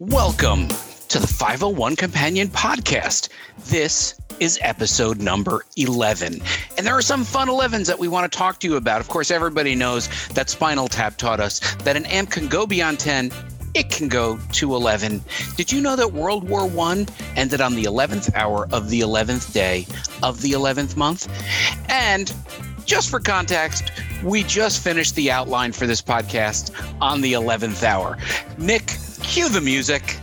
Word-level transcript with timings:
Welcome 0.00 0.68
to 1.08 1.18
the 1.18 1.26
501 1.26 1.96
Companion 1.96 2.46
Podcast. 2.46 3.30
This 3.64 4.14
is 4.38 4.56
episode 4.62 5.20
number 5.20 5.64
11. 5.76 6.40
And 6.76 6.86
there 6.86 6.96
are 6.96 7.02
some 7.02 7.24
fun 7.24 7.48
11s 7.48 7.86
that 7.86 7.98
we 7.98 8.06
want 8.06 8.30
to 8.30 8.38
talk 8.38 8.60
to 8.60 8.68
you 8.68 8.76
about. 8.76 9.00
Of 9.00 9.08
course, 9.08 9.32
everybody 9.32 9.74
knows 9.74 10.08
that 10.34 10.50
Spinal 10.50 10.86
Tap 10.86 11.16
taught 11.16 11.40
us 11.40 11.58
that 11.78 11.96
an 11.96 12.06
amp 12.06 12.30
can 12.30 12.46
go 12.46 12.64
beyond 12.64 13.00
10 13.00 13.32
it 13.74 13.90
can 13.90 14.06
go 14.06 14.38
to 14.52 14.76
11. 14.76 15.22
Did 15.56 15.72
you 15.72 15.80
know 15.80 15.96
that 15.96 16.12
World 16.12 16.48
War 16.48 16.62
I 16.62 17.04
ended 17.34 17.60
on 17.60 17.74
the 17.74 17.84
11th 17.84 18.32
hour 18.34 18.68
of 18.70 18.90
the 18.90 19.00
11th 19.00 19.52
day 19.52 19.84
of 20.22 20.42
the 20.42 20.52
11th 20.52 20.96
month? 20.96 21.28
And 21.90 22.32
just 22.86 23.10
for 23.10 23.18
context, 23.18 23.90
we 24.22 24.44
just 24.44 24.80
finished 24.80 25.16
the 25.16 25.32
outline 25.32 25.72
for 25.72 25.88
this 25.88 26.00
podcast 26.00 26.70
on 27.00 27.20
the 27.20 27.32
11th 27.32 27.82
hour. 27.82 28.16
Nick, 28.56 28.96
cue 29.28 29.50
the 29.50 29.60
music. 29.60 30.18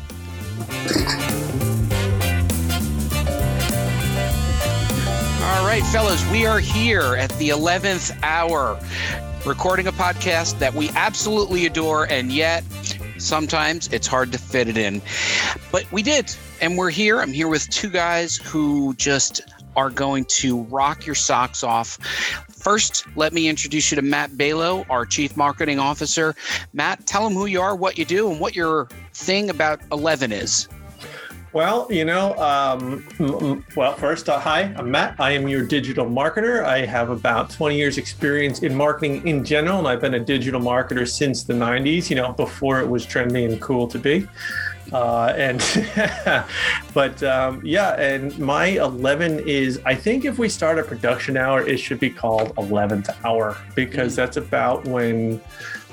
All 5.44 5.64
right, 5.64 5.84
fellas, 5.91 6.28
we 6.31 6.48
are 6.48 6.59
here 6.59 7.16
at 7.16 7.30
the 7.38 7.50
11th 7.50 8.18
hour 8.23 8.80
recording 9.45 9.86
a 9.86 9.91
podcast 9.91 10.58
that 10.58 10.73
we 10.73 10.90
absolutely 10.95 11.68
adore, 11.68 12.12
and 12.12 12.31
yet 12.31 12.64
sometimes 13.20 13.94
it's 13.94 14.08
hard 14.08 14.31
to 14.31 14.40
fit 14.40 14.68
it 14.68 14.76
in. 14.76 15.04
But 15.72 15.90
we 15.92 16.02
did, 16.02 16.36
and 16.59 16.76
we're 16.76 16.90
here. 16.90 17.22
I'm 17.22 17.31
here 17.31 17.48
with 17.48 17.70
two 17.70 17.92
guys 17.92 18.38
who 18.38 18.95
just 18.95 19.42
are 19.76 19.92
going 19.92 20.26
to 20.26 20.64
rock 20.64 21.06
your 21.06 21.16
socks 21.16 21.64
off. 21.64 22.00
First, 22.66 23.05
let 23.16 23.32
me 23.32 23.48
introduce 23.48 23.92
you 23.92 23.96
to 23.96 24.02
Matt 24.02 24.32
Balo, 24.32 24.88
our 24.90 25.06
Chief 25.06 25.38
Marketing 25.38 25.78
Officer. 25.78 26.34
Matt, 26.73 27.06
tell 27.06 27.23
them 27.23 27.34
who 27.34 27.46
you 27.46 27.62
are, 27.62 27.76
what 27.76 27.96
you 27.96 28.06
do, 28.06 28.32
and 28.32 28.40
what 28.40 28.56
your 28.56 28.88
thing 29.14 29.52
about 29.52 29.82
11 29.92 30.32
is. 30.32 30.68
Well, 31.54 31.88
you 31.92 32.06
know, 32.06 32.34
um, 32.38 33.06
well, 33.76 33.94
first, 33.94 34.30
uh, 34.30 34.39
hi, 34.39 34.73
I'm 34.76 34.89
Matt. 34.89 35.16
I 35.20 35.30
am 35.34 35.48
your 35.48 35.64
digital 35.64 36.08
marketer. 36.08 36.64
I 36.64 36.88
have 36.88 37.12
about 37.12 37.52
20 37.52 37.78
years 37.78 38.00
experience 38.00 38.64
in 38.64 38.73
marketing 38.73 39.28
in 39.28 39.45
general, 39.45 39.78
and 39.78 39.88
I've 39.88 40.02
been 40.02 40.16
a 40.16 40.20
digital 40.20 40.59
marketer 40.59 41.08
since 41.08 41.44
the 41.44 41.54
90s, 41.54 42.09
you 42.09 42.16
know, 42.16 42.34
before 42.34 42.80
it 42.80 42.89
was 42.89 43.06
trendy 43.06 43.48
and 43.48 43.61
cool 43.61 43.88
to 43.89 44.00
be. 44.00 44.28
Uh, 44.91 45.33
and 45.36 45.59
but 46.94 47.22
um, 47.23 47.61
yeah, 47.64 48.00
and 48.00 48.38
my 48.39 48.67
11 48.67 49.39
is 49.47 49.80
I 49.86 49.95
think 49.95 50.25
if 50.25 50.38
we 50.38 50.50
start 50.50 50.80
a 50.80 50.83
production 50.83 51.38
hour, 51.38 51.66
it 51.67 51.77
should 51.77 52.00
be 52.00 52.09
called 52.09 52.55
11th 52.55 53.16
hour 53.25 53.58
because 53.73 54.14
mm. 54.14 54.17
that's 54.17 54.38
about 54.38 54.86
when 54.86 55.42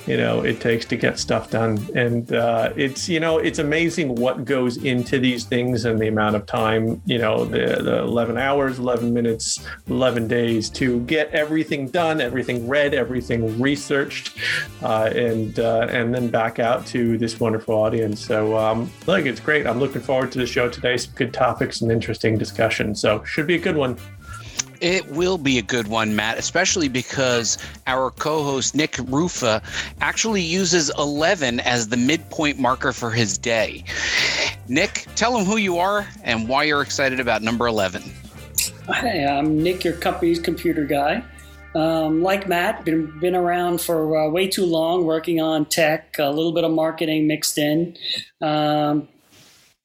you 0.06 0.17
know 0.17 0.41
it 0.41 0.61
takes 0.61 0.84
to 0.86 0.97
get 0.97 1.19
stuff 1.19 1.50
done. 1.50 1.78
And 1.95 2.33
uh, 2.33 2.72
it's 2.77 3.08
you 3.08 3.20
know 3.20 3.39
it's 3.39 3.58
amazing 3.58 4.14
what 4.14 4.45
goes 4.45 4.77
into 4.78 5.19
these 5.19 5.45
things 5.45 5.84
and 5.84 6.00
the 6.00 6.08
amount 6.08 6.36
of 6.36 6.47
time 6.47 7.00
you 7.06 7.19
know 7.19 7.45
the, 7.45 7.83
the 7.83 7.98
11 7.98 8.39
hours 8.39 8.78
11 8.78 9.12
minutes 9.12 9.67
11 9.89 10.28
days 10.28 10.69
to 10.70 11.00
get 11.00 11.30
everything 11.30 11.89
done 11.89 12.20
everything 12.20 12.69
read 12.69 12.95
everything 12.95 13.61
researched 13.61 14.39
uh, 14.83 15.11
and 15.14 15.58
uh, 15.58 15.86
and 15.91 16.14
then 16.14 16.28
back 16.28 16.58
out 16.58 16.86
to 16.86 17.19
this 17.19 17.41
wonderful 17.41 17.75
audience. 17.75 18.25
So 18.25 18.56
um, 18.56 18.91
look 19.06 19.27
it's 19.27 19.41
great. 19.41 19.67
I'm 19.67 19.78
looking 19.78 20.03
forward 20.03 20.33
to 20.33 20.39
the 20.39 20.47
show 20.47 20.69
today. 20.69 20.97
Some 20.97 21.14
good 21.14 21.33
topics 21.33 21.80
and 21.80 21.92
interesting 21.92 22.39
discussion. 22.39 22.95
So 22.95 23.23
should 23.25 23.47
be 23.47 23.55
a 23.55 23.58
good 23.58 23.77
one 23.77 23.98
it 24.83 25.08
will 25.12 25.38
be 25.38 25.58
a 25.58 25.62
good 25.62 25.86
one, 25.86 26.14
Matt, 26.14 26.38
especially 26.38 26.88
because 26.88 27.56
our 27.86 28.11
co 28.11 28.42
host, 28.42 28.75
Nick 28.75 28.98
Rufa, 29.06 29.62
actually 30.00 30.42
uses 30.42 30.91
11 30.98 31.61
as 31.61 31.89
the 31.89 31.97
midpoint 31.97 32.58
marker 32.58 32.92
for 32.92 33.11
his 33.11 33.39
day. 33.39 33.84
Nick, 34.69 35.06
tell 35.14 35.39
him 35.39 35.47
who 35.47 35.56
you 35.56 35.78
are 35.78 36.06
and 36.24 36.48
why 36.48 36.64
you're 36.64 36.83
excited 36.83 37.20
about 37.20 37.42
number 37.42 37.66
11. 37.66 38.02
Hey, 38.97 39.24
I'm 39.24 39.62
Nick, 39.62 39.84
your 39.84 39.94
company's 39.94 40.41
computer 40.41 40.84
guy. 40.84 41.24
Um, 41.74 42.20
like 42.23 42.48
Matt, 42.48 42.85
been 42.85 43.18
been 43.20 43.35
around 43.35 43.80
for 43.80 44.18
uh, 44.18 44.29
way 44.29 44.46
too 44.46 44.67
long, 44.67 45.06
working 45.06 45.40
on 45.40 45.64
tech, 45.64 46.17
a 46.18 46.29
little 46.29 46.52
bit 46.52 46.64
of 46.64 46.73
marketing 46.73 47.27
mixed 47.27 47.56
in. 47.56 47.96
Um, 48.42 49.08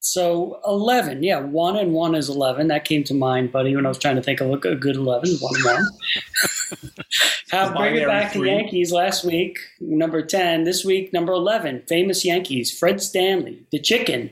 so 0.08 0.62
11, 0.66 1.22
yeah, 1.22 1.40
one 1.40 1.76
and 1.76 1.94
one 1.94 2.16
is 2.16 2.30
11. 2.30 2.70
That 2.70 2.86
came 2.86 3.04
to 3.04 3.14
mind, 3.14 3.52
buddy, 3.52 3.76
when 3.76 3.86
I 3.86 3.90
was 3.90 3.98
trying 3.98 4.16
to 4.16 4.22
think 4.22 4.40
of 4.40 4.50
a 4.50 4.58
good 4.58 4.96
11, 4.96 5.38
one 5.42 5.54
and 5.56 5.66
one. 5.66 5.84
Have 7.52 7.76
bring 7.76 7.96
it 7.96 8.08
back 8.08 8.32
to 8.34 8.44
Yankees 8.44 8.94
last 8.94 9.26
week, 9.26 9.60
number 9.82 10.22
10. 10.26 10.64
This 10.64 10.86
week, 10.86 11.12
number 11.12 11.34
11, 11.34 11.84
famous 11.90 12.24
Yankees, 12.24 12.78
Fred 12.78 13.02
Stanley, 13.02 13.66
the 13.72 13.80
chicken. 13.80 14.30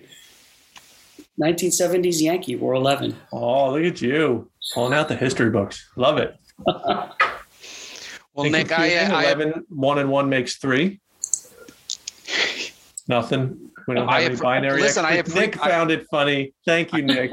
1970s 1.41 2.21
Yankee 2.21 2.55
wore 2.55 2.73
11. 2.73 3.13
Oh, 3.33 3.73
look 3.73 3.83
at 3.83 4.01
you 4.01 4.49
pulling 4.73 4.93
out 4.93 5.09
the 5.09 5.15
history 5.17 5.49
books. 5.49 5.85
Love 5.97 6.17
it. 6.19 6.37
well, 6.65 8.49
Nick, 8.49 8.71
I, 8.71 8.95
uh, 8.95 9.13
I, 9.13 9.23
11, 9.25 9.65
one 9.67 9.99
and 9.99 10.09
one 10.09 10.29
makes 10.29 10.55
three. 10.55 11.01
Nothing. 13.09 13.64
We 13.87 13.95
don't 13.95 14.07
have 14.07 14.21
I 14.21 14.23
any 14.23 14.35
binary. 14.35 14.81
Listen, 14.81 15.05
I 15.05 15.21
Nick 15.33 15.55
found 15.55 15.91
it 15.91 16.07
funny. 16.09 16.53
Thank 16.65 16.93
you, 16.93 17.03
Nick. 17.03 17.31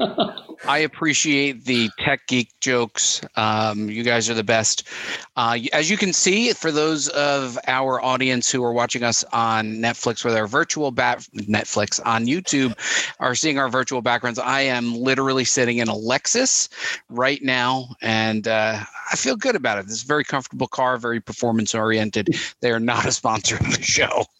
I 0.67 0.79
appreciate 0.79 1.65
the 1.65 1.89
tech 1.97 2.27
geek 2.27 2.51
jokes. 2.61 3.21
Um, 3.35 3.89
you 3.89 4.03
guys 4.03 4.29
are 4.29 4.35
the 4.35 4.43
best. 4.43 4.87
Uh, 5.35 5.57
as 5.73 5.89
you 5.89 5.97
can 5.97 6.13
see, 6.13 6.53
for 6.53 6.71
those 6.71 7.07
of 7.09 7.57
our 7.67 7.99
audience 7.99 8.51
who 8.51 8.63
are 8.63 8.71
watching 8.71 9.03
us 9.03 9.23
on 9.33 9.77
Netflix 9.77 10.23
with 10.23 10.35
our 10.35 10.45
virtual 10.45 10.91
bat 10.91 11.27
Netflix 11.35 11.99
on 12.05 12.27
YouTube 12.27 12.77
are 13.19 13.33
seeing 13.33 13.57
our 13.57 13.69
virtual 13.69 14.01
backgrounds. 14.03 14.37
I 14.37 14.61
am 14.61 14.95
literally 14.95 15.45
sitting 15.45 15.79
in 15.79 15.87
a 15.87 15.95
Lexus 15.95 16.69
right 17.09 17.41
now, 17.41 17.87
and 18.01 18.47
uh, 18.47 18.79
I 19.11 19.15
feel 19.15 19.35
good 19.35 19.55
about 19.55 19.79
it. 19.79 19.87
This 19.87 19.95
is 19.95 20.03
a 20.03 20.07
very 20.07 20.23
comfortable 20.23 20.67
car, 20.67 20.97
very 20.97 21.19
performance 21.19 21.73
oriented. 21.73 22.29
They 22.61 22.71
are 22.71 22.79
not 22.79 23.05
a 23.05 23.11
sponsor 23.11 23.55
of 23.55 23.75
the 23.75 23.81
show. 23.81 24.25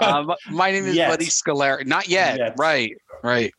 Um, 0.00 0.34
my 0.50 0.72
name 0.72 0.84
is 0.86 0.96
Buddy 0.96 1.26
Scalera. 1.26 1.86
Not 1.86 2.08
yet. 2.08 2.38
Yes. 2.38 2.58
Right. 2.58 2.92
Right. 3.22 3.54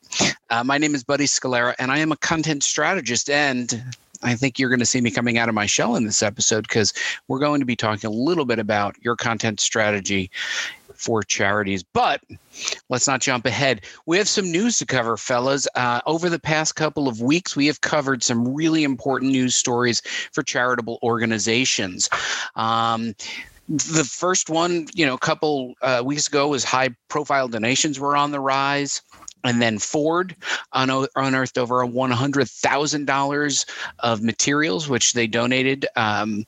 Uh, 0.50 0.64
my 0.64 0.78
name 0.78 0.96
is 0.96 1.04
Buddy 1.04 1.26
Scalera, 1.26 1.76
and 1.80 1.92
I 1.92 2.00
am 2.00 2.12
a 2.12 2.18
content 2.18 2.64
strategist. 2.64 3.30
And 3.30 3.84
I 4.24 4.36
think 4.36 4.58
you're 4.58 4.70
going 4.70 4.80
to 4.80 4.86
see 4.86 5.02
me 5.02 5.12
coming 5.12 5.38
out 5.38 5.50
of 5.50 5.56
my 5.56 5.66
shell 5.66 5.96
in 5.96 6.06
this 6.06 6.24
episode 6.24 6.68
because 6.68 6.94
we're 7.28 7.40
going 7.40 7.60
to 7.60 7.66
be 7.66 7.76
talking 7.76 8.08
a 8.08 8.14
little 8.14 8.46
bit 8.46 8.60
about 8.60 8.96
your 9.02 9.16
content 9.16 9.60
strategy 9.60 10.32
for 10.96 11.22
charities. 11.24 11.84
But 11.84 12.22
let's 12.90 13.08
not 13.08 13.22
jump 13.22 13.46
ahead. 13.46 13.82
We 14.06 14.18
have 14.18 14.28
some 14.28 14.52
news 14.52 14.80
to 14.80 14.86
cover, 14.86 15.18
fellas. 15.18 15.68
Uh, 15.76 16.02
over 16.06 16.30
the 16.30 16.40
past 16.40 16.76
couple 16.76 17.08
of 17.08 17.22
weeks, 17.22 17.56
we 17.56 17.68
have 17.68 17.82
covered 17.82 18.24
some 18.24 18.54
really 18.54 18.84
important 18.84 19.32
news 19.32 19.56
stories 19.56 20.02
for 20.32 20.44
charitable 20.44 21.00
organizations. 21.04 22.10
Um, 22.56 23.16
the 23.70 24.06
first 24.06 24.50
one, 24.50 24.88
you 24.94 25.06
know, 25.06 25.14
a 25.14 25.20
couple 25.20 25.76
uh, 25.82 26.02
weeks 26.04 26.28
ago 26.28 26.48
was 26.48 26.64
high 26.64 26.90
profile 27.10 27.48
donations 27.48 28.00
were 28.00 28.16
on 28.16 28.32
the 28.32 28.40
rise. 28.40 29.02
And 29.48 29.62
then 29.62 29.80
Ford 29.80 30.36
unearthed 30.74 31.58
over 31.58 31.76
$100,000 31.86 33.66
of 34.00 34.22
materials, 34.22 34.90
which 34.90 35.14
they 35.14 35.26
donated 35.26 35.86
um, 35.96 36.46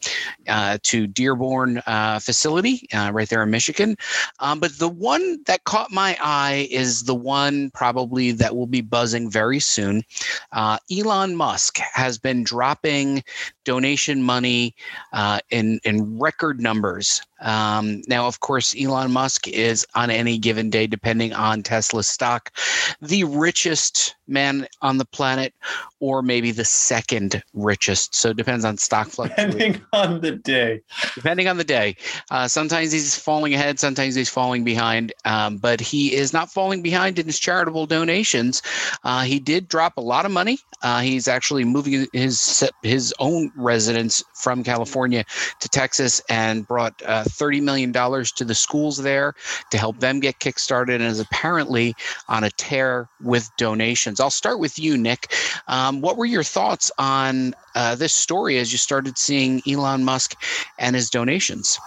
uh, 0.47 0.77
to 0.83 1.07
Dearborn 1.07 1.81
uh, 1.87 2.19
facility 2.19 2.87
uh, 2.93 3.11
right 3.13 3.29
there 3.29 3.43
in 3.43 3.49
Michigan. 3.51 3.95
Um, 4.39 4.59
but 4.59 4.77
the 4.77 4.89
one 4.89 5.41
that 5.45 5.63
caught 5.63 5.91
my 5.91 6.17
eye 6.21 6.67
is 6.69 7.03
the 7.03 7.15
one 7.15 7.71
probably 7.71 8.31
that 8.33 8.55
will 8.55 8.67
be 8.67 8.81
buzzing 8.81 9.29
very 9.31 9.59
soon. 9.59 10.03
Uh, 10.51 10.77
Elon 10.91 11.35
Musk 11.35 11.77
has 11.77 12.17
been 12.17 12.43
dropping 12.43 13.23
donation 13.69 14.23
money 14.23 14.73
uh, 15.13 15.39
in, 15.51 15.79
in 15.83 16.17
record 16.17 16.59
numbers. 16.59 17.21
Um, 17.39 18.01
now, 18.07 18.25
of 18.25 18.39
course, 18.39 18.75
Elon 18.75 19.11
Musk 19.11 19.47
is 19.47 19.85
on 19.93 20.09
any 20.09 20.39
given 20.39 20.71
day, 20.71 20.87
depending 20.87 21.33
on 21.33 21.61
Tesla 21.61 22.01
stock, 22.01 22.51
the 22.99 23.25
richest 23.25 24.15
man 24.29 24.67
on 24.81 24.97
the 24.97 25.05
planet, 25.05 25.53
or 25.99 26.21
maybe 26.21 26.51
the 26.51 26.65
second 26.65 27.41
richest. 27.53 28.15
So 28.15 28.29
it 28.29 28.37
depends 28.37 28.65
on 28.65 28.77
stock 28.77 29.07
fluctuation. 29.09 29.51
Depending 29.51 29.81
on 29.93 30.21
the 30.21 30.31
day. 30.31 30.81
Depending 31.15 31.47
on 31.47 31.57
the 31.57 31.63
day. 31.63 31.95
Uh, 32.31 32.47
sometimes 32.47 32.91
he's 32.91 33.15
falling 33.15 33.53
ahead, 33.53 33.79
sometimes 33.79 34.15
he's 34.15 34.29
falling 34.29 34.63
behind, 34.63 35.13
um, 35.25 35.57
but 35.57 35.79
he 35.79 36.13
is 36.13 36.33
not 36.33 36.51
falling 36.51 36.81
behind 36.81 37.19
in 37.19 37.25
his 37.25 37.39
charitable 37.39 37.85
donations. 37.85 38.61
Uh, 39.03 39.21
he 39.23 39.39
did 39.39 39.67
drop 39.67 39.97
a 39.97 40.01
lot 40.01 40.25
of 40.25 40.31
money. 40.31 40.59
Uh, 40.81 41.01
he's 41.01 41.27
actually 41.27 41.65
moving 41.65 42.07
his 42.13 42.69
his 42.83 43.13
own 43.19 43.51
residence 43.55 44.23
from 44.33 44.63
California 44.63 45.25
to 45.59 45.69
Texas 45.69 46.21
and 46.29 46.67
brought 46.67 47.01
uh, 47.05 47.23
$30 47.23 47.61
million 47.61 47.91
to 47.91 48.45
the 48.45 48.55
schools 48.55 48.97
there 48.97 49.33
to 49.71 49.77
help 49.77 49.99
them 49.99 50.19
get 50.19 50.39
kickstarted 50.39 50.95
and 50.95 51.03
is 51.03 51.19
apparently 51.19 51.95
on 52.27 52.43
a 52.43 52.49
tear 52.51 53.09
with 53.21 53.49
donations. 53.57 54.18
I'll 54.19 54.29
start 54.29 54.59
with 54.59 54.77
you, 54.79 54.97
Nick. 54.97 55.33
Um, 55.67 56.01
what 56.01 56.17
were 56.17 56.25
your 56.25 56.43
thoughts 56.43 56.91
on 56.97 57.55
uh, 57.75 57.95
this 57.95 58.13
story 58.13 58.57
as 58.57 58.71
you 58.71 58.77
started 58.77 59.17
seeing 59.17 59.61
Elon 59.67 60.03
Musk 60.03 60.35
and 60.77 60.95
his 60.95 61.09
donations? 61.09 61.79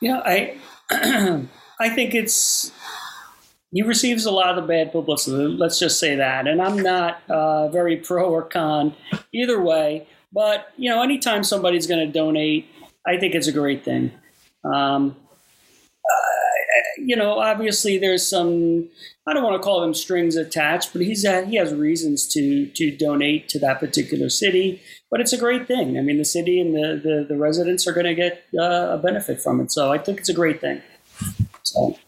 Yeah, 0.00 0.20
I, 0.24 0.58
I 1.80 1.88
think 1.90 2.14
it's 2.14 2.72
he 3.74 3.82
receives 3.82 4.24
a 4.24 4.30
lot 4.30 4.56
of 4.56 4.68
bad 4.68 4.92
publicity. 4.92 5.48
Let's 5.48 5.80
just 5.80 5.98
say 5.98 6.14
that. 6.14 6.46
And 6.46 6.62
I'm 6.62 6.78
not 6.78 7.22
uh, 7.28 7.68
very 7.68 7.96
pro 7.96 8.30
or 8.30 8.42
con 8.42 8.94
either 9.32 9.60
way. 9.60 10.06
But 10.32 10.68
you 10.76 10.90
know, 10.90 11.02
anytime 11.02 11.42
somebody's 11.42 11.86
going 11.88 12.06
to 12.06 12.12
donate, 12.12 12.66
I 13.04 13.18
think 13.18 13.34
it's 13.34 13.48
a 13.48 13.52
great 13.52 13.84
thing. 13.84 14.12
Um, 14.64 15.16
you 16.98 17.16
know, 17.16 17.38
obviously 17.38 17.98
there's 17.98 18.26
some. 18.26 18.88
I 19.26 19.32
don't 19.32 19.42
want 19.42 19.60
to 19.60 19.64
call 19.64 19.80
them 19.80 19.94
strings 19.94 20.36
attached, 20.36 20.92
but 20.92 21.00
he's 21.00 21.24
had, 21.24 21.48
he 21.48 21.56
has 21.56 21.72
reasons 21.72 22.26
to 22.28 22.66
to 22.66 22.90
donate 22.96 23.48
to 23.50 23.58
that 23.60 23.80
particular 23.80 24.28
city. 24.28 24.82
But 25.10 25.20
it's 25.20 25.32
a 25.32 25.38
great 25.38 25.66
thing. 25.66 25.98
I 25.98 26.02
mean, 26.02 26.18
the 26.18 26.24
city 26.24 26.60
and 26.60 26.74
the 26.74 27.00
the, 27.02 27.26
the 27.28 27.36
residents 27.36 27.86
are 27.86 27.92
going 27.92 28.06
to 28.06 28.14
get 28.14 28.44
uh, 28.58 28.88
a 28.90 28.98
benefit 28.98 29.40
from 29.40 29.60
it. 29.60 29.72
So 29.72 29.92
I 29.92 29.98
think 29.98 30.20
it's 30.20 30.28
a 30.28 30.34
great 30.34 30.60
thing. 30.60 30.82
So. 31.62 31.98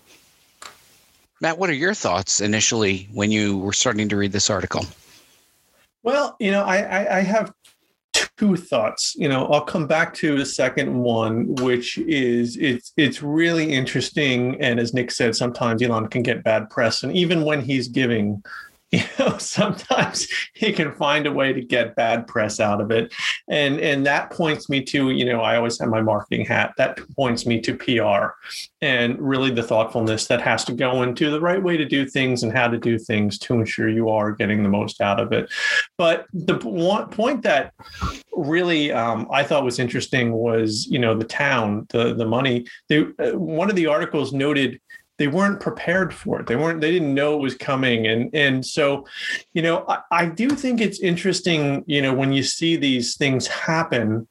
Matt, 1.40 1.58
what 1.58 1.68
are 1.68 1.74
your 1.74 1.94
thoughts 1.94 2.40
initially 2.40 3.08
when 3.12 3.30
you 3.30 3.58
were 3.58 3.74
starting 3.74 4.08
to 4.08 4.16
read 4.16 4.32
this 4.32 4.48
article? 4.48 4.86
Well, 6.02 6.36
you 6.40 6.50
know, 6.50 6.64
I, 6.64 6.78
I, 6.78 7.18
I 7.18 7.20
have 7.20 7.52
two 8.36 8.56
thoughts. 8.56 9.14
You 9.16 9.28
know, 9.28 9.46
I'll 9.46 9.64
come 9.64 9.86
back 9.86 10.14
to 10.14 10.36
the 10.36 10.46
second 10.46 10.94
one, 10.94 11.54
which 11.56 11.98
is 11.98 12.56
it's 12.56 12.92
it's 12.96 13.22
really 13.22 13.72
interesting. 13.72 14.60
And 14.60 14.78
as 14.78 14.94
Nick 14.94 15.10
said, 15.10 15.34
sometimes 15.34 15.82
Elon 15.82 16.08
can 16.08 16.22
get 16.22 16.44
bad 16.44 16.70
press, 16.70 17.02
and 17.02 17.16
even 17.16 17.44
when 17.44 17.62
he's 17.62 17.88
giving 17.88 18.42
you 18.92 19.02
know 19.18 19.36
sometimes 19.38 20.28
he 20.54 20.72
can 20.72 20.94
find 20.94 21.26
a 21.26 21.32
way 21.32 21.52
to 21.52 21.60
get 21.60 21.96
bad 21.96 22.26
press 22.26 22.60
out 22.60 22.80
of 22.80 22.90
it. 22.90 23.12
And 23.48 23.80
and 23.80 24.06
that 24.06 24.30
points 24.30 24.68
me 24.68 24.82
to 24.84 25.10
you 25.10 25.24
know 25.24 25.40
i 25.40 25.56
always 25.56 25.78
have 25.80 25.88
my 25.88 26.02
marketing 26.02 26.46
hat. 26.46 26.72
That 26.76 26.98
points 27.16 27.46
me 27.46 27.60
to 27.62 27.76
pr 27.76 28.26
and 28.80 29.18
really 29.18 29.50
the 29.50 29.62
thoughtfulness 29.62 30.26
that 30.28 30.40
has 30.40 30.64
to 30.64 30.72
go 30.72 31.02
into 31.02 31.30
the 31.30 31.40
right 31.40 31.62
way 31.62 31.76
to 31.76 31.84
do 31.84 32.06
things 32.06 32.42
and 32.42 32.52
how 32.52 32.68
to 32.68 32.78
do 32.78 32.98
things 32.98 33.38
to 33.40 33.54
ensure 33.54 33.88
you 33.88 34.08
are 34.08 34.32
getting 34.32 34.62
the 34.62 34.68
most 34.68 35.00
out 35.00 35.20
of 35.20 35.32
it. 35.32 35.52
But 35.98 36.26
the 36.32 36.56
one 36.56 37.08
point 37.10 37.42
that 37.42 37.72
really 38.36 38.92
um, 38.92 39.26
i 39.32 39.42
thought 39.42 39.64
was 39.64 39.78
interesting 39.78 40.30
was 40.30 40.86
you 40.90 40.98
know 40.98 41.16
the 41.16 41.24
town 41.24 41.86
the 41.90 42.14
the 42.14 42.26
money. 42.26 42.66
They, 42.88 43.06
uh, 43.18 43.32
one 43.32 43.70
of 43.70 43.76
the 43.76 43.86
articles 43.86 44.32
noted 44.32 44.80
they 45.18 45.28
weren't 45.28 45.60
prepared 45.60 46.12
for 46.12 46.40
it. 46.40 46.46
They 46.46 46.56
weren't. 46.56 46.80
They 46.80 46.90
didn't 46.90 47.14
know 47.14 47.34
it 47.34 47.40
was 47.40 47.54
coming, 47.54 48.06
and 48.06 48.34
and 48.34 48.64
so, 48.64 49.06
you 49.54 49.62
know, 49.62 49.84
I, 49.88 50.00
I 50.10 50.26
do 50.26 50.50
think 50.50 50.80
it's 50.80 51.00
interesting. 51.00 51.84
You 51.86 52.02
know, 52.02 52.12
when 52.12 52.32
you 52.32 52.42
see 52.42 52.76
these 52.76 53.16
things 53.16 53.46
happen, 53.46 54.28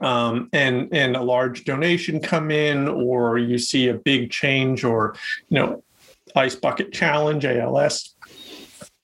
um, 0.00 0.48
and 0.52 0.88
and 0.92 1.16
a 1.16 1.22
large 1.22 1.64
donation 1.64 2.20
come 2.20 2.50
in, 2.50 2.88
or 2.88 3.38
you 3.38 3.58
see 3.58 3.88
a 3.88 3.94
big 3.94 4.30
change, 4.30 4.82
or 4.82 5.14
you 5.48 5.58
know, 5.58 5.84
ice 6.34 6.56
bucket 6.56 6.92
challenge 6.92 7.44
(ALS). 7.44 8.14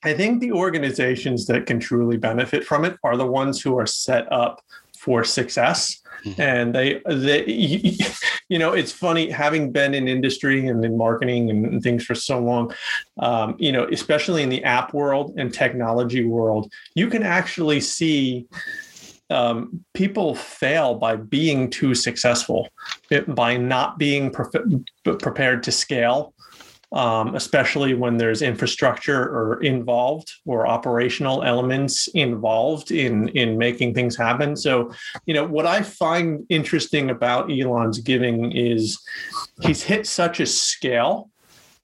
I 0.05 0.14
think 0.14 0.40
the 0.40 0.50
organizations 0.50 1.46
that 1.46 1.67
can 1.67 1.79
truly 1.79 2.17
benefit 2.17 2.64
from 2.64 2.84
it 2.84 2.96
are 3.05 3.17
the 3.17 3.26
ones 3.26 3.62
who 3.62 3.79
are 3.79 3.87
set 3.87 4.31
up 4.32 4.61
for 4.99 5.23
success. 5.23 6.01
And 6.38 6.74
they, 6.74 7.00
they, 7.06 7.44
you 8.48 8.58
know, 8.58 8.72
it's 8.72 8.92
funny 8.92 9.30
having 9.30 9.72
been 9.72 9.94
in 9.94 10.08
industry 10.08 10.66
and 10.66 10.84
in 10.84 10.96
marketing 10.96 11.50
and 11.50 11.82
things 11.82 12.04
for 12.04 12.14
so 12.14 12.38
long, 12.38 12.72
um, 13.19 13.56
you 13.58 13.72
know, 13.72 13.86
especially 13.90 14.42
in 14.42 14.48
the 14.48 14.62
app 14.64 14.94
world 14.94 15.34
and 15.36 15.52
technology 15.52 16.24
world, 16.24 16.70
you 16.94 17.08
can 17.08 17.22
actually 17.22 17.80
see 17.80 18.46
um, 19.30 19.82
people 19.94 20.34
fail 20.34 20.94
by 20.94 21.16
being 21.16 21.70
too 21.70 21.94
successful, 21.94 22.69
by 23.28 23.56
not 23.56 23.98
being 23.98 24.30
pre- 24.30 24.84
prepared 25.04 25.62
to 25.62 25.72
scale 25.72 26.31
um, 26.92 27.34
especially 27.34 27.94
when 27.94 28.18
there's 28.18 28.42
infrastructure 28.42 29.22
or 29.22 29.62
involved 29.62 30.32
or 30.44 30.66
operational 30.66 31.42
elements 31.42 32.08
involved 32.08 32.90
in 32.90 33.28
in 33.28 33.56
making 33.56 33.94
things 33.94 34.16
happen. 34.16 34.56
So, 34.56 34.92
you 35.24 35.32
know, 35.32 35.44
what 35.44 35.66
I 35.66 35.82
find 35.82 36.44
interesting 36.50 37.10
about 37.10 37.50
Elon's 37.50 37.98
giving 37.98 38.52
is 38.52 38.98
he's 39.62 39.82
hit 39.82 40.06
such 40.06 40.40
a 40.40 40.46
scale 40.46 41.30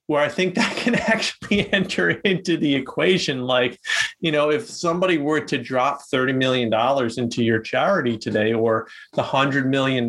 where 0.08 0.22
I 0.22 0.28
think 0.28 0.54
that 0.56 0.76
can 0.76 0.96
actually 0.96 1.72
enter 1.72 2.10
into 2.10 2.56
the 2.56 2.74
equation. 2.74 3.42
Like, 3.42 3.78
you 4.20 4.32
know, 4.32 4.50
if 4.50 4.68
somebody 4.68 5.16
were 5.16 5.40
to 5.40 5.58
drop 5.58 6.00
$30 6.12 6.34
million 6.34 6.72
into 7.16 7.44
your 7.44 7.60
charity 7.60 8.18
today 8.18 8.52
or 8.52 8.88
the 9.14 9.22
$100 9.22 9.66
million, 9.66 10.06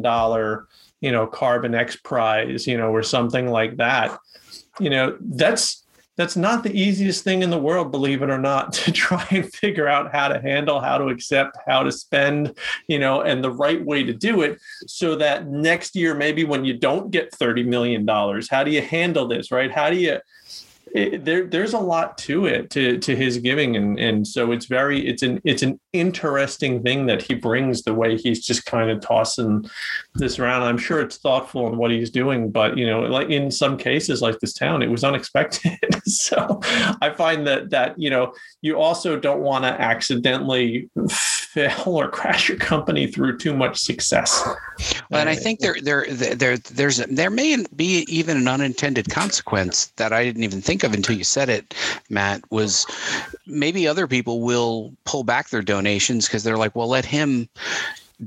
you 1.01 1.11
know, 1.11 1.27
Carbon 1.27 1.75
X 1.75 1.95
prize, 1.95 2.67
you 2.67 2.77
know, 2.77 2.89
or 2.89 3.03
something 3.03 3.47
like 3.47 3.77
that, 3.77 4.17
you 4.79 4.89
know 4.89 5.17
that's 5.19 5.85
that's 6.17 6.35
not 6.35 6.63
the 6.63 6.77
easiest 6.77 7.23
thing 7.23 7.43
in 7.43 7.49
the 7.49 7.57
world 7.57 7.91
believe 7.91 8.21
it 8.21 8.29
or 8.29 8.37
not 8.37 8.73
to 8.81 8.91
try 8.91 9.25
and 9.31 9.51
figure 9.53 9.87
out 9.87 10.11
how 10.11 10.27
to 10.27 10.39
handle 10.41 10.79
how 10.79 10.97
to 10.97 11.07
accept 11.07 11.57
how 11.67 11.83
to 11.83 11.91
spend 11.91 12.57
you 12.87 12.99
know 12.99 13.21
and 13.21 13.43
the 13.43 13.51
right 13.51 13.83
way 13.85 14.03
to 14.03 14.13
do 14.13 14.41
it 14.41 14.59
so 14.87 15.15
that 15.15 15.47
next 15.47 15.95
year 15.95 16.13
maybe 16.13 16.43
when 16.43 16.65
you 16.65 16.73
don't 16.77 17.11
get 17.11 17.33
30 17.33 17.63
million 17.63 18.05
dollars 18.05 18.49
how 18.49 18.63
do 18.63 18.71
you 18.71 18.81
handle 18.81 19.27
this 19.27 19.51
right? 19.51 19.71
How 19.71 19.89
do 19.89 19.95
you 19.95 20.19
it, 20.93 21.23
there 21.25 21.45
there's 21.45 21.73
a 21.73 21.79
lot 21.79 22.17
to 22.19 22.45
it 22.45 22.69
to 22.71 22.97
to 22.99 23.15
his 23.15 23.37
giving. 23.37 23.75
And 23.75 23.99
and 23.99 24.27
so 24.27 24.51
it's 24.51 24.65
very 24.65 25.07
it's 25.07 25.23
an 25.23 25.41
it's 25.43 25.63
an 25.63 25.79
interesting 25.93 26.83
thing 26.83 27.07
that 27.07 27.21
he 27.21 27.33
brings 27.33 27.81
the 27.81 27.93
way 27.93 28.15
he's 28.15 28.45
just 28.45 28.65
kind 28.65 28.91
of 28.91 29.01
tossing 29.01 29.65
this 30.15 30.37
around 30.37 30.61
i'm 30.61 30.77
sure 30.77 31.01
it's 31.01 31.17
thoughtful 31.17 31.67
in 31.67 31.77
what 31.77 31.89
he's 31.89 32.11
doing 32.11 32.51
but 32.51 32.77
you 32.77 32.85
know 32.85 33.01
like 33.01 33.29
in 33.29 33.49
some 33.49 33.75
cases 33.75 34.21
like 34.21 34.39
this 34.39 34.53
town 34.53 34.83
it 34.83 34.89
was 34.89 35.03
unexpected 35.03 35.79
so 36.05 36.59
i 37.01 37.09
find 37.09 37.47
that 37.47 37.71
that 37.71 37.97
you 37.97 38.09
know 38.09 38.31
you 38.61 38.77
also 38.77 39.19
don't 39.19 39.41
want 39.41 39.63
to 39.63 39.69
accidentally 39.81 40.89
fail 41.49 41.83
or 41.87 42.07
crash 42.07 42.47
your 42.47 42.57
company 42.57 43.07
through 43.07 43.35
too 43.37 43.55
much 43.55 43.79
success. 43.79 44.43
Well, 45.09 45.19
and 45.21 45.29
I 45.29 45.33
uh, 45.33 45.35
think 45.35 45.59
there, 45.59 45.75
there, 45.81 46.05
there, 46.07 46.57
there's 46.57 46.97
there 46.97 47.31
may 47.31 47.65
be 47.75 48.05
even 48.07 48.37
an 48.37 48.47
unintended 48.47 49.09
consequence 49.09 49.87
that 49.95 50.13
I 50.13 50.23
didn't 50.23 50.43
even 50.43 50.61
think 50.61 50.83
of 50.83 50.93
until 50.93 51.17
you 51.17 51.23
said 51.23 51.49
it, 51.49 51.73
Matt. 52.09 52.41
Was 52.51 52.85
maybe 53.49 53.87
other 53.87 54.07
people 54.07 54.41
will 54.41 54.93
pull 55.03 55.23
back 55.23 55.49
their 55.49 55.61
donations 55.61 56.27
because 56.27 56.43
they're 56.43 56.57
like, 56.57 56.75
well, 56.75 56.87
let 56.87 57.05
him 57.05 57.49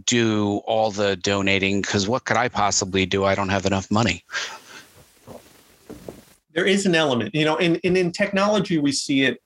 do 0.07 0.59
all 0.67 0.91
the 0.91 1.17
donating 1.17 1.81
because 1.81 2.09
what 2.09 2.25
could 2.25 2.37
I 2.37 2.49
possibly 2.49 3.07
do? 3.07 3.25
I 3.25 3.35
don't 3.35 3.51
have 3.51 3.67
enough 3.67 3.91
money 3.91 4.25
there 6.55 6.67
is 6.67 6.87
an 6.87 6.95
element 6.95 7.35
you 7.35 7.45
know 7.45 7.57
in, 7.57 7.77
in 7.77 7.97
in 7.97 8.13
technology 8.13 8.79
we 8.79 8.93
see 8.93 9.23
it 9.23 9.43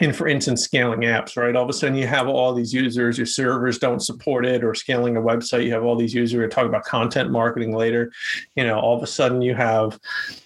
in 0.00 0.12
for 0.12 0.28
instance 0.28 0.62
scaling 0.62 1.00
apps 1.00 1.36
right? 1.36 1.56
All 1.56 1.64
of 1.64 1.68
a 1.68 1.72
sudden 1.72 1.96
you 1.96 2.06
have 2.06 2.28
all 2.28 2.54
these 2.54 2.72
users 2.72 3.18
your 3.18 3.26
servers 3.26 3.78
don't 3.78 4.00
support 4.00 4.46
it 4.46 4.64
or 4.64 4.74
scaling 4.74 5.16
a 5.16 5.20
website 5.20 5.64
you 5.64 5.72
have 5.72 5.84
all 5.84 5.96
these 5.96 6.14
users 6.14 6.38
we're 6.38 6.48
talking 6.48 6.68
about 6.68 6.84
content 6.84 7.30
marketing 7.30 7.74
later. 7.74 8.12
You 8.54 8.64
know 8.64 8.78
all 8.78 8.96
of 8.96 9.02
a 9.02 9.06
sudden 9.06 9.42
you 9.42 9.54
have 9.54 9.98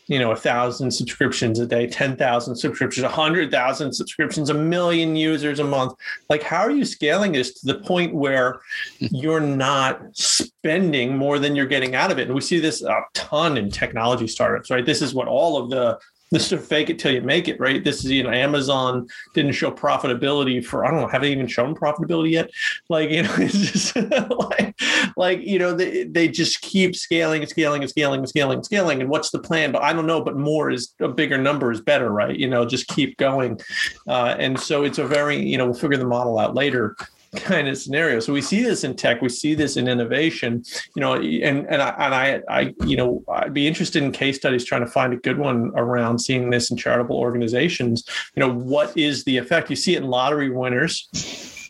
you 0.06 0.18
know 0.18 0.32
a 0.32 0.36
thousand 0.36 0.90
subscriptions 0.90 1.58
a 1.58 1.66
day 1.66 1.86
10,000 1.86 2.56
subscriptions 2.56 3.04
100,000 3.04 3.92
subscriptions 3.92 4.50
a 4.50 4.54
million 4.54 5.16
users 5.16 5.58
a 5.58 5.64
month. 5.64 5.94
Like 6.28 6.42
how 6.42 6.60
are 6.60 6.70
you 6.70 6.84
scaling 6.84 7.32
this 7.32 7.60
to 7.60 7.66
the 7.66 7.80
point 7.80 8.14
where 8.14 8.60
you're 8.98 9.40
not 9.40 10.00
spending 10.16 11.16
more 11.16 11.38
than 11.38 11.56
you're 11.56 11.66
getting 11.66 11.94
out 11.94 12.10
of 12.10 12.18
it? 12.18 12.26
And 12.26 12.34
we 12.34 12.40
see 12.40 12.60
this 12.60 12.82
a 12.82 13.02
ton 13.14 13.56
in 13.56 13.70
technology 13.70 14.26
startups 14.26 14.70
right? 14.70 14.86
This 14.86 15.02
is 15.02 15.14
what 15.14 15.28
all 15.28 15.56
of 15.56 15.70
the 15.70 15.98
this 16.30 16.52
is 16.52 16.66
fake 16.66 16.90
it 16.90 16.98
till 16.98 17.12
you 17.12 17.22
make 17.22 17.48
it, 17.48 17.58
right? 17.58 17.82
This 17.82 18.04
is, 18.04 18.10
you 18.10 18.22
know, 18.22 18.30
Amazon 18.30 19.06
didn't 19.34 19.52
show 19.52 19.70
profitability 19.70 20.64
for, 20.64 20.84
I 20.84 20.90
don't 20.90 21.00
know, 21.00 21.08
have 21.08 21.22
they 21.22 21.32
even 21.32 21.46
shown 21.46 21.74
profitability 21.74 22.30
yet? 22.30 22.50
Like, 22.88 23.10
you 23.10 23.22
know, 23.22 23.34
it's 23.38 23.92
just 23.92 23.96
like, 23.96 24.80
like, 25.16 25.40
you 25.40 25.58
know, 25.58 25.74
they, 25.74 26.04
they 26.04 26.28
just 26.28 26.60
keep 26.60 26.94
scaling 26.94 27.42
and 27.42 27.50
scaling 27.50 27.82
and 27.82 27.90
scaling 27.90 28.20
and 28.20 28.28
scaling 28.28 28.56
and 28.56 28.64
scaling. 28.64 29.00
And 29.00 29.10
what's 29.10 29.30
the 29.30 29.40
plan? 29.40 29.72
But 29.72 29.82
I 29.82 29.92
don't 29.92 30.06
know, 30.06 30.22
but 30.22 30.36
more 30.36 30.70
is 30.70 30.94
a 31.00 31.08
bigger 31.08 31.38
number 31.38 31.72
is 31.72 31.80
better, 31.80 32.10
right? 32.10 32.36
You 32.36 32.48
know, 32.48 32.64
just 32.64 32.86
keep 32.88 33.16
going. 33.16 33.60
Uh, 34.06 34.36
and 34.38 34.58
so 34.58 34.84
it's 34.84 34.98
a 34.98 35.06
very, 35.06 35.36
you 35.36 35.58
know, 35.58 35.66
we'll 35.66 35.74
figure 35.74 35.98
the 35.98 36.06
model 36.06 36.38
out 36.38 36.54
later 36.54 36.96
kind 37.36 37.68
of 37.68 37.78
scenario. 37.78 38.20
So 38.20 38.32
we 38.32 38.42
see 38.42 38.62
this 38.62 38.84
in 38.84 38.96
tech, 38.96 39.22
we 39.22 39.28
see 39.28 39.54
this 39.54 39.76
in 39.76 39.88
innovation, 39.88 40.62
you 40.96 41.00
know, 41.00 41.14
and 41.14 41.66
and 41.68 41.82
I 41.82 41.94
and 41.98 42.14
I, 42.14 42.42
I 42.48 42.74
you 42.84 42.96
know 42.96 43.22
I'd 43.28 43.54
be 43.54 43.66
interested 43.66 44.02
in 44.02 44.12
case 44.12 44.36
studies 44.36 44.64
trying 44.64 44.84
to 44.84 44.90
find 44.90 45.12
a 45.12 45.16
good 45.16 45.38
one 45.38 45.72
around 45.74 46.18
seeing 46.20 46.50
this 46.50 46.70
in 46.70 46.76
charitable 46.76 47.16
organizations. 47.16 48.04
You 48.34 48.40
know, 48.40 48.52
what 48.52 48.96
is 48.96 49.24
the 49.24 49.36
effect? 49.36 49.70
You 49.70 49.76
see 49.76 49.94
it 49.94 50.02
in 50.02 50.08
lottery 50.08 50.50
winners 50.50 51.08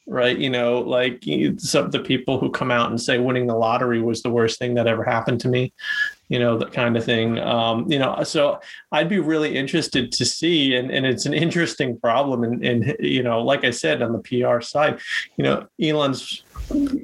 right? 0.07 0.39
You 0.39 0.51
know, 0.51 0.81
like 0.81 1.23
some 1.59 1.85
of 1.85 1.93
the 1.93 2.01
people 2.01 2.41
who 2.41 2.51
come 2.51 2.73
out 2.73 2.91
and 2.91 3.01
say 3.01 3.19
winning 3.19 3.47
the 3.47 3.55
lottery 3.55 4.03
was 4.03 4.23
the 4.23 4.31
worst 4.31 4.59
thing 4.59 4.75
that 4.75 4.89
ever 4.89 5.05
happened 5.05 5.41
to 5.43 5.49
me 5.49 5.73
you 6.31 6.39
know, 6.39 6.57
that 6.57 6.73
kind 6.73 6.97
of 6.97 7.05
thing. 7.05 7.41
Um, 7.41 7.91
you 7.91 7.99
know, 7.99 8.23
so 8.23 8.61
I'd 8.93 9.09
be 9.09 9.19
really 9.19 9.57
interested 9.57 10.13
to 10.13 10.25
see, 10.25 10.77
and, 10.77 10.89
and 10.91 11.05
it's 11.05 11.27
an 11.27 11.35
interesting 11.35 11.99
problem. 11.99 12.45
And, 12.45 12.65
and, 12.65 12.97
you 13.01 13.25
know, 13.25 13.43
like 13.43 13.65
I 13.65 13.71
said, 13.71 14.01
on 14.01 14.13
the 14.13 14.21
PR 14.21 14.61
side, 14.61 15.01
you 15.37 15.43
know, 15.43 15.67
Elon's 15.83 16.45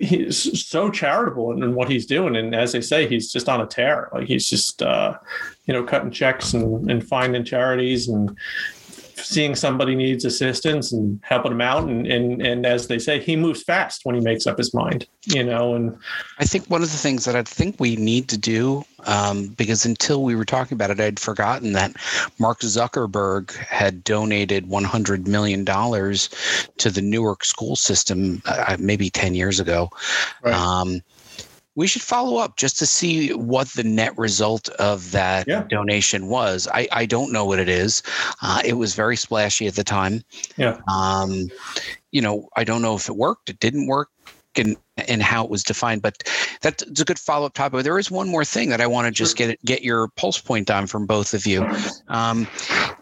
he's 0.00 0.64
so 0.64 0.90
charitable 0.90 1.50
in, 1.50 1.62
in, 1.62 1.74
what 1.74 1.90
he's 1.90 2.06
doing, 2.06 2.36
and 2.36 2.54
as 2.54 2.70
they 2.70 2.80
say, 2.80 3.08
he's 3.08 3.32
just 3.32 3.48
on 3.48 3.60
a 3.60 3.66
tear. 3.66 4.10
Like 4.12 4.28
he's 4.28 4.48
just 4.48 4.80
uh, 4.80 5.18
you 5.66 5.74
know 5.74 5.82
cutting 5.82 6.12
checks 6.12 6.54
and, 6.54 6.88
and 6.88 7.06
finding 7.06 7.44
charities 7.44 8.08
and 8.08 8.36
seeing 9.16 9.54
somebody 9.54 9.94
needs 9.94 10.24
assistance 10.24 10.92
and 10.92 11.18
helping 11.22 11.50
them 11.50 11.60
out 11.60 11.84
and, 11.84 12.06
and 12.06 12.42
and 12.42 12.66
as 12.66 12.86
they 12.86 12.98
say 12.98 13.18
he 13.18 13.34
moves 13.34 13.62
fast 13.62 14.02
when 14.04 14.14
he 14.14 14.20
makes 14.20 14.46
up 14.46 14.58
his 14.58 14.74
mind 14.74 15.06
you 15.24 15.42
know 15.42 15.74
and 15.74 15.96
i 16.38 16.44
think 16.44 16.66
one 16.66 16.82
of 16.82 16.90
the 16.90 16.98
things 16.98 17.24
that 17.24 17.34
i 17.34 17.42
think 17.42 17.76
we 17.78 17.96
need 17.96 18.28
to 18.28 18.38
do 18.38 18.84
um, 19.06 19.48
because 19.50 19.86
until 19.86 20.24
we 20.24 20.34
were 20.34 20.44
talking 20.44 20.74
about 20.74 20.90
it 20.90 21.00
i'd 21.00 21.18
forgotten 21.18 21.72
that 21.72 21.92
mark 22.38 22.60
zuckerberg 22.60 23.54
had 23.56 24.04
donated 24.04 24.68
100 24.68 25.26
million 25.26 25.64
dollars 25.64 26.28
to 26.76 26.90
the 26.90 27.02
newark 27.02 27.44
school 27.44 27.76
system 27.76 28.42
uh, 28.44 28.76
maybe 28.78 29.08
10 29.08 29.34
years 29.34 29.60
ago 29.60 29.90
right. 30.42 30.54
um, 30.54 31.00
we 31.76 31.86
should 31.86 32.02
follow 32.02 32.38
up 32.38 32.56
just 32.56 32.78
to 32.80 32.86
see 32.86 33.32
what 33.34 33.68
the 33.68 33.84
net 33.84 34.18
result 34.18 34.68
of 34.70 35.12
that 35.12 35.46
yeah. 35.46 35.64
donation 35.68 36.26
was. 36.26 36.66
I, 36.74 36.88
I 36.90 37.06
don't 37.06 37.32
know 37.32 37.44
what 37.44 37.60
it 37.60 37.68
is. 37.68 38.02
Uh, 38.42 38.60
it 38.64 38.74
was 38.74 38.94
very 38.94 39.16
splashy 39.16 39.68
at 39.68 39.76
the 39.76 39.84
time. 39.84 40.22
Yeah. 40.56 40.78
Um, 40.92 41.48
you 42.10 42.20
know, 42.20 42.48
I 42.56 42.64
don't 42.64 42.82
know 42.82 42.96
if 42.96 43.08
it 43.08 43.16
worked. 43.16 43.48
It 43.48 43.60
didn't 43.60 43.86
work. 43.86 44.08
And, 44.58 44.74
and 44.96 45.22
how 45.22 45.44
it 45.44 45.50
was 45.50 45.62
defined, 45.62 46.00
but 46.00 46.22
that's 46.62 46.82
a 46.82 47.04
good 47.04 47.18
follow-up 47.18 47.52
topic. 47.52 47.84
There 47.84 47.98
is 47.98 48.10
one 48.10 48.26
more 48.26 48.42
thing 48.42 48.70
that 48.70 48.80
I 48.80 48.86
want 48.86 49.04
to 49.04 49.10
just 49.10 49.36
get 49.36 49.62
get 49.66 49.82
your 49.82 50.08
pulse 50.16 50.40
point 50.40 50.70
on 50.70 50.86
from 50.86 51.04
both 51.04 51.34
of 51.34 51.44
you. 51.46 51.62
Um, 52.08 52.48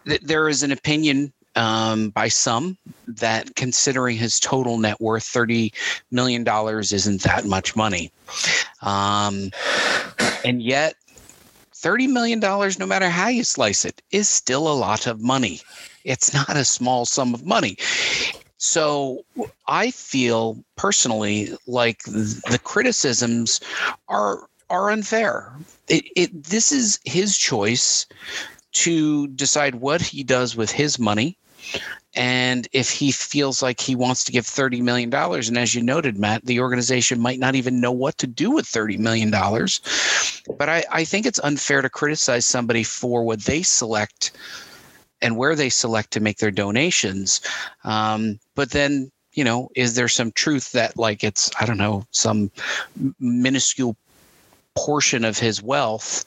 th- 0.05 0.19
there 0.19 0.49
is 0.49 0.63
an 0.63 0.73
opinion 0.73 1.31
um, 1.55 2.09
by 2.09 2.27
some 2.27 2.77
that 3.07 3.55
considering 3.55 4.17
his 4.17 4.39
total 4.39 4.77
net 4.77 4.99
worth, 4.99 5.23
$30 5.23 5.73
million 6.11 6.45
isn't 6.47 7.21
that 7.23 7.45
much 7.45 7.75
money. 7.75 8.11
Um, 8.81 9.51
and 10.43 10.61
yet, 10.61 10.95
$30 11.73 12.09
million, 12.09 12.39
no 12.39 12.85
matter 12.85 13.09
how 13.09 13.27
you 13.27 13.43
slice 13.43 13.85
it, 13.85 14.01
is 14.11 14.27
still 14.27 14.67
a 14.67 14.73
lot 14.73 15.07
of 15.07 15.21
money. 15.21 15.61
It's 16.03 16.33
not 16.33 16.55
a 16.55 16.65
small 16.65 17.05
sum 17.05 17.33
of 17.33 17.45
money. 17.45 17.77
So 18.57 19.23
I 19.67 19.91
feel 19.91 20.63
personally 20.75 21.55
like 21.67 22.03
the 22.03 22.59
criticisms 22.63 23.59
are 24.07 24.47
are 24.69 24.89
unfair. 24.89 25.53
It, 25.87 26.05
it 26.15 26.43
this 26.43 26.71
is 26.71 26.99
his 27.05 27.37
choice 27.37 28.07
to 28.71 29.27
decide 29.27 29.75
what 29.75 30.01
he 30.01 30.23
does 30.23 30.55
with 30.55 30.71
his 30.71 30.97
money 30.97 31.37
and 32.15 32.67
if 32.71 32.89
he 32.89 33.11
feels 33.11 33.61
like 33.61 33.79
he 33.79 33.93
wants 33.95 34.23
to 34.23 34.31
give 34.31 34.45
$30 34.45 34.81
million, 34.81 35.13
and 35.13 35.57
as 35.57 35.75
you 35.75 35.83
noted, 35.83 36.17
Matt, 36.17 36.45
the 36.45 36.61
organization 36.61 37.19
might 37.19 37.39
not 37.39 37.55
even 37.55 37.81
know 37.81 37.91
what 37.91 38.17
to 38.19 38.27
do 38.27 38.51
with 38.51 38.65
$30 38.65 38.97
million. 38.97 39.29
But 40.57 40.69
I, 40.69 40.85
I 40.91 41.03
think 41.03 41.25
it's 41.25 41.39
unfair 41.39 41.81
to 41.81 41.89
criticize 41.89 42.45
somebody 42.45 42.83
for 42.83 43.23
what 43.23 43.41
they 43.41 43.63
select 43.63 44.31
and 45.21 45.35
where 45.35 45.55
they 45.55 45.69
select 45.69 46.11
to 46.11 46.21
make 46.21 46.37
their 46.37 46.51
donations. 46.51 47.41
Um, 47.83 48.39
but 48.55 48.71
then, 48.71 49.11
you 49.33 49.43
know, 49.43 49.69
is 49.75 49.95
there 49.95 50.07
some 50.07 50.31
truth 50.31 50.71
that, 50.71 50.97
like, 50.97 51.21
it's, 51.21 51.51
I 51.59 51.65
don't 51.65 51.77
know, 51.77 52.05
some 52.11 52.49
minuscule 53.19 53.97
portion 54.75 55.25
of 55.25 55.37
his 55.37 55.61
wealth? 55.61 56.23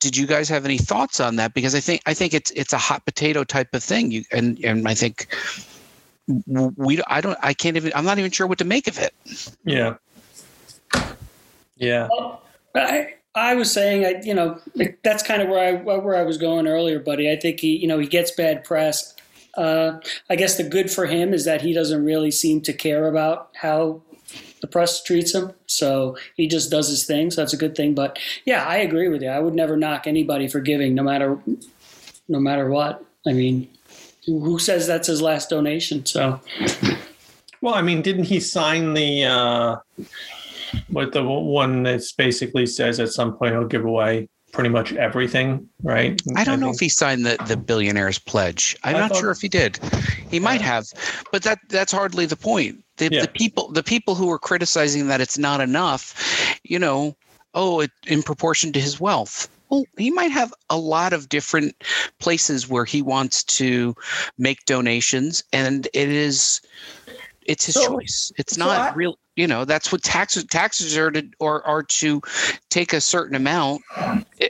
Did 0.00 0.16
you 0.16 0.26
guys 0.26 0.48
have 0.48 0.64
any 0.64 0.78
thoughts 0.78 1.20
on 1.20 1.36
that? 1.36 1.54
Because 1.54 1.74
I 1.74 1.80
think 1.80 2.02
I 2.06 2.14
think 2.14 2.34
it's 2.34 2.50
it's 2.52 2.72
a 2.72 2.78
hot 2.78 3.04
potato 3.04 3.44
type 3.44 3.74
of 3.74 3.82
thing. 3.82 4.10
You 4.10 4.24
and 4.32 4.58
and 4.64 4.86
I 4.86 4.94
think 4.94 5.34
we 6.46 7.02
I 7.06 7.20
don't 7.20 7.38
I 7.42 7.54
can't 7.54 7.76
even 7.76 7.92
I'm 7.94 8.04
not 8.04 8.18
even 8.18 8.30
sure 8.30 8.46
what 8.46 8.58
to 8.58 8.64
make 8.64 8.86
of 8.86 8.98
it. 8.98 9.14
Yeah. 9.64 9.94
Yeah. 11.76 12.08
Well, 12.10 12.42
I 12.74 13.14
I 13.34 13.54
was 13.54 13.72
saying 13.72 14.04
I 14.04 14.20
you 14.22 14.34
know 14.34 14.60
that's 15.02 15.22
kind 15.22 15.42
of 15.42 15.48
where 15.48 15.68
I 15.68 15.72
where 15.82 16.16
I 16.16 16.22
was 16.22 16.38
going 16.38 16.66
earlier, 16.66 17.00
buddy. 17.00 17.30
I 17.30 17.36
think 17.36 17.60
he 17.60 17.76
you 17.76 17.88
know 17.88 17.98
he 17.98 18.06
gets 18.06 18.30
bad 18.30 18.64
press. 18.64 19.14
Uh, 19.56 19.98
I 20.30 20.36
guess 20.36 20.56
the 20.56 20.62
good 20.62 20.88
for 20.88 21.06
him 21.06 21.34
is 21.34 21.44
that 21.44 21.62
he 21.62 21.72
doesn't 21.72 22.04
really 22.04 22.30
seem 22.30 22.60
to 22.60 22.72
care 22.72 23.08
about 23.08 23.50
how 23.54 24.02
the 24.60 24.66
press 24.66 25.02
treats 25.02 25.34
him. 25.34 25.52
So 25.66 26.16
he 26.36 26.46
just 26.46 26.70
does 26.70 26.88
his 26.88 27.04
thing. 27.04 27.30
So 27.30 27.40
that's 27.40 27.52
a 27.52 27.58
good 27.58 27.76
thing. 27.76 27.94
But 27.94 28.18
yeah, 28.44 28.64
I 28.64 28.78
agree 28.78 29.08
with 29.08 29.22
you. 29.22 29.28
I 29.28 29.38
would 29.38 29.54
never 29.54 29.76
knock 29.76 30.06
anybody 30.06 30.48
for 30.48 30.60
giving, 30.60 30.94
no 30.94 31.02
matter 31.02 31.38
no 32.28 32.40
matter 32.40 32.68
what. 32.68 33.04
I 33.26 33.32
mean, 33.32 33.68
who 34.26 34.58
says 34.58 34.86
that's 34.86 35.08
his 35.08 35.22
last 35.22 35.50
donation? 35.50 36.04
So. 36.06 36.40
Well, 37.60 37.74
I 37.74 37.82
mean, 37.82 38.02
didn't 38.02 38.24
he 38.24 38.40
sign 38.40 38.94
the 38.94 39.24
uh, 39.24 39.76
what 40.88 41.12
the 41.12 41.24
one 41.24 41.82
that 41.84 42.02
basically 42.16 42.66
says 42.66 43.00
at 43.00 43.10
some 43.10 43.36
point 43.36 43.52
he'll 43.52 43.66
give 43.66 43.84
away 43.84 44.28
pretty 44.52 44.70
much 44.70 44.92
everything, 44.94 45.68
right? 45.82 46.20
I 46.36 46.44
don't 46.44 46.62
I 46.62 46.66
know 46.66 46.70
if 46.70 46.80
he 46.80 46.88
signed 46.88 47.26
the 47.26 47.36
the 47.46 47.56
billionaire's 47.56 48.18
pledge. 48.18 48.76
I'm 48.84 48.96
I 48.96 49.00
not 49.00 49.10
thought, 49.10 49.20
sure 49.20 49.30
if 49.30 49.40
he 49.40 49.48
did. 49.48 49.78
He 50.30 50.40
might 50.40 50.60
have, 50.60 50.86
but 51.32 51.42
that 51.42 51.58
that's 51.68 51.92
hardly 51.92 52.26
the 52.26 52.36
point. 52.36 52.84
The, 52.98 53.08
yeah. 53.10 53.22
the 53.22 53.28
people 53.28 53.70
the 53.70 53.82
people 53.82 54.14
who 54.14 54.30
are 54.30 54.38
criticizing 54.38 55.08
that 55.08 55.20
it's 55.20 55.38
not 55.38 55.60
enough, 55.60 56.58
you 56.64 56.78
know, 56.78 57.16
oh, 57.54 57.80
it, 57.80 57.90
in 58.06 58.22
proportion 58.22 58.72
to 58.72 58.80
his 58.80 59.00
wealth. 59.00 59.48
Well, 59.70 59.84
he 59.98 60.10
might 60.10 60.30
have 60.30 60.54
a 60.70 60.78
lot 60.78 61.12
of 61.12 61.28
different 61.28 61.74
places 62.18 62.68
where 62.68 62.84
he 62.84 63.02
wants 63.02 63.44
to 63.44 63.94
make 64.38 64.64
donations, 64.64 65.42
and 65.52 65.86
it 65.92 66.08
is 66.08 66.60
it's 67.48 67.66
his 67.66 67.74
so, 67.74 67.86
choice. 67.86 68.32
It's 68.36 68.54
so 68.54 68.64
not 68.64 68.92
I, 68.92 68.94
real. 68.94 69.18
You 69.36 69.46
know, 69.46 69.64
that's 69.64 69.92
what 69.92 70.02
taxes 70.02 70.44
taxes 70.44 70.96
are 70.96 71.10
to 71.10 71.28
or 71.38 71.66
are 71.66 71.82
to 71.82 72.20
take 72.70 72.92
a 72.92 73.00
certain 73.00 73.34
amount 73.34 73.82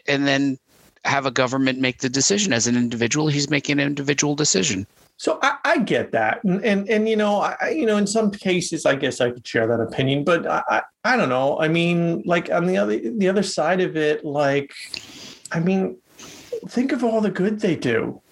and 0.06 0.26
then 0.26 0.58
have 1.04 1.26
a 1.26 1.30
government 1.30 1.78
make 1.78 1.98
the 1.98 2.08
decision. 2.08 2.52
As 2.52 2.66
an 2.66 2.76
individual, 2.76 3.28
he's 3.28 3.50
making 3.50 3.80
an 3.80 3.86
individual 3.86 4.34
decision. 4.34 4.86
So 5.18 5.40
I, 5.42 5.56
I, 5.64 5.78
get 5.78 6.12
that, 6.12 6.44
and 6.44 6.64
and, 6.64 6.88
and 6.88 7.08
you 7.08 7.16
know, 7.16 7.40
I, 7.40 7.70
you 7.70 7.86
know, 7.86 7.96
in 7.96 8.06
some 8.06 8.30
cases, 8.30 8.86
I 8.86 8.94
guess 8.94 9.20
I 9.20 9.32
could 9.32 9.44
share 9.44 9.66
that 9.66 9.80
opinion, 9.80 10.22
but 10.22 10.46
I, 10.46 10.62
I, 10.68 10.82
I 11.02 11.16
don't 11.16 11.28
know. 11.28 11.58
I 11.60 11.66
mean, 11.66 12.22
like 12.24 12.50
on 12.52 12.66
the 12.66 12.76
other 12.76 12.98
the 12.98 13.28
other 13.28 13.42
side 13.42 13.80
of 13.80 13.96
it, 13.96 14.24
like, 14.24 14.72
I 15.50 15.58
mean, 15.58 15.98
think 16.68 16.92
of 16.92 17.02
all 17.02 17.20
the 17.20 17.32
good 17.32 17.58
they 17.58 17.74
do. 17.74 18.22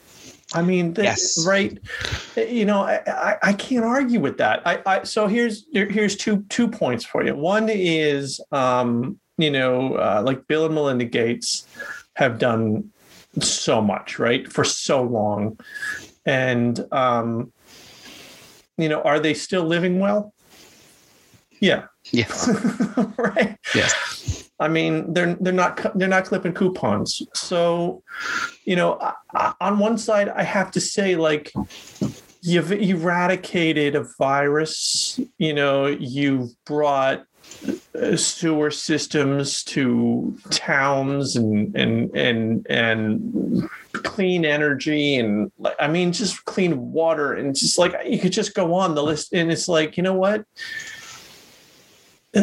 I 0.55 0.63
mean, 0.63 0.95
yes. 0.97 1.45
right? 1.45 1.77
You 2.37 2.65
know, 2.65 2.83
I, 2.83 3.03
I, 3.05 3.37
I 3.43 3.53
can't 3.53 3.85
argue 3.85 4.21
with 4.21 4.39
that. 4.39 4.63
I, 4.65 4.81
I 4.87 5.03
so 5.03 5.27
here's 5.27 5.67
here's 5.73 6.17
two 6.17 6.45
two 6.49 6.69
points 6.69 7.05
for 7.05 7.25
you. 7.25 7.35
One 7.35 7.69
is, 7.69 8.41
um, 8.53 9.19
you 9.39 9.51
know, 9.51 9.97
uh, 9.97 10.23
like 10.25 10.47
Bill 10.47 10.67
and 10.67 10.75
Melinda 10.77 11.05
Gates 11.05 11.67
have 12.15 12.39
done 12.39 12.93
so 13.41 13.83
much, 13.83 14.21
right, 14.21 14.51
for 14.51 14.63
so 14.63 15.03
long 15.03 15.59
and 16.27 16.85
um, 16.93 17.53
you 18.77 18.89
know, 18.89 19.01
are 19.03 19.21
they 19.21 19.35
still 19.35 19.65
living 19.65 19.99
well? 20.01 20.35
Yeah. 21.61 21.87
Yeah. 22.13 22.27
right. 23.17 23.57
Yes. 23.75 24.51
I 24.59 24.69
mean, 24.69 25.13
they're 25.13 25.35
they're 25.35 25.53
not 25.53 25.99
they're 25.99 26.09
not 26.09 26.25
clipping 26.25 26.55
coupons. 26.55 27.23
So, 27.35 28.03
you 28.65 28.77
know, 28.77 28.99
I, 29.35 29.55
on 29.61 29.79
one 29.79 29.99
side, 29.99 30.29
I 30.31 30.43
have 30.43 30.71
to 30.73 30.81
say, 30.81 31.17
like, 31.17 31.53
you've 32.41 32.73
eradicated 32.73 33.95
a 33.95 34.07
virus. 34.19 35.21
You 35.39 35.55
know, 35.55 35.87
you've 35.87 36.53
brought 36.65 37.27
Uh, 38.01 38.17
sewer 38.17 38.71
systems 38.71 39.65
to 39.65 40.37
towns 40.51 41.35
and 41.37 41.75
and 41.75 42.15
and 42.15 42.67
and 42.69 43.69
clean 43.93 44.45
energy 44.45 45.17
and 45.17 45.51
I 45.79 45.89
mean 45.89 46.13
just 46.13 46.45
clean 46.45 46.93
water 46.93 47.33
and 47.33 47.57
just 47.57 47.79
like 47.79 47.95
you 48.05 48.19
could 48.19 48.33
just 48.33 48.55
go 48.55 48.75
on 48.75 48.95
the 48.95 49.03
list 49.03 49.33
and 49.33 49.51
it's 49.51 49.67
like 49.67 49.97
you 49.97 50.03
know 50.03 50.15
what? 50.15 50.45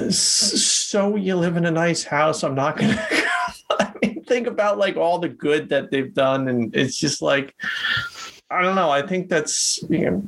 So 0.10 1.16
you 1.16 1.36
live 1.36 1.56
in 1.56 1.66
a 1.66 1.72
nice 1.72 2.04
house 2.04 2.44
I'm 2.44 2.56
not 2.56 2.78
gonna 2.78 3.08
I 3.70 3.94
mean 4.02 4.24
think 4.24 4.48
about 4.48 4.80
like 4.80 4.98
all 4.98 5.20
the 5.20 5.30
good 5.30 5.70
that 5.70 5.92
they've 5.92 6.14
done 6.14 6.48
and 6.48 6.76
it's 6.76 6.98
just 6.98 7.22
like 7.22 7.54
I 8.50 8.64
don't 8.64 8.76
know 8.76 8.90
I 8.90 9.06
think 9.06 9.30
that's 9.30 9.84
you 9.88 10.24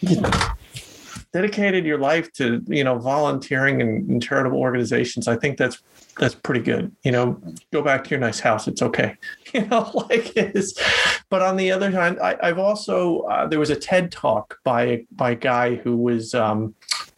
know, 0.00 0.52
dedicated 1.32 1.84
your 1.84 1.98
life 1.98 2.30
to 2.32 2.62
you 2.66 2.84
know 2.84 2.98
volunteering 2.98 3.80
and, 3.80 4.22
charitable 4.22 4.58
organizations 4.58 5.26
i 5.28 5.36
think 5.36 5.56
that's 5.58 5.82
that's 6.18 6.34
pretty 6.34 6.60
good 6.60 6.94
you 7.02 7.10
know 7.10 7.40
go 7.72 7.82
back 7.82 8.04
to 8.04 8.10
your 8.10 8.20
nice 8.20 8.38
house 8.38 8.68
it's 8.68 8.82
okay 8.82 9.16
you 9.54 9.64
know 9.66 9.90
like 10.10 10.36
it's 10.36 10.74
but 11.30 11.42
on 11.42 11.56
the 11.56 11.70
other 11.70 11.90
hand 11.90 12.18
I, 12.20 12.46
have 12.46 12.58
also 12.58 13.20
uh, 13.22 13.46
there 13.46 13.58
was 13.58 13.70
a 13.70 13.76
ted 13.76 14.12
talk 14.12 14.58
by 14.64 15.04
by 15.12 15.30
a 15.32 15.36
guy 15.36 15.76
who 15.76 15.96
was 15.96 16.34
um 16.34 16.74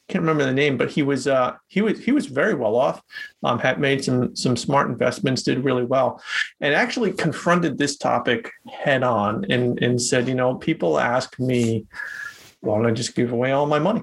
can't 0.09 0.23
remember 0.23 0.45
the 0.45 0.53
name, 0.53 0.77
but 0.77 0.91
he 0.91 1.03
was 1.03 1.27
uh, 1.27 1.55
he 1.69 1.81
was 1.81 1.99
he 1.99 2.13
was 2.13 2.27
very 2.27 2.55
well 2.55 2.77
off. 2.77 3.03
Um, 3.43 3.59
had 3.59 3.81
made 3.81 4.05
some 4.05 4.37
some 4.37 4.57
smart 4.57 4.91
investments, 4.91 5.43
did 5.43 5.65
really 5.65 5.85
well, 5.85 6.23
and 6.61 6.75
actually 6.75 7.13
confronted 7.13 7.79
this 7.79 7.97
topic 7.97 8.51
head 8.71 9.03
on 9.03 9.51
and 9.51 9.83
and 9.83 10.01
said, 10.01 10.29
you 10.29 10.35
know, 10.35 10.57
people 10.57 10.99
ask 10.99 11.39
me 11.41 11.87
why 12.65 12.77
don't 12.77 12.87
I 12.87 12.93
just 12.93 13.15
give 13.15 13.33
away 13.33 13.53
all 13.53 13.67
my 13.67 13.79
money? 13.79 14.03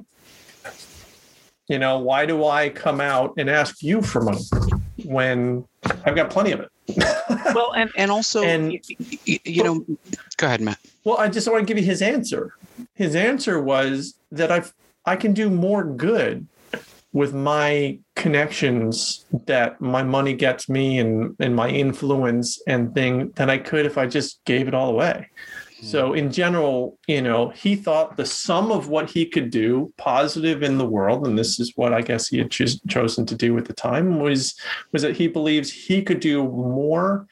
You 1.68 1.80
know, 1.80 2.00
why 2.00 2.26
do 2.26 2.46
I 2.46 2.70
come 2.70 3.00
out 3.00 3.34
and 3.38 3.50
ask 3.50 3.82
you 3.82 4.02
for 4.02 4.22
money 4.22 4.44
when 5.06 5.66
I've 6.06 6.16
got 6.16 6.30
plenty 6.30 6.52
of 6.52 6.60
it? 6.60 6.70
well, 7.56 7.72
and 7.74 7.90
and 7.96 8.12
also, 8.12 8.44
and, 8.44 8.74
you, 8.74 9.40
you 9.46 9.64
know, 9.64 9.86
go 10.38 10.48
ahead, 10.48 10.62
Matt. 10.62 10.80
Well, 11.04 11.18
I 11.18 11.30
just 11.30 11.50
want 11.50 11.62
to 11.62 11.66
give 11.66 11.82
you 11.82 11.86
his 11.86 12.02
answer. 12.02 12.56
His 12.96 13.16
answer 13.16 13.62
was 13.62 14.16
that 14.32 14.52
I 14.52 14.64
I 15.06 15.16
can 15.16 15.34
do 15.34 15.50
more 15.50 15.84
good 15.84 16.48
with 17.14 17.34
my 17.34 18.00
connections 18.16 19.26
that 19.46 19.82
my 19.82 20.04
money 20.04 20.34
gets 20.34 20.70
me 20.70 21.00
and 21.00 21.36
and 21.40 21.56
my 21.56 21.70
influence 21.70 22.62
and 22.68 22.94
thing 22.94 23.32
than 23.36 23.50
I 23.50 23.58
could 23.58 23.86
if 23.86 23.98
I 23.98 24.08
just 24.08 24.44
gave 24.46 24.68
it 24.68 24.74
all 24.74 24.90
away. 24.90 25.30
So 25.82 26.14
in 26.14 26.32
general, 26.32 27.00
you 27.08 27.22
know, 27.22 27.50
he 27.50 27.76
thought 27.76 28.16
the 28.16 28.26
sum 28.26 28.72
of 28.72 28.88
what 28.88 29.10
he 29.10 29.26
could 29.26 29.50
do 29.50 29.92
positive 29.98 30.62
in 30.62 30.78
the 30.78 30.86
world, 30.86 31.26
and 31.26 31.38
this 31.38 31.60
is 31.60 31.74
what 31.76 31.92
I 31.92 32.02
guess 32.02 32.28
he 32.28 32.38
had 32.38 32.52
cho- 32.52 32.66
chosen 32.88 33.26
to 33.26 33.36
do 33.36 33.58
at 33.58 33.66
the 33.66 33.74
time, 33.74 34.20
was 34.20 34.56
was 34.92 35.02
that 35.02 35.18
he 35.18 35.28
believes 35.28 35.72
he 35.72 36.04
could 36.04 36.20
do 36.20 36.44
more 36.44 37.28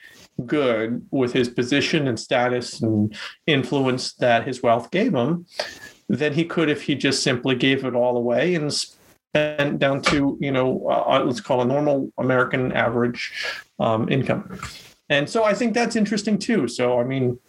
good 0.45 1.05
with 1.11 1.33
his 1.33 1.47
position 1.47 2.07
and 2.07 2.19
status 2.19 2.81
and 2.81 3.15
influence 3.45 4.13
that 4.13 4.47
his 4.47 4.63
wealth 4.63 4.89
gave 4.89 5.13
him 5.13 5.45
than 6.07 6.33
he 6.33 6.43
could 6.43 6.69
if 6.69 6.81
he 6.83 6.95
just 6.95 7.21
simply 7.21 7.55
gave 7.55 7.85
it 7.85 7.93
all 7.93 8.17
away 8.17 8.55
and 8.55 8.73
spent 8.73 9.77
down 9.77 10.01
to 10.01 10.37
you 10.41 10.51
know 10.51 10.87
uh, 10.89 11.23
let's 11.23 11.41
call 11.41 11.61
a 11.61 11.65
normal 11.65 12.11
American 12.17 12.71
average 12.71 13.31
um, 13.79 14.09
income. 14.09 14.59
And 15.07 15.29
so 15.29 15.43
I 15.43 15.53
think 15.53 15.73
that's 15.73 15.95
interesting 15.95 16.39
too. 16.39 16.67
So 16.67 16.99
I 16.99 17.03
mean 17.03 17.39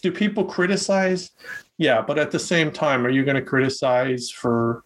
do 0.00 0.12
people 0.12 0.44
criticize? 0.44 1.30
Yeah, 1.76 2.00
but 2.00 2.18
at 2.18 2.30
the 2.30 2.38
same 2.38 2.72
time, 2.72 3.06
are 3.06 3.10
you 3.10 3.24
going 3.24 3.36
to 3.36 3.42
criticize 3.42 4.30
for, 4.30 4.84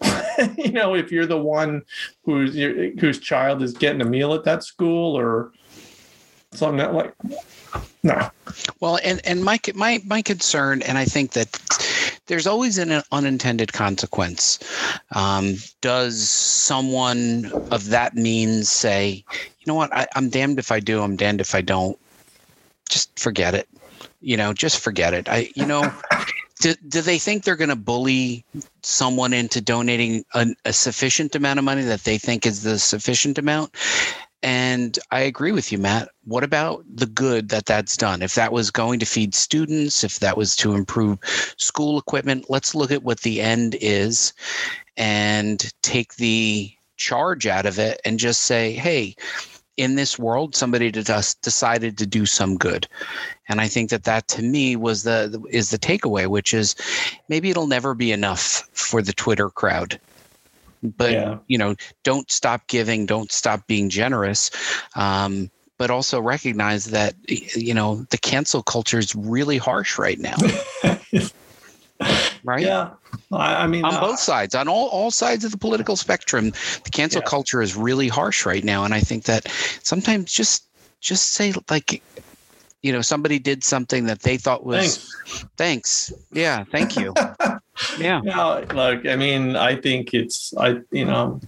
you 0.56 0.72
know, 0.72 0.94
if 0.94 1.12
you're 1.12 1.26
the 1.26 1.40
one 1.40 1.82
whose 2.24 2.54
whose 3.00 3.18
child 3.18 3.62
is 3.62 3.72
getting 3.72 4.00
a 4.00 4.04
meal 4.04 4.34
at 4.34 4.44
that 4.44 4.64
school 4.64 5.16
or 5.16 5.52
something 6.52 6.78
that 6.78 6.94
like, 6.94 7.14
no. 8.02 8.30
Well, 8.80 8.98
and 9.04 9.20
and 9.24 9.44
my 9.44 9.60
my 9.74 10.00
my 10.04 10.22
concern, 10.22 10.82
and 10.82 10.98
I 10.98 11.04
think 11.04 11.32
that 11.32 11.48
there's 12.26 12.46
always 12.46 12.78
an 12.78 13.02
unintended 13.12 13.72
consequence. 13.72 14.58
Um, 15.12 15.56
does 15.80 16.28
someone 16.28 17.52
of 17.70 17.88
that 17.90 18.16
means 18.16 18.70
say, 18.70 19.24
you 19.32 19.64
know 19.66 19.74
what, 19.74 19.94
I, 19.94 20.06
I'm 20.16 20.28
damned 20.28 20.58
if 20.58 20.72
I 20.72 20.80
do, 20.80 21.02
I'm 21.02 21.16
damned 21.16 21.40
if 21.40 21.54
I 21.54 21.60
don't. 21.60 21.98
Just 22.88 23.18
forget 23.18 23.54
it 23.54 23.68
you 24.22 24.36
know, 24.36 24.52
just 24.52 24.78
forget 24.78 25.12
it. 25.12 25.28
I, 25.28 25.50
you 25.54 25.66
know, 25.66 25.92
do, 26.60 26.74
do 26.88 27.02
they 27.02 27.18
think 27.18 27.44
they're 27.44 27.56
going 27.56 27.70
to 27.70 27.76
bully 27.76 28.44
someone 28.82 29.32
into 29.32 29.60
donating 29.60 30.24
a, 30.34 30.46
a 30.64 30.72
sufficient 30.72 31.34
amount 31.34 31.58
of 31.58 31.64
money 31.64 31.82
that 31.82 32.04
they 32.04 32.18
think 32.18 32.46
is 32.46 32.62
the 32.62 32.78
sufficient 32.78 33.38
amount? 33.38 33.74
And 34.44 34.98
I 35.12 35.20
agree 35.20 35.52
with 35.52 35.70
you, 35.70 35.78
Matt. 35.78 36.08
What 36.24 36.42
about 36.42 36.84
the 36.92 37.06
good 37.06 37.50
that 37.50 37.66
that's 37.66 37.96
done? 37.96 38.22
If 38.22 38.34
that 38.34 38.52
was 38.52 38.72
going 38.72 38.98
to 38.98 39.06
feed 39.06 39.34
students, 39.34 40.02
if 40.02 40.18
that 40.18 40.36
was 40.36 40.56
to 40.56 40.74
improve 40.74 41.18
school 41.58 41.96
equipment, 41.96 42.46
let's 42.48 42.74
look 42.74 42.90
at 42.90 43.04
what 43.04 43.20
the 43.20 43.40
end 43.40 43.76
is 43.80 44.32
and 44.96 45.72
take 45.82 46.16
the 46.16 46.72
charge 46.96 47.46
out 47.46 47.66
of 47.66 47.78
it 47.78 48.00
and 48.04 48.18
just 48.18 48.42
say, 48.42 48.72
hey, 48.72 49.14
in 49.76 49.94
this 49.94 50.18
world 50.18 50.54
somebody 50.54 50.90
just 50.90 51.40
decided 51.42 51.98
to 51.98 52.06
do 52.06 52.26
some 52.26 52.56
good. 52.56 52.86
And 53.48 53.60
i 53.60 53.68
think 53.68 53.90
that 53.90 54.04
that 54.04 54.28
to 54.28 54.42
me 54.42 54.76
was 54.76 55.02
the 55.02 55.42
is 55.50 55.70
the 55.70 55.78
takeaway 55.78 56.26
which 56.26 56.54
is 56.54 56.74
maybe 57.28 57.50
it'll 57.50 57.66
never 57.66 57.94
be 57.94 58.12
enough 58.12 58.68
for 58.72 59.02
the 59.02 59.12
twitter 59.12 59.50
crowd. 59.50 59.98
But 60.82 61.12
yeah. 61.12 61.38
you 61.46 61.58
know 61.58 61.74
don't 62.02 62.30
stop 62.30 62.66
giving 62.66 63.06
don't 63.06 63.32
stop 63.32 63.66
being 63.66 63.88
generous. 63.88 64.50
Um, 64.96 65.50
but 65.78 65.90
also 65.90 66.20
recognize 66.20 66.84
that 66.86 67.14
you 67.28 67.74
know 67.74 68.06
the 68.10 68.18
cancel 68.18 68.62
culture 68.62 68.98
is 68.98 69.16
really 69.16 69.58
harsh 69.58 69.98
right 69.98 70.18
now 70.18 70.36
right? 72.44 72.62
Yeah. 72.62 72.90
I, 73.30 73.64
I 73.64 73.66
mean, 73.66 73.84
on 73.84 73.94
uh, 73.94 74.00
both 74.00 74.18
sides, 74.18 74.54
on 74.54 74.68
all, 74.68 74.88
all 74.88 75.10
sides 75.10 75.44
of 75.44 75.50
the 75.50 75.58
political 75.58 75.96
spectrum, 75.96 76.50
the 76.84 76.90
cancel 76.90 77.20
yeah. 77.20 77.28
culture 77.28 77.62
is 77.62 77.76
really 77.76 78.08
harsh 78.08 78.46
right 78.46 78.64
now. 78.64 78.84
And 78.84 78.94
I 78.94 79.00
think 79.00 79.24
that 79.24 79.48
sometimes 79.82 80.32
just, 80.32 80.66
just 81.00 81.30
say 81.30 81.52
like, 81.70 82.02
you 82.82 82.92
know, 82.92 83.00
somebody 83.00 83.38
did 83.38 83.62
something 83.64 84.06
that 84.06 84.20
they 84.20 84.36
thought 84.36 84.64
was 84.64 84.98
thanks. 84.98 85.44
thanks. 85.56 86.12
Yeah. 86.32 86.64
Thank 86.64 86.96
you. 86.96 87.14
yeah. 87.98 88.20
No, 88.22 88.64
look, 88.74 89.06
I 89.06 89.16
mean, 89.16 89.56
I 89.56 89.76
think 89.76 90.14
it's, 90.14 90.52
I, 90.56 90.80
you 90.90 91.04
know, 91.04 91.40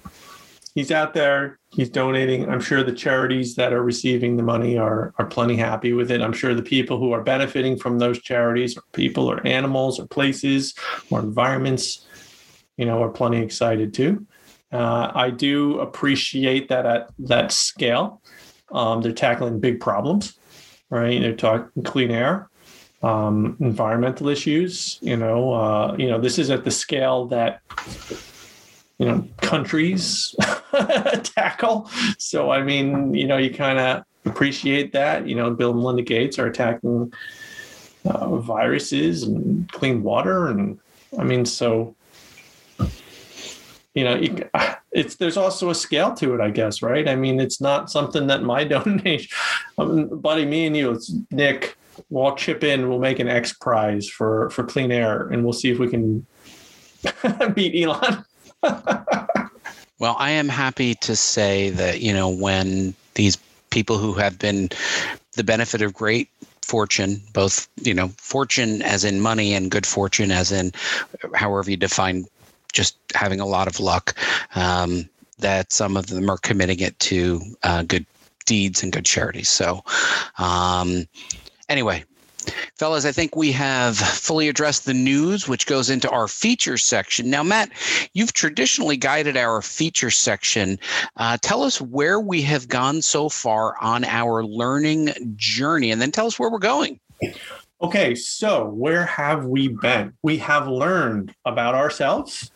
he's 0.75 0.91
out 0.91 1.15
there 1.15 1.59
he's 1.75 1.91
donating. 1.91 2.49
I'm 2.49 2.61
sure 2.61 2.83
the 2.83 2.93
charities 2.93 3.57
that 3.57 3.73
are 3.73 3.83
receiving 3.83 4.37
the 4.37 4.43
money 4.43 4.79
are 4.79 5.13
are 5.19 5.27
plenty 5.27 5.57
happy 5.57 5.93
with 5.93 6.11
it. 6.11 6.21
I'm 6.21 6.33
sure 6.33 6.55
the 6.55 6.63
people 6.63 6.99
who 6.99 7.13
are 7.13 7.23
benefiting 7.23 7.77
from 7.77 7.99
those 7.99 8.21
charities 8.21 8.77
or 8.77 8.83
people 8.93 9.31
or 9.31 9.45
animals 9.47 9.99
or 9.99 10.07
places 10.07 10.75
or 11.11 11.21
environments 11.21 12.07
you 12.77 12.87
know 12.87 13.03
are 13.03 13.11
plenty 13.11 13.39
excited 13.39 13.93
too. 13.95 14.27
Uh, 14.73 15.13
i 15.15 15.31
do 15.31 15.79
appreciate 15.79 16.69
that 16.69 16.87
at 16.87 17.11
that 17.19 17.53
scale. 17.53 18.21
Um, 18.73 19.03
they're 19.03 19.13
tackling 19.13 19.61
big 19.61 19.81
problems 19.81 20.39
right? 20.91 21.21
They're 21.21 21.35
talking 21.35 21.83
clean 21.83 22.11
air 22.11 22.51
um, 23.03 23.57
environmental 23.61 24.29
issues 24.29 24.99
you 25.03 25.17
know 25.17 25.53
uh, 25.53 25.97
you 25.99 26.09
know 26.09 26.21
this 26.21 26.39
is 26.39 26.51
at 26.51 26.65
the 26.65 26.71
scale 26.71 27.27
that 27.27 27.61
you 28.99 29.07
know 29.07 29.27
countries 29.39 30.35
tackle. 31.23 31.91
So 32.19 32.51
i 32.51 32.63
mean 32.63 33.15
you 33.15 33.27
know 33.27 33.37
you 33.37 33.53
kind 33.53 33.79
of 33.79 34.05
appreciate 34.25 34.93
that 34.93 35.29
you 35.29 35.35
know 35.35 35.51
bill 35.51 35.71
and 35.71 35.81
melinda 35.81 36.03
gates 36.03 36.39
are 36.39 36.47
attacking 36.47 37.13
uh, 38.05 38.37
viruses 38.37 39.23
and 39.23 39.71
clean 39.73 40.03
water 40.03 40.49
and 40.49 40.79
i 41.19 41.25
mean 41.25 41.45
so 41.45 41.95
you 43.95 44.05
know 44.05 44.21
it's 44.93 45.17
there's 45.17 45.37
also 45.37 45.71
a 45.71 45.75
scale 45.75 46.15
to 46.15 46.35
it 46.35 46.41
i 46.41 46.51
guess 46.51 46.83
right? 46.83 47.09
I 47.09 47.17
mean 47.17 47.41
it's 47.41 47.61
not 47.61 47.91
something 47.91 48.27
that 48.29 48.43
my 48.43 48.65
donation 48.75 49.37
um, 49.79 50.09
buddy 50.21 50.45
me 50.47 50.67
and 50.67 50.77
you 50.77 50.93
it's 50.93 51.13
nick 51.31 51.77
we'll 52.11 52.35
chip 52.35 52.65
in 52.65 52.89
we'll 52.89 52.99
make 52.99 53.19
an 53.19 53.29
x 53.29 53.53
prize 53.53 54.09
for 54.09 54.51
for 54.51 54.65
clean 54.65 54.91
air 54.91 55.29
and 55.29 55.45
we'll 55.45 55.53
see 55.53 55.71
if 55.71 55.79
we 55.79 55.89
can 55.89 56.27
beat 57.55 57.83
elon 57.83 58.25
well, 59.99 60.17
I 60.19 60.31
am 60.31 60.49
happy 60.49 60.95
to 60.97 61.17
say 61.17 61.71
that, 61.71 62.01
you 62.01 62.13
know, 62.13 62.29
when 62.29 62.95
these 63.15 63.37
people 63.71 63.99
who 63.99 64.15
have 64.15 64.39
been 64.39 64.71
the 65.33 65.45
benefit 65.45 65.83
of 65.83 65.93
great 65.93 66.29
fortune, 66.63 67.21
both, 67.33 67.69
you 67.83 67.95
know, 67.95 68.09
fortune 68.17 68.83
as 68.83 69.05
in 69.05 69.21
money 69.21 69.55
and 69.55 69.71
good 69.71 69.87
fortune 69.87 70.31
as 70.31 70.51
in 70.53 70.73
however 71.35 71.71
you 71.71 71.77
define 71.77 72.25
just 72.73 72.97
having 73.15 73.41
a 73.41 73.47
lot 73.47 73.69
of 73.69 73.81
luck, 73.81 74.15
um, 74.55 75.09
that 75.39 75.73
some 75.73 75.97
of 75.97 76.07
them 76.07 76.31
are 76.31 76.39
committing 76.39 76.81
it 76.81 76.99
to 77.01 77.41
uh, 77.63 77.83
good 77.83 78.07
deeds 78.47 78.83
and 78.83 78.93
good 78.93 79.05
charities. 79.05 79.49
So, 79.49 79.85
um, 80.39 81.07
anyway, 81.69 82.05
Fellas, 82.77 83.05
I 83.05 83.13
think 83.13 83.37
we 83.37 83.53
have 83.53 83.97
fully 83.97 84.49
addressed 84.49 84.85
the 84.85 84.95
news, 84.95 85.49
which 85.49 85.67
goes 85.67 85.91
into 85.91 86.11
our 86.11 86.29
feature 86.29 86.77
section. 86.77 87.31
Now, 87.31 87.43
Matt, 87.43 87.71
you've 88.13 88.33
traditionally 88.33 88.97
guided 88.97 89.37
our 89.37 89.63
feature 89.63 90.11
section. 90.11 90.79
Uh, 91.17 91.39
tell 91.41 91.63
us 91.63 91.81
where 91.81 92.21
we 92.21 92.43
have 92.43 92.69
gone 92.69 93.03
so 93.03 93.29
far 93.29 93.77
on 93.81 94.05
our 94.05 94.45
learning 94.45 95.35
journey, 95.37 95.91
and 95.91 96.01
then 96.01 96.11
tell 96.11 96.27
us 96.27 96.39
where 96.39 96.51
we're 96.51 96.59
going. 96.59 96.99
Okay, 97.83 98.15
so 98.15 98.67
where 98.71 99.05
have 99.05 99.45
we 99.47 99.69
been? 99.69 100.13
We 100.23 100.39
have 100.39 100.69
learned 100.69 101.35
about 101.45 101.75
ourselves. 101.75 102.51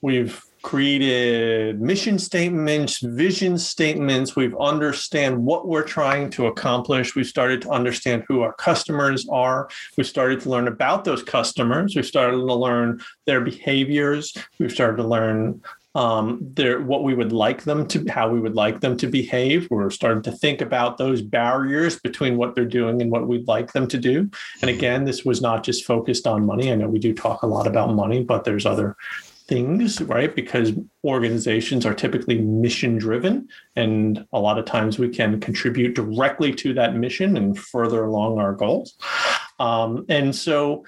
We've 0.00 0.42
created 0.62 1.80
mission 1.80 2.18
statements, 2.18 2.98
vision 3.00 3.56
statements. 3.58 4.36
We've 4.36 4.56
understand 4.56 5.44
what 5.44 5.66
we're 5.66 5.82
trying 5.82 6.30
to 6.30 6.46
accomplish. 6.46 7.14
We've 7.14 7.26
started 7.26 7.62
to 7.62 7.70
understand 7.70 8.24
who 8.28 8.42
our 8.42 8.52
customers 8.52 9.26
are. 9.30 9.68
We've 9.96 10.06
started 10.06 10.40
to 10.42 10.50
learn 10.50 10.68
about 10.68 11.04
those 11.04 11.22
customers. 11.22 11.96
We've 11.96 12.06
started 12.06 12.36
to 12.36 12.54
learn 12.54 13.00
their 13.26 13.40
behaviors. 13.40 14.34
We've 14.58 14.72
started 14.72 14.98
to 14.98 15.08
learn 15.08 15.62
um, 15.94 16.38
their 16.54 16.80
what 16.80 17.02
we 17.02 17.14
would 17.14 17.32
like 17.32 17.64
them 17.64 17.86
to, 17.88 18.06
how 18.08 18.28
we 18.28 18.40
would 18.40 18.54
like 18.54 18.80
them 18.80 18.96
to 18.98 19.08
behave. 19.08 19.66
We're 19.70 19.90
starting 19.90 20.22
to 20.22 20.32
think 20.32 20.60
about 20.60 20.98
those 20.98 21.20
barriers 21.20 21.98
between 21.98 22.36
what 22.36 22.54
they're 22.54 22.64
doing 22.64 23.02
and 23.02 23.10
what 23.10 23.26
we'd 23.26 23.48
like 23.48 23.72
them 23.72 23.88
to 23.88 23.98
do. 23.98 24.30
And 24.60 24.70
again, 24.70 25.04
this 25.04 25.24
was 25.24 25.40
not 25.40 25.64
just 25.64 25.84
focused 25.84 26.26
on 26.26 26.46
money. 26.46 26.70
I 26.70 26.76
know 26.76 26.88
we 26.88 27.00
do 27.00 27.12
talk 27.12 27.42
a 27.42 27.48
lot 27.48 27.66
about 27.66 27.94
money, 27.94 28.22
but 28.22 28.44
there's 28.44 28.66
other 28.66 28.96
things, 29.50 30.00
right? 30.02 30.34
Because 30.34 30.72
organizations 31.04 31.84
are 31.84 31.92
typically 31.92 32.40
mission 32.40 32.96
driven, 32.96 33.48
and 33.74 34.24
a 34.32 34.38
lot 34.38 34.58
of 34.58 34.64
times 34.64 34.98
we 34.98 35.08
can 35.08 35.40
contribute 35.40 35.94
directly 35.94 36.54
to 36.54 36.72
that 36.74 36.94
mission 36.94 37.36
and 37.36 37.58
further 37.58 38.04
along 38.04 38.38
our 38.38 38.54
goals. 38.54 38.96
Um, 39.58 40.06
and 40.08 40.34
so, 40.34 40.84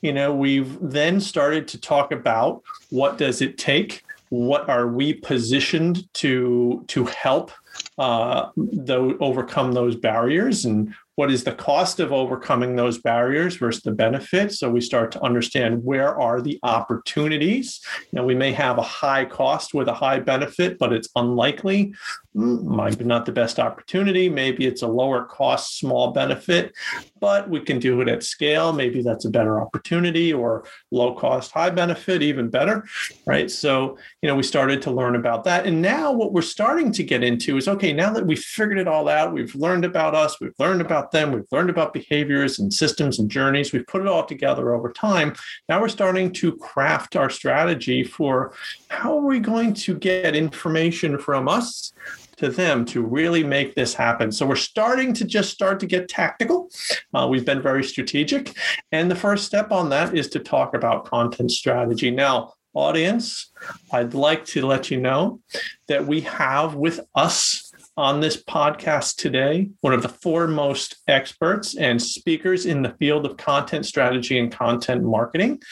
you 0.00 0.12
know, 0.12 0.32
we've 0.32 0.78
then 0.80 1.20
started 1.20 1.66
to 1.68 1.80
talk 1.80 2.12
about 2.12 2.62
what 2.90 3.18
does 3.18 3.42
it 3.42 3.58
take 3.58 4.04
what 4.30 4.68
are 4.68 4.88
we 4.88 5.14
positioned 5.14 6.12
to 6.14 6.84
to 6.88 7.04
help 7.04 7.52
uh, 7.98 8.48
though 8.56 9.16
overcome 9.20 9.72
those 9.72 9.94
barriers 9.94 10.64
and 10.64 10.92
what 11.16 11.30
is 11.30 11.44
the 11.44 11.52
cost 11.52 12.00
of 12.00 12.12
overcoming 12.12 12.76
those 12.76 12.98
barriers 12.98 13.56
versus 13.56 13.82
the 13.82 13.92
benefits 13.92 14.58
so 14.58 14.70
we 14.70 14.80
start 14.80 15.12
to 15.12 15.22
understand 15.22 15.84
where 15.84 16.18
are 16.18 16.40
the 16.40 16.58
opportunities. 16.62 17.80
Know 18.12 18.24
we 18.24 18.34
may 18.34 18.52
have 18.52 18.78
a 18.78 18.82
high 18.82 19.24
cost 19.24 19.74
with 19.74 19.88
a 19.88 19.94
high 19.94 20.20
benefit 20.20 20.78
but 20.78 20.92
it's 20.92 21.08
unlikely. 21.16 21.94
Mm, 22.36 22.64
might 22.64 22.98
be 22.98 23.04
not 23.04 23.26
the 23.26 23.32
best 23.32 23.60
opportunity. 23.60 24.28
Maybe 24.28 24.66
it's 24.66 24.82
a 24.82 24.88
lower 24.88 25.24
cost 25.24 25.78
small 25.78 26.12
benefit 26.12 26.74
but 27.20 27.48
we 27.48 27.60
can 27.60 27.78
do 27.78 28.00
it 28.00 28.08
at 28.08 28.22
scale. 28.22 28.72
Maybe 28.72 29.02
that's 29.02 29.24
a 29.24 29.30
better 29.30 29.60
opportunity 29.60 30.32
or 30.32 30.64
low 30.90 31.14
cost 31.14 31.52
high 31.52 31.70
benefit 31.70 32.22
even 32.22 32.50
better 32.50 32.84
right? 33.26 33.50
So 33.50 33.98
you 34.22 34.28
know 34.28 34.34
we 34.34 34.42
started 34.42 34.82
to 34.82 34.90
learn 34.90 35.16
about 35.16 35.44
that. 35.44 35.66
And 35.66 35.80
now 35.80 36.12
what 36.12 36.32
we're 36.32 36.42
starting 36.42 36.90
to 36.92 37.04
get 37.04 37.22
into 37.22 37.56
is 37.56 37.68
okay 37.68 37.92
now 37.92 38.12
that 38.12 38.26
we've 38.26 38.38
figured 38.38 38.78
it 38.78 38.88
all 38.88 39.08
out 39.08 39.32
we've 39.32 39.54
learned 39.54 39.84
about 39.84 40.14
us 40.14 40.40
we've 40.40 40.58
learned 40.58 40.80
about 40.80 41.03
about 41.04 41.12
them. 41.12 41.32
We've 41.32 41.52
learned 41.52 41.70
about 41.70 41.92
behaviors 41.92 42.58
and 42.58 42.72
systems 42.72 43.18
and 43.18 43.30
journeys. 43.30 43.72
We've 43.72 43.86
put 43.86 44.00
it 44.00 44.08
all 44.08 44.24
together 44.24 44.74
over 44.74 44.92
time. 44.92 45.34
Now 45.68 45.80
we're 45.80 45.88
starting 45.88 46.32
to 46.34 46.56
craft 46.56 47.16
our 47.16 47.28
strategy 47.28 48.02
for 48.04 48.54
how 48.88 49.18
are 49.18 49.26
we 49.26 49.38
going 49.38 49.74
to 49.74 49.98
get 49.98 50.34
information 50.34 51.18
from 51.18 51.48
us 51.48 51.92
to 52.36 52.48
them 52.48 52.84
to 52.86 53.02
really 53.02 53.44
make 53.44 53.74
this 53.74 53.94
happen. 53.94 54.32
So 54.32 54.46
we're 54.46 54.56
starting 54.56 55.12
to 55.14 55.24
just 55.24 55.52
start 55.52 55.78
to 55.80 55.86
get 55.86 56.08
tactical. 56.08 56.70
Uh, 57.12 57.28
we've 57.30 57.44
been 57.44 57.62
very 57.62 57.84
strategic. 57.84 58.56
And 58.90 59.10
the 59.10 59.16
first 59.16 59.44
step 59.44 59.70
on 59.70 59.90
that 59.90 60.16
is 60.16 60.28
to 60.30 60.40
talk 60.40 60.74
about 60.74 61.04
content 61.04 61.52
strategy. 61.52 62.10
Now, 62.10 62.54
audience, 62.72 63.52
I'd 63.92 64.14
like 64.14 64.44
to 64.46 64.66
let 64.66 64.90
you 64.90 65.00
know 65.00 65.40
that 65.86 66.04
we 66.04 66.22
have 66.22 66.74
with 66.74 67.00
us 67.14 67.72
on 67.96 68.20
this 68.20 68.42
podcast 68.42 69.16
today, 69.16 69.70
one 69.80 69.92
of 69.92 70.02
the 70.02 70.08
foremost 70.08 70.96
experts 71.06 71.76
and 71.76 72.02
speakers 72.02 72.66
in 72.66 72.82
the 72.82 72.94
field 72.98 73.24
of 73.24 73.36
content 73.36 73.86
strategy 73.86 74.38
and 74.38 74.50
content 74.50 75.02
marketing. 75.02 75.62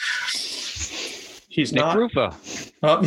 He's 1.49 1.71
Nick 1.71 1.83
not. 1.83 1.97
Rufa. 1.97 2.35
Oh, 2.81 3.03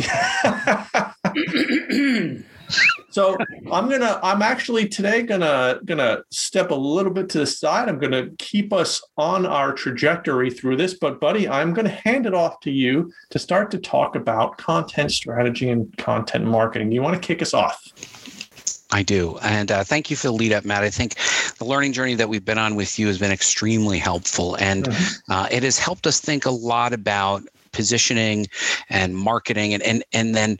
so 3.09 3.37
I'm 3.71 3.89
gonna. 3.89 4.19
I'm 4.23 4.41
actually 4.41 4.87
today 4.87 5.23
gonna 5.23 5.81
gonna 5.83 6.19
step 6.31 6.71
a 6.71 6.75
little 6.75 7.11
bit 7.11 7.27
to 7.29 7.39
the 7.39 7.45
side. 7.45 7.89
I'm 7.89 7.99
gonna 7.99 8.29
keep 8.39 8.71
us 8.71 9.01
on 9.17 9.45
our 9.45 9.73
trajectory 9.73 10.49
through 10.49 10.77
this. 10.77 10.93
But 10.93 11.19
buddy, 11.19 11.49
I'm 11.49 11.73
gonna 11.73 11.89
hand 11.89 12.25
it 12.25 12.33
off 12.33 12.61
to 12.61 12.71
you 12.71 13.11
to 13.31 13.39
start 13.39 13.69
to 13.71 13.79
talk 13.79 14.15
about 14.15 14.57
content 14.57 15.11
strategy 15.11 15.69
and 15.69 15.95
content 15.97 16.45
marketing. 16.45 16.93
You 16.93 17.01
want 17.01 17.21
to 17.21 17.27
kick 17.27 17.41
us 17.41 17.53
off? 17.53 17.81
I 18.91 19.03
do. 19.03 19.37
And 19.41 19.71
uh, 19.71 19.83
thank 19.83 20.09
you 20.09 20.15
for 20.15 20.27
the 20.27 20.33
lead 20.33 20.53
up, 20.53 20.63
Matt. 20.63 20.83
I 20.83 20.89
think 20.89 21.15
the 21.57 21.65
learning 21.65 21.93
journey 21.93 22.15
that 22.15 22.29
we've 22.29 22.45
been 22.45 22.57
on 22.57 22.75
with 22.75 22.97
you 22.97 23.07
has 23.07 23.17
been 23.17 23.31
extremely 23.31 23.99
helpful. 23.99 24.55
And 24.55 24.85
mm-hmm. 24.85 25.31
uh, 25.31 25.47
it 25.51 25.63
has 25.63 25.77
helped 25.77 26.07
us 26.07 26.19
think 26.19 26.45
a 26.45 26.51
lot 26.51 26.93
about 26.93 27.43
positioning 27.73 28.47
and 28.89 29.15
marketing 29.15 29.71
and 29.71 29.83
and 29.83 30.03
and 30.11 30.33
then 30.33 30.57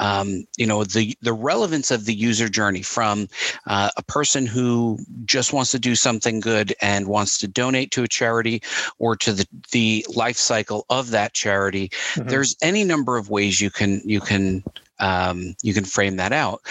um, 0.00 0.46
you 0.58 0.66
know 0.66 0.84
the 0.84 1.16
the 1.22 1.32
relevance 1.32 1.90
of 1.90 2.04
the 2.04 2.12
user 2.12 2.48
journey 2.48 2.82
from 2.82 3.26
uh, 3.66 3.88
a 3.96 4.02
person 4.02 4.44
who 4.44 4.98
just 5.24 5.54
wants 5.54 5.70
to 5.70 5.78
do 5.78 5.94
something 5.94 6.40
good 6.40 6.74
and 6.82 7.06
wants 7.06 7.38
to 7.38 7.48
donate 7.48 7.90
to 7.90 8.02
a 8.02 8.08
charity 8.08 8.60
or 8.98 9.16
to 9.16 9.32
the 9.32 9.46
the 9.70 10.04
life 10.14 10.36
cycle 10.36 10.84
of 10.90 11.10
that 11.10 11.32
charity 11.32 11.88
mm-hmm. 11.88 12.28
there's 12.28 12.54
any 12.60 12.84
number 12.84 13.16
of 13.16 13.30
ways 13.30 13.62
you 13.62 13.70
can 13.70 14.02
you 14.04 14.20
can 14.20 14.62
um, 15.00 15.54
you 15.62 15.74
can 15.74 15.84
frame 15.84 16.16
that 16.16 16.32
out. 16.32 16.62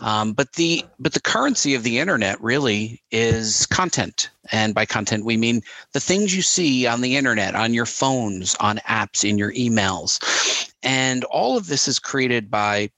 Um, 0.00 0.32
but 0.32 0.52
the 0.54 0.84
but 0.98 1.12
the 1.12 1.20
currency 1.20 1.74
of 1.74 1.82
the 1.82 1.98
internet 1.98 2.40
really 2.40 3.02
is 3.10 3.66
content, 3.66 4.30
and 4.52 4.74
by 4.74 4.86
content 4.86 5.24
we 5.24 5.36
mean 5.36 5.62
the 5.92 6.00
things 6.00 6.34
you 6.34 6.42
see 6.42 6.86
on 6.86 7.00
the 7.00 7.16
internet, 7.16 7.54
on 7.54 7.74
your 7.74 7.86
phones, 7.86 8.54
on 8.56 8.78
apps, 8.78 9.28
in 9.28 9.38
your 9.38 9.52
emails, 9.52 10.72
and 10.82 11.24
all 11.24 11.56
of 11.56 11.68
this 11.68 11.88
is 11.88 11.98
created 11.98 12.50
by 12.50 12.90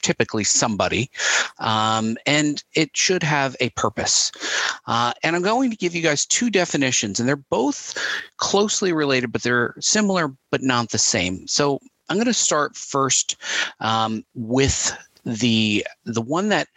typically 0.00 0.44
somebody, 0.44 1.10
um, 1.58 2.16
and 2.24 2.62
it 2.74 2.96
should 2.96 3.22
have 3.22 3.56
a 3.60 3.68
purpose. 3.70 4.30
Uh, 4.86 5.12
and 5.22 5.36
I'm 5.36 5.42
going 5.42 5.70
to 5.70 5.76
give 5.76 5.94
you 5.94 6.02
guys 6.02 6.24
two 6.24 6.50
definitions, 6.50 7.18
and 7.18 7.28
they're 7.28 7.36
both 7.36 7.98
closely 8.36 8.92
related, 8.92 9.32
but 9.32 9.42
they're 9.42 9.74
similar 9.80 10.32
but 10.50 10.62
not 10.62 10.90
the 10.90 10.98
same. 10.98 11.46
So 11.46 11.80
I'm 12.08 12.16
going 12.16 12.26
to 12.26 12.34
start 12.34 12.76
first 12.76 13.36
um, 13.80 14.24
with 14.34 14.96
the 15.24 15.86
the 16.04 16.22
one 16.22 16.48
that 16.48 16.68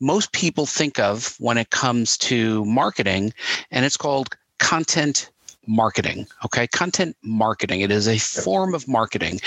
most 0.00 0.32
people 0.32 0.66
think 0.66 0.98
of 0.98 1.36
when 1.38 1.58
it 1.58 1.70
comes 1.70 2.16
to 2.18 2.64
marketing, 2.64 3.32
and 3.70 3.84
it's 3.84 3.96
called 3.96 4.34
content 4.58 5.30
marketing. 5.66 6.26
Okay, 6.44 6.66
content 6.66 7.16
marketing. 7.22 7.80
It 7.80 7.90
is 7.90 8.08
a 8.08 8.18
form 8.18 8.74
of 8.74 8.88
marketing. 8.88 9.40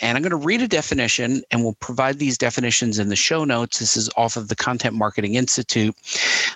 And 0.00 0.16
I'm 0.16 0.22
going 0.22 0.30
to 0.30 0.36
read 0.36 0.62
a 0.62 0.68
definition 0.68 1.42
and 1.50 1.62
we'll 1.62 1.74
provide 1.74 2.18
these 2.18 2.38
definitions 2.38 2.98
in 2.98 3.08
the 3.08 3.16
show 3.16 3.44
notes. 3.44 3.78
This 3.78 3.96
is 3.96 4.08
off 4.16 4.36
of 4.36 4.48
the 4.48 4.56
Content 4.56 4.94
Marketing 4.94 5.34
Institute. 5.34 5.94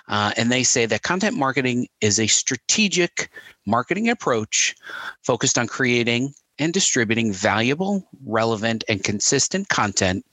Uh, 0.07 0.31
and 0.37 0.51
they 0.51 0.63
say 0.63 0.85
that 0.85 1.03
content 1.03 1.37
marketing 1.37 1.87
is 2.01 2.19
a 2.19 2.27
strategic 2.27 3.29
marketing 3.65 4.09
approach 4.09 4.75
focused 5.21 5.57
on 5.57 5.67
creating 5.67 6.33
and 6.59 6.73
distributing 6.73 7.33
valuable, 7.33 8.07
relevant, 8.25 8.83
and 8.87 9.03
consistent 9.03 9.69
content 9.69 10.25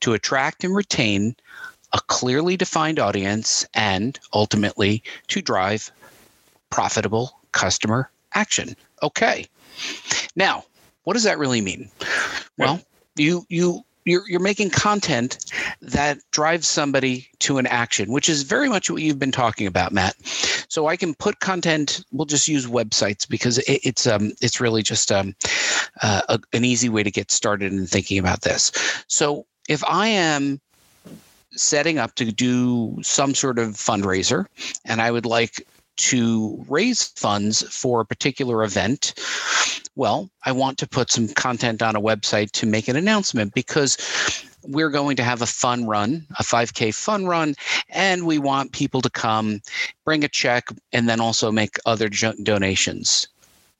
to 0.00 0.14
attract 0.14 0.64
and 0.64 0.74
retain 0.74 1.36
a 1.92 2.00
clearly 2.08 2.56
defined 2.56 2.98
audience 2.98 3.66
and 3.74 4.18
ultimately 4.32 5.02
to 5.28 5.40
drive 5.40 5.90
profitable 6.70 7.38
customer 7.52 8.10
action. 8.34 8.76
Okay. 9.02 9.46
Now, 10.34 10.64
what 11.04 11.14
does 11.14 11.24
that 11.24 11.38
really 11.38 11.60
mean? 11.60 11.88
Well, 12.58 12.80
you 13.16 13.46
you 13.48 13.84
you're 14.04 14.28
you're 14.28 14.40
making 14.40 14.70
content 14.70 15.38
that 15.82 16.18
drives 16.30 16.66
somebody 16.66 17.28
to 17.46 17.58
an 17.58 17.66
action, 17.68 18.10
which 18.10 18.28
is 18.28 18.42
very 18.42 18.68
much 18.68 18.90
what 18.90 19.02
you've 19.02 19.20
been 19.20 19.30
talking 19.30 19.68
about, 19.68 19.92
Matt. 19.92 20.16
So 20.68 20.88
I 20.88 20.96
can 20.96 21.14
put 21.14 21.38
content. 21.38 22.04
We'll 22.10 22.26
just 22.26 22.48
use 22.48 22.66
websites 22.66 23.28
because 23.28 23.58
it, 23.58 23.80
it's 23.84 24.06
um 24.06 24.32
it's 24.40 24.60
really 24.60 24.82
just 24.82 25.12
um 25.12 25.34
uh, 26.02 26.22
a, 26.28 26.40
an 26.52 26.64
easy 26.64 26.88
way 26.88 27.04
to 27.04 27.10
get 27.10 27.30
started 27.30 27.72
in 27.72 27.86
thinking 27.86 28.18
about 28.18 28.42
this. 28.42 28.72
So 29.06 29.46
if 29.68 29.84
I 29.84 30.08
am 30.08 30.60
setting 31.52 31.98
up 31.98 32.16
to 32.16 32.32
do 32.32 32.98
some 33.02 33.32
sort 33.34 33.60
of 33.60 33.70
fundraiser 33.74 34.46
and 34.84 35.00
I 35.00 35.10
would 35.12 35.24
like 35.24 35.64
to 35.98 36.64
raise 36.68 37.04
funds 37.04 37.62
for 37.62 38.00
a 38.00 38.04
particular 38.04 38.64
event, 38.64 39.14
well, 39.94 40.28
I 40.44 40.52
want 40.52 40.78
to 40.78 40.88
put 40.88 41.10
some 41.10 41.28
content 41.28 41.80
on 41.80 41.94
a 41.96 42.00
website 42.00 42.50
to 42.52 42.66
make 42.66 42.88
an 42.88 42.96
announcement 42.96 43.54
because 43.54 43.96
we're 44.68 44.90
going 44.90 45.16
to 45.16 45.22
have 45.22 45.42
a 45.42 45.46
fun 45.46 45.86
run, 45.86 46.26
a 46.38 46.42
5K 46.42 46.94
fun 46.94 47.26
run, 47.26 47.54
and 47.88 48.26
we 48.26 48.38
want 48.38 48.72
people 48.72 49.00
to 49.02 49.10
come, 49.10 49.60
bring 50.04 50.24
a 50.24 50.28
check, 50.28 50.68
and 50.92 51.08
then 51.08 51.20
also 51.20 51.50
make 51.50 51.76
other 51.86 52.08
donations. 52.08 53.28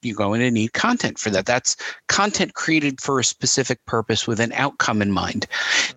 You're 0.03 0.16
going 0.16 0.40
to 0.40 0.51
need 0.51 0.72
content 0.72 1.18
for 1.18 1.31
that. 1.31 1.46
That's 1.46 1.77
content 2.09 2.55
created 2.55 3.01
for 3.01 3.18
a 3.18 3.25
specific 3.25 3.85
purpose 3.87 4.27
with 4.27 4.40
an 4.40 4.53
outcome 4.53 5.03
in 5.03 5.11
mind. 5.11 5.46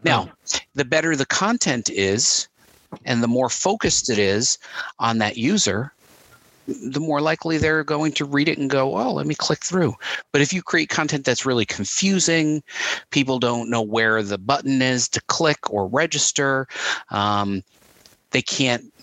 Now, 0.04 0.30
the 0.73 0.86
better 0.86 1.15
the 1.15 1.25
content 1.25 1.89
is, 1.89 2.47
and 3.06 3.21
the 3.21 3.28
more 3.28 3.49
focused 3.49 4.10
it 4.10 4.17
is 4.17 4.58
on 4.97 5.19
that 5.19 5.38
user, 5.38 5.93
the 6.69 6.99
more 6.99 7.21
likely 7.21 7.58
they're 7.58 7.84
going 7.84 8.12
to 8.13 8.25
read 8.25 8.47
it 8.47 8.58
and 8.58 8.69
go, 8.69 8.97
oh, 8.97 9.13
let 9.13 9.25
me 9.25 9.36
click 9.36 9.63
through. 9.63 9.95
But 10.32 10.41
if 10.41 10.53
you 10.53 10.62
create 10.62 10.89
content 10.89 11.25
that's 11.25 11.45
really 11.45 11.65
confusing, 11.65 12.63
people 13.10 13.39
don't 13.39 13.69
know 13.69 13.82
where 13.82 14.21
the 14.23 14.38
button 14.38 14.82
is 14.82 15.10
to 15.10 15.21
click 15.21 15.71
or 15.71 15.88
register, 15.88 16.67
um, 17.10 17.63
they 18.32 18.41
can't 18.41 18.93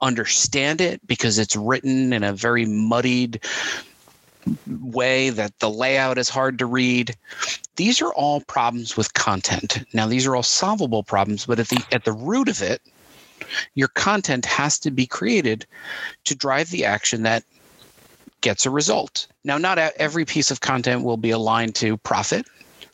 understand 0.00 0.80
it 0.80 1.04
because 1.06 1.38
it's 1.38 1.56
written 1.56 2.12
in 2.12 2.22
a 2.22 2.32
very 2.32 2.66
muddied 2.66 3.40
way 4.68 5.30
that 5.30 5.58
the 5.58 5.70
layout 5.70 6.18
is 6.18 6.28
hard 6.28 6.58
to 6.58 6.66
read 6.66 7.16
these 7.76 8.02
are 8.02 8.12
all 8.12 8.42
problems 8.42 8.94
with 8.94 9.14
content 9.14 9.82
now 9.94 10.06
these 10.06 10.26
are 10.26 10.36
all 10.36 10.42
solvable 10.42 11.02
problems 11.02 11.46
but 11.46 11.58
at 11.58 11.68
the 11.68 11.82
at 11.92 12.04
the 12.04 12.12
root 12.12 12.50
of 12.50 12.60
it 12.60 12.82
your 13.74 13.88
content 13.88 14.44
has 14.44 14.78
to 14.80 14.90
be 14.90 15.06
created 15.06 15.66
to 16.24 16.34
drive 16.34 16.70
the 16.70 16.84
action 16.84 17.22
that 17.22 17.44
gets 18.40 18.66
a 18.66 18.70
result. 18.70 19.26
Now, 19.44 19.58
not 19.58 19.78
every 19.78 20.24
piece 20.24 20.50
of 20.50 20.60
content 20.60 21.02
will 21.02 21.16
be 21.16 21.30
aligned 21.30 21.74
to 21.76 21.96
profit, 21.98 22.46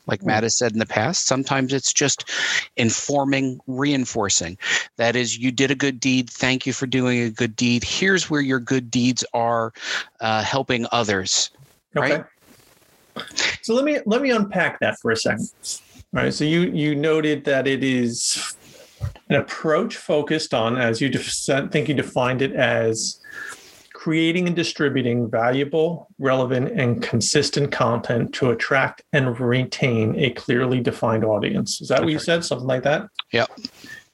like 0.07 0.25
Matt 0.25 0.43
has 0.43 0.57
said 0.57 0.73
in 0.73 0.79
the 0.79 0.87
past. 0.87 1.27
Sometimes 1.27 1.73
it's 1.73 1.93
just 1.93 2.31
informing, 2.77 3.61
reinforcing. 3.67 4.59
That 4.97 5.17
is, 5.17 5.39
you 5.39 5.53
did 5.53 5.71
a 5.71 5.75
good 5.75 6.01
deed. 6.01 6.31
Thank 6.31 6.67
you 6.67 6.73
for 6.73 6.87
doing 6.87 7.21
a 7.21 7.31
good 7.31 7.57
deed. 7.57 7.85
Here's 7.85 8.31
where 8.31 8.41
your 8.41 8.61
good 8.61 8.91
deeds 8.91 9.25
are 9.35 9.73
uh, 10.21 10.43
helping 10.43 10.87
others. 10.93 11.51
Okay. 11.97 12.17
Right? 12.17 12.25
So 13.63 13.75
let 13.75 13.85
me 13.85 13.99
let 14.07 14.23
me 14.23 14.31
unpack 14.31 14.79
that 14.81 14.99
for 15.01 15.11
a 15.11 15.17
second. 15.17 15.51
Right. 16.13 16.33
So 16.33 16.45
you 16.45 16.63
you 16.63 16.95
noted 16.95 17.45
that 17.45 17.67
it 17.67 17.83
is 17.83 18.57
an 19.29 19.37
approach 19.37 19.97
focused 19.97 20.53
on, 20.55 20.77
as 20.77 21.01
you 21.01 21.11
think 21.11 21.89
you 21.89 21.95
defined 21.95 22.43
it 22.43 22.53
as 22.53 23.21
creating 23.93 24.47
and 24.47 24.57
distributing 24.57 25.31
valuable, 25.31 26.09
relevant, 26.19 26.73
and 26.73 27.03
consistent 27.03 27.71
content 27.71 28.33
to 28.33 28.51
attract 28.51 29.03
and 29.13 29.39
retain 29.39 30.17
a 30.17 30.31
clearly 30.31 30.81
defined 30.81 31.23
audience. 31.23 31.83
Is 31.83 31.89
that 31.89 32.01
what 32.01 32.11
you 32.11 32.19
said? 32.19 32.43
Something 32.43 32.67
like 32.67 32.83
that? 32.85 33.09
Yep. 33.33 33.51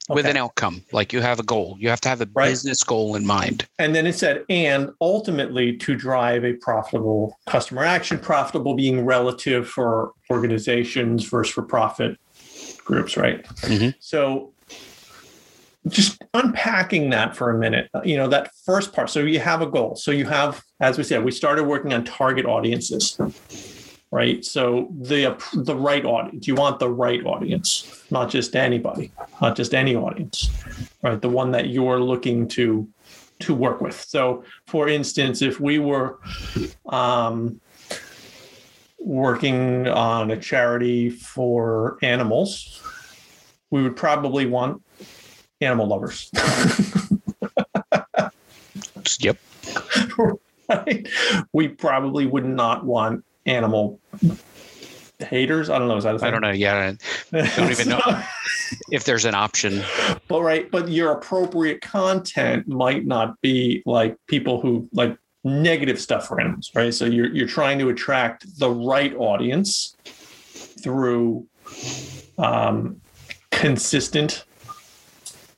With 0.09 0.25
an 0.25 0.37
outcome, 0.37 0.83
like 0.91 1.11
you 1.11 1.21
have 1.21 1.39
a 1.39 1.43
goal, 1.43 1.77
you 1.79 1.89
have 1.89 2.01
to 2.01 2.09
have 2.09 2.21
a 2.21 2.27
right. 2.33 2.49
business 2.49 2.83
goal 2.83 3.15
in 3.15 3.25
mind. 3.25 3.67
And 3.79 3.95
then 3.95 4.05
it 4.05 4.13
said, 4.13 4.43
and 4.49 4.91
ultimately 5.01 5.75
to 5.77 5.95
drive 5.95 6.45
a 6.45 6.53
profitable 6.53 7.37
customer 7.45 7.83
action, 7.83 8.17
profitable 8.17 8.73
being 8.73 9.05
relative 9.05 9.69
for 9.69 10.11
organizations 10.29 11.25
versus 11.25 11.53
for 11.53 11.61
profit 11.61 12.17
groups, 12.83 13.17
right? 13.17 13.43
Mm-hmm. 13.45 13.89
So 13.99 14.53
just 15.89 16.21
unpacking 16.33 17.09
that 17.09 17.35
for 17.35 17.49
a 17.49 17.57
minute 17.57 17.89
you 18.03 18.17
know 18.17 18.27
that 18.27 18.51
first 18.65 18.93
part. 18.93 19.09
So 19.09 19.19
you 19.19 19.39
have 19.39 19.61
a 19.61 19.67
goal. 19.67 19.95
So 19.95 20.11
you 20.11 20.25
have 20.25 20.63
as 20.79 20.97
we 20.97 21.03
said 21.03 21.23
we 21.23 21.31
started 21.31 21.63
working 21.63 21.93
on 21.93 22.03
target 22.03 22.45
audiences 22.45 23.19
right? 24.11 24.43
So 24.45 24.87
the 24.99 25.35
the 25.53 25.75
right 25.75 26.05
audience 26.05 26.47
you 26.47 26.55
want 26.55 26.79
the 26.79 26.89
right 26.89 27.23
audience 27.25 28.03
not 28.09 28.29
just 28.29 28.55
anybody 28.55 29.11
not 29.41 29.55
just 29.55 29.73
any 29.73 29.95
audience 29.95 30.49
right? 31.03 31.21
The 31.21 31.29
one 31.29 31.51
that 31.51 31.69
you're 31.69 31.99
looking 31.99 32.47
to 32.49 32.87
to 33.39 33.53
work 33.53 33.81
with. 33.81 33.99
So 33.99 34.43
for 34.65 34.87
instance 34.87 35.41
if 35.41 35.59
we 35.59 35.79
were 35.79 36.19
um, 36.87 37.59
working 38.99 39.87
on 39.87 40.31
a 40.31 40.37
charity 40.37 41.09
for 41.09 41.97
animals 42.01 42.81
we 43.69 43.83
would 43.83 43.95
probably 43.95 44.45
want 44.45 44.81
animal 45.61 45.87
lovers. 45.87 46.29
yep. 49.19 49.37
right? 50.69 51.07
We 51.53 51.69
probably 51.69 52.25
would 52.25 52.45
not 52.45 52.85
want 52.85 53.23
animal 53.45 53.99
haters. 55.19 55.69
I 55.69 55.79
don't 55.79 55.87
know. 55.87 55.97
Is 55.97 56.03
that 56.03 56.15
a 56.15 56.19
thing? 56.19 56.27
I 56.27 56.31
don't 56.31 56.41
know. 56.41 56.51
Yeah. 56.51 56.93
I 57.33 57.55
don't 57.55 57.71
even 57.71 57.89
know 57.89 58.01
if 58.91 59.05
there's 59.05 59.25
an 59.25 59.35
option. 59.35 59.83
But 60.27 60.41
right. 60.41 60.69
But 60.69 60.89
your 60.89 61.11
appropriate 61.11 61.81
content 61.81 62.67
might 62.67 63.05
not 63.05 63.39
be 63.41 63.83
like 63.85 64.17
people 64.27 64.61
who 64.61 64.87
like 64.93 65.17
negative 65.43 65.99
stuff 65.99 66.27
for 66.27 66.39
animals, 66.39 66.71
right? 66.75 66.93
So 66.93 67.05
you're 67.05 67.33
you're 67.33 67.47
trying 67.47 67.79
to 67.79 67.89
attract 67.89 68.59
the 68.59 68.69
right 68.69 69.15
audience 69.15 69.95
through 70.83 71.47
um, 72.37 73.01
consistent 73.51 74.45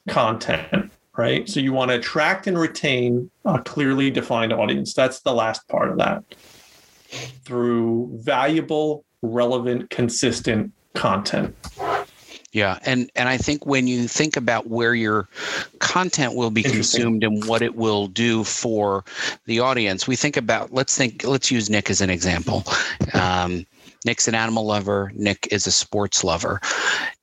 content, 0.10 0.91
right? 1.17 1.48
So 1.48 1.60
you 1.60 1.74
want 1.74 1.89
to 1.91 1.95
attract 1.95 2.48
and 2.48 2.58
retain 2.58 3.30
a 3.45 3.62
clearly 3.62 4.12
defined 4.12 4.54
audience. 4.54 4.93
That's 4.93 5.22
the 5.22 5.34
last 5.34 5.67
part 5.67 5.89
of 5.89 5.98
that 5.98 6.24
through 7.43 8.10
valuable, 8.22 9.04
relevant, 9.22 9.89
consistent 9.89 10.72
content. 10.93 11.56
Yeah, 12.52 12.80
and 12.84 13.12
and 13.15 13.30
I 13.30 13.38
think 13.38 13.67
when 13.67 13.88
you 13.88 14.08
think 14.08 14.36
about 14.36 14.67
where 14.67 14.95
your 14.95 15.30
content 15.78 16.34
will 16.34 16.50
be 16.50 16.63
consumed 16.63 17.24
and 17.24 17.45
what 17.45 17.62
it 17.62 17.76
will 17.76 18.08
do 18.08 18.43
for 18.43 19.06
the 19.45 19.60
audience, 19.60 20.08
we 20.08 20.15
think 20.15 20.36
about 20.36 20.74
let's 20.74 20.98
think 20.98 21.24
let's 21.24 21.52
use 21.52 21.69
Nick 21.69 21.91
as 21.91 22.02
an 22.02 22.10
example. 22.10 22.63
Um, 23.13 23.67
Nick's 24.05 24.27
an 24.27 24.35
animal 24.35 24.65
lover. 24.65 25.12
Nick 25.15 25.47
is 25.51 25.67
a 25.67 25.71
sports 25.71 26.23
lover. 26.23 26.62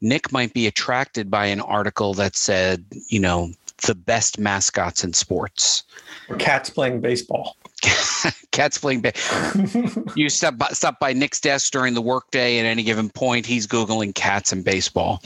Nick 0.00 0.32
might 0.32 0.52
be 0.52 0.66
attracted 0.66 1.30
by 1.30 1.46
an 1.46 1.60
article 1.60 2.14
that 2.14 2.36
said, 2.36 2.84
you 3.08 3.20
know, 3.20 3.50
the 3.86 3.94
best 3.94 4.38
mascots 4.38 5.04
in 5.04 5.12
sports. 5.12 5.84
Or 6.28 6.36
cats 6.36 6.70
playing 6.70 7.00
baseball. 7.00 7.56
cats 8.50 8.78
playing 8.78 9.02
baseball. 9.02 10.02
you 10.16 10.28
stop 10.28 10.56
by, 10.56 10.68
stop 10.68 10.98
by 10.98 11.12
Nick's 11.12 11.40
desk 11.40 11.72
during 11.72 11.94
the 11.94 12.00
workday 12.00 12.58
at 12.58 12.64
any 12.64 12.82
given 12.82 13.10
point. 13.10 13.46
He's 13.46 13.66
googling 13.66 14.14
cats 14.14 14.52
and 14.52 14.64
baseball. 14.64 15.22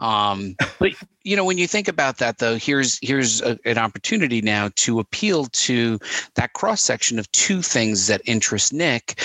Um, 0.00 0.56
but 0.78 0.92
you 1.22 1.36
know, 1.36 1.44
when 1.44 1.58
you 1.58 1.66
think 1.66 1.88
about 1.88 2.18
that, 2.18 2.38
though, 2.38 2.56
here's 2.56 2.98
here's 3.00 3.40
a, 3.42 3.58
an 3.64 3.78
opportunity 3.78 4.42
now 4.42 4.70
to 4.76 4.98
appeal 4.98 5.46
to 5.46 5.98
that 6.34 6.52
cross 6.52 6.82
section 6.82 7.18
of 7.18 7.30
two 7.32 7.62
things 7.62 8.08
that 8.08 8.20
interest 8.24 8.72
Nick. 8.72 9.20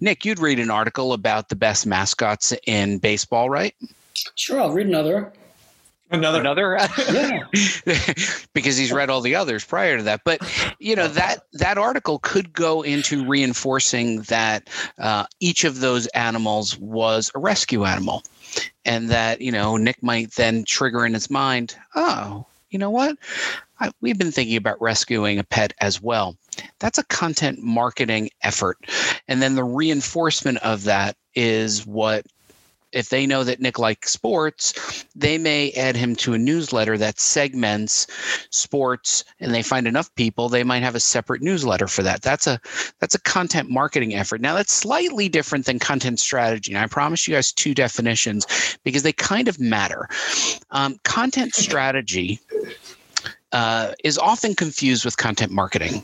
Nick, 0.00 0.24
you'd 0.24 0.38
read 0.38 0.58
an 0.58 0.70
article 0.70 1.12
about 1.12 1.48
the 1.48 1.56
best 1.56 1.86
mascots 1.86 2.54
in 2.66 2.98
baseball, 2.98 3.50
right? 3.50 3.74
Sure, 4.36 4.60
I'll 4.60 4.70
read 4.72 4.86
another. 4.86 5.32
Another, 6.12 6.40
another, 6.40 6.76
yeah, 7.10 7.44
because 8.52 8.76
he's 8.76 8.92
read 8.92 9.08
all 9.08 9.22
the 9.22 9.34
others 9.34 9.64
prior 9.64 9.96
to 9.96 10.02
that. 10.02 10.20
But 10.24 10.42
you 10.78 10.94
know 10.94 11.08
that 11.08 11.46
that 11.54 11.78
article 11.78 12.18
could 12.18 12.52
go 12.52 12.82
into 12.82 13.24
reinforcing 13.24 14.20
that 14.22 14.68
uh, 14.98 15.24
each 15.40 15.64
of 15.64 15.80
those 15.80 16.06
animals 16.08 16.78
was 16.78 17.30
a 17.34 17.38
rescue 17.38 17.84
animal, 17.84 18.22
and 18.84 19.08
that 19.08 19.40
you 19.40 19.50
know 19.50 19.78
Nick 19.78 20.02
might 20.02 20.32
then 20.32 20.64
trigger 20.66 21.06
in 21.06 21.14
his 21.14 21.30
mind, 21.30 21.76
oh, 21.94 22.44
you 22.70 22.78
know 22.78 22.90
what, 22.90 23.16
I, 23.80 23.90
we've 24.02 24.18
been 24.18 24.32
thinking 24.32 24.56
about 24.56 24.82
rescuing 24.82 25.38
a 25.38 25.44
pet 25.44 25.72
as 25.80 26.02
well. 26.02 26.36
That's 26.78 26.98
a 26.98 27.04
content 27.04 27.62
marketing 27.62 28.28
effort, 28.42 28.76
and 29.28 29.40
then 29.40 29.54
the 29.54 29.64
reinforcement 29.64 30.58
of 30.58 30.84
that 30.84 31.16
is 31.34 31.86
what 31.86 32.26
if 32.92 33.08
they 33.08 33.26
know 33.26 33.44
that 33.44 33.60
Nick 33.60 33.78
likes 33.78 34.12
sports, 34.12 35.04
they 35.14 35.38
may 35.38 35.72
add 35.72 35.96
him 35.96 36.14
to 36.16 36.34
a 36.34 36.38
newsletter 36.38 36.98
that 36.98 37.18
segments 37.18 38.06
sports 38.50 39.24
and 39.40 39.54
they 39.54 39.62
find 39.62 39.86
enough 39.86 40.14
people, 40.14 40.48
they 40.48 40.64
might 40.64 40.82
have 40.82 40.94
a 40.94 41.00
separate 41.00 41.42
newsletter 41.42 41.86
for 41.86 42.02
that. 42.02 42.22
That's 42.22 42.46
a 42.46 42.60
that's 43.00 43.14
a 43.14 43.20
content 43.20 43.70
marketing 43.70 44.14
effort. 44.14 44.40
Now 44.40 44.54
that's 44.54 44.72
slightly 44.72 45.28
different 45.28 45.66
than 45.66 45.78
content 45.78 46.20
strategy. 46.20 46.72
And 46.72 46.82
I 46.82 46.86
promise 46.86 47.26
you 47.26 47.34
guys 47.34 47.52
two 47.52 47.74
definitions 47.74 48.46
because 48.84 49.02
they 49.02 49.12
kind 49.12 49.48
of 49.48 49.58
matter. 49.58 50.08
Um, 50.70 50.98
content 51.04 51.54
strategy 51.54 52.40
uh, 53.52 53.92
is 54.04 54.18
often 54.18 54.54
confused 54.54 55.04
with 55.04 55.16
content 55.16 55.52
marketing. 55.52 56.02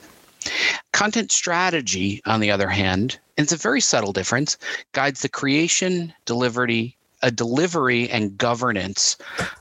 Content 0.93 1.33
strategy, 1.33 2.21
on 2.27 2.41
the 2.41 2.51
other 2.51 2.69
hand, 2.69 3.19
and 3.37 3.45
it's 3.45 3.53
a 3.53 3.57
very 3.57 3.81
subtle 3.81 4.13
difference, 4.13 4.57
guides 4.93 5.23
the 5.23 5.29
creation, 5.29 6.13
delivery, 6.25 6.97
a 7.23 7.31
delivery 7.31 8.09
and 8.11 8.37
governance 8.39 9.17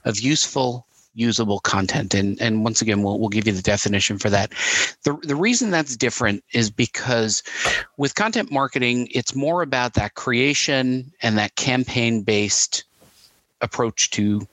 of 0.06 0.20
useful 0.20 0.88
usable 1.18 1.60
content. 1.60 2.14
And, 2.14 2.40
and 2.40 2.64
once 2.64 2.82
again, 2.82 3.02
we'll, 3.02 3.20
we'll 3.20 3.30
give 3.30 3.48
you 3.48 3.54
the 3.54 3.62
definition 3.62 4.20
for 4.20 4.30
that. 4.30 4.52
The, 5.04 5.18
the 5.24 5.36
reason 5.36 5.72
that's 5.72 5.98
different 5.98 6.44
is 6.54 6.70
because 6.70 7.42
with 7.98 8.14
content 8.14 8.52
marketing, 8.52 9.08
it's 9.12 9.34
more 9.34 9.64
about 9.64 9.96
that 9.96 10.14
creation 10.14 11.12
and 11.24 11.38
that 11.38 11.56
campaign 11.56 12.22
based 12.22 12.84
approach 13.62 14.12
to 14.12 14.48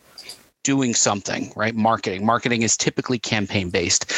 doing 0.65 0.95
something, 0.95 1.53
right? 1.55 1.75
Marketing. 1.75 2.27
Marketing 2.27 2.63
is 2.63 2.77
typically 2.77 3.19
campaign 3.19 3.71
based, 3.71 4.13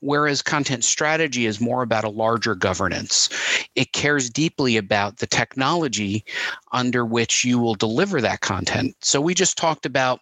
whereas 0.00 0.42
content 0.42 0.82
strategy 0.82 1.46
is 1.46 1.60
more 1.60 1.82
about 1.82 2.02
a 2.02 2.08
larger 2.08 2.56
governance. 2.56 3.28
It 3.76 3.92
cares 3.92 4.28
deeply 4.28 4.76
about 4.76 5.18
the 5.18 5.26
technology 5.26 6.24
under 6.72 7.04
which 7.04 7.44
you 7.44 7.60
will 7.60 7.74
deliver 7.74 8.20
that 8.20 8.40
content. 8.40 8.96
So 9.00 9.20
we 9.20 9.34
just 9.34 9.56
talked 9.56 9.86
about 9.86 10.20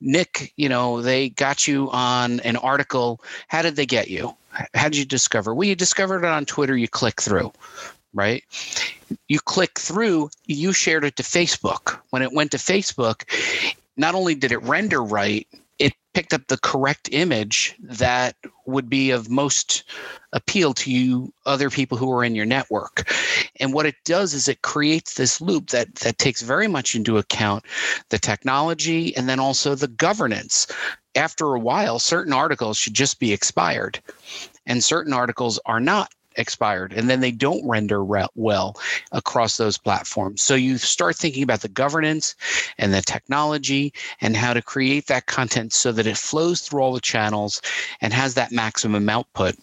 Nick, 0.00 0.52
you 0.56 0.68
know, 0.68 1.00
they 1.00 1.28
got 1.28 1.68
you 1.68 1.88
on 1.90 2.40
an 2.40 2.56
article. 2.56 3.20
How 3.46 3.62
did 3.62 3.76
they 3.76 3.86
get 3.86 4.08
you? 4.08 4.34
How 4.74 4.88
did 4.88 4.98
you 4.98 5.04
discover? 5.04 5.54
Well, 5.54 5.68
you 5.68 5.76
discovered 5.76 6.24
it 6.24 6.30
on 6.30 6.44
Twitter, 6.44 6.76
you 6.76 6.88
click 6.88 7.20
through 7.22 7.52
right? 8.14 8.44
You 9.28 9.40
click 9.40 9.78
through, 9.78 10.30
you 10.46 10.72
shared 10.72 11.04
it 11.04 11.16
to 11.16 11.22
Facebook. 11.22 11.98
When 12.10 12.22
it 12.22 12.32
went 12.32 12.50
to 12.52 12.58
Facebook, 12.58 13.24
not 13.96 14.14
only 14.14 14.34
did 14.34 14.52
it 14.52 14.62
render 14.62 15.02
right, 15.02 15.46
it 15.78 15.92
picked 16.14 16.32
up 16.32 16.46
the 16.46 16.58
correct 16.58 17.08
image 17.12 17.74
that 17.82 18.36
would 18.66 18.88
be 18.88 19.10
of 19.10 19.28
most 19.28 19.84
appeal 20.32 20.72
to 20.74 20.90
you 20.90 21.32
other 21.44 21.70
people 21.70 21.98
who 21.98 22.10
are 22.12 22.24
in 22.24 22.34
your 22.34 22.46
network. 22.46 23.12
And 23.58 23.72
what 23.72 23.86
it 23.86 23.96
does 24.04 24.32
is 24.32 24.48
it 24.48 24.62
creates 24.62 25.14
this 25.14 25.40
loop 25.40 25.70
that 25.70 25.96
that 25.96 26.18
takes 26.18 26.42
very 26.42 26.68
much 26.68 26.94
into 26.94 27.18
account 27.18 27.64
the 28.10 28.18
technology 28.18 29.14
and 29.16 29.28
then 29.28 29.40
also 29.40 29.74
the 29.74 29.88
governance. 29.88 30.66
After 31.14 31.54
a 31.54 31.60
while 31.60 31.98
certain 31.98 32.32
articles 32.32 32.78
should 32.78 32.94
just 32.94 33.18
be 33.18 33.32
expired 33.32 34.00
and 34.64 34.82
certain 34.82 35.12
articles 35.12 35.58
are 35.66 35.80
not 35.80 36.12
expired 36.36 36.92
and 36.92 37.08
then 37.08 37.20
they 37.20 37.30
don't 37.30 37.66
render 37.66 38.04
re- 38.04 38.26
well 38.34 38.76
across 39.12 39.56
those 39.56 39.78
platforms 39.78 40.42
so 40.42 40.54
you 40.54 40.78
start 40.78 41.16
thinking 41.16 41.42
about 41.42 41.60
the 41.60 41.68
governance 41.68 42.34
and 42.78 42.92
the 42.92 43.02
technology 43.02 43.92
and 44.20 44.36
how 44.36 44.52
to 44.52 44.62
create 44.62 45.06
that 45.06 45.26
content 45.26 45.72
so 45.72 45.92
that 45.92 46.06
it 46.06 46.16
flows 46.16 46.60
through 46.60 46.80
all 46.80 46.92
the 46.92 47.00
channels 47.00 47.60
and 48.00 48.12
has 48.12 48.34
that 48.34 48.52
maximum 48.52 49.08
output 49.08 49.54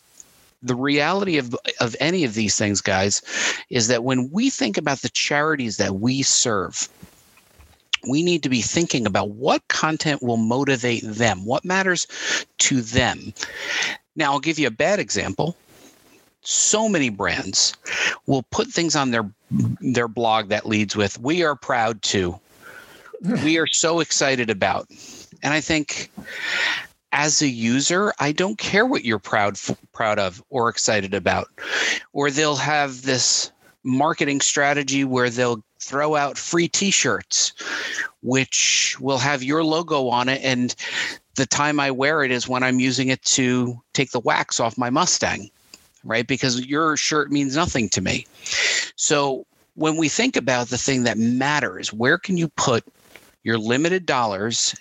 the 0.62 0.76
reality 0.76 1.38
of, 1.38 1.56
of 1.80 1.96
any 2.00 2.26
of 2.26 2.34
these 2.34 2.58
things 2.58 2.82
guys 2.82 3.22
is 3.70 3.88
that 3.88 4.04
when 4.04 4.30
we 4.32 4.50
think 4.50 4.78
about 4.78 5.00
the 5.00 5.10
charities 5.10 5.78
that 5.78 5.96
we 5.96 6.22
serve 6.22 6.90
we 8.08 8.24
need 8.24 8.44
to 8.44 8.50
be 8.50 8.62
thinking 8.62 9.06
about 9.06 9.32
what 9.32 9.68
content 9.68 10.24
will 10.24 10.38
motivate 10.38 11.04
them, 11.04 11.46
what 11.46 11.66
matters 11.66 12.08
to 12.60 12.82
them. 12.82 13.34
Now, 14.16 14.34
I'll 14.34 14.40
give 14.40 14.60
you 14.60 14.68
a 14.68 14.72
bad 14.72 15.00
example. 15.00 15.56
So 16.42 16.88
many 16.88 17.10
brands 17.10 17.74
will 18.26 18.44
put 18.44 18.68
things 18.68 18.96
on 18.96 19.12
their 19.12 19.30
their 19.82 20.08
blog 20.08 20.50
that 20.50 20.66
leads 20.66 20.96
with 20.96 21.20
"We 21.20 21.44
are 21.44 21.56
proud 21.56 22.02
to." 22.04 22.40
we 23.44 23.58
are 23.58 23.68
so 23.68 24.00
excited 24.00 24.50
about, 24.50 24.88
and 25.44 25.54
I 25.54 25.60
think 25.60 26.10
as 27.12 27.42
a 27.42 27.48
user, 27.48 28.14
I 28.20 28.32
don't 28.32 28.58
care 28.58 28.86
what 28.86 29.04
you're 29.04 29.20
proud 29.20 29.60
proud 29.92 30.20
of 30.20 30.42
or 30.50 30.70
excited 30.70 31.14
about. 31.14 31.48
Or 32.14 32.32
they'll 32.32 32.56
have 32.56 33.02
this 33.02 33.52
marketing 33.84 34.42
strategy 34.42 35.04
where 35.04 35.30
they'll 35.30 35.64
throw 35.80 36.16
out 36.16 36.38
free 36.38 36.68
t-shirts 36.68 37.54
which 38.22 38.98
will 39.00 39.18
have 39.18 39.42
your 39.42 39.64
logo 39.64 40.10
on 40.10 40.28
it 40.28 40.42
and 40.44 40.76
the 41.36 41.46
time 41.46 41.80
I 41.80 41.90
wear 41.90 42.24
it 42.24 42.32
is 42.32 42.50
when 42.50 42.64
I'm 42.64 42.80
using 42.82 43.08
it 43.08 43.24
to 43.24 43.82
take 43.94 44.12
the 44.12 44.20
wax 44.20 44.60
off 44.60 44.78
my 44.78 44.90
Mustang, 44.90 45.50
right? 46.04 46.28
Because 46.28 46.66
your 46.66 46.98
shirt 46.98 47.32
means 47.32 47.56
nothing 47.56 47.90
to 47.90 48.02
me. 48.02 48.26
So 48.96 49.46
when 49.76 49.98
we 49.98 50.10
think 50.10 50.36
about 50.36 50.68
the 50.68 50.78
thing 50.78 51.04
that 51.04 51.18
matters, 51.18 51.94
where 51.94 52.18
can 52.18 52.38
you 52.38 52.50
put 52.50 52.84
your 53.44 53.58
limited 53.58 54.06
dollars 54.06 54.76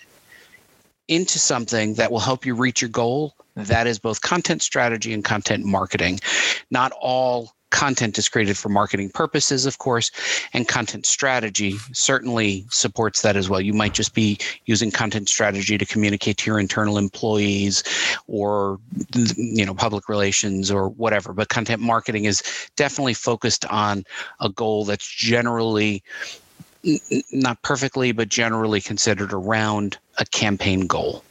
into 1.07 1.39
something 1.39 1.95
that 1.95 2.11
will 2.11 2.19
help 2.19 2.45
you 2.45 2.55
reach 2.55 2.81
your 2.81 2.89
goal? 2.89 3.33
That 3.55 3.87
is 3.87 3.99
both 3.99 4.21
content 4.21 4.61
strategy 4.61 5.13
and 5.13 5.23
content 5.23 5.65
marketing. 5.65 6.19
Not 6.71 6.91
all 6.99 7.53
content 7.69 8.17
is 8.17 8.29
created 8.29 8.57
for 8.57 8.69
marketing 8.69 9.09
purposes, 9.09 9.65
of 9.65 9.77
course, 9.77 10.11
and 10.53 10.67
content 10.67 11.05
strategy 11.05 11.73
mm-hmm. 11.73 11.93
certainly 11.93 12.65
supports 12.69 13.21
that 13.21 13.35
as 13.35 13.49
well. 13.49 13.61
You 13.61 13.73
might 13.73 13.93
just 13.93 14.13
be 14.13 14.37
using 14.65 14.91
content 14.91 15.29
strategy 15.29 15.77
to 15.77 15.85
communicate 15.85 16.37
to 16.37 16.49
your 16.49 16.59
internal 16.59 16.97
employees 16.97 17.83
or 18.27 18.79
you 19.35 19.65
know 19.65 19.73
public 19.73 20.09
relations 20.09 20.71
or 20.71 20.89
whatever, 20.89 21.33
but 21.33 21.49
content 21.49 21.81
marketing 21.81 22.25
is 22.25 22.43
definitely 22.75 23.13
focused 23.13 23.65
on 23.65 24.03
a 24.39 24.49
goal 24.49 24.85
that's 24.85 25.07
generally 25.07 26.03
not 27.31 27.61
perfectly 27.61 28.11
but 28.11 28.29
generally 28.29 28.79
considered 28.79 29.33
around 29.33 29.97
a 30.17 30.25
campaign 30.25 30.87
goal. 30.87 31.23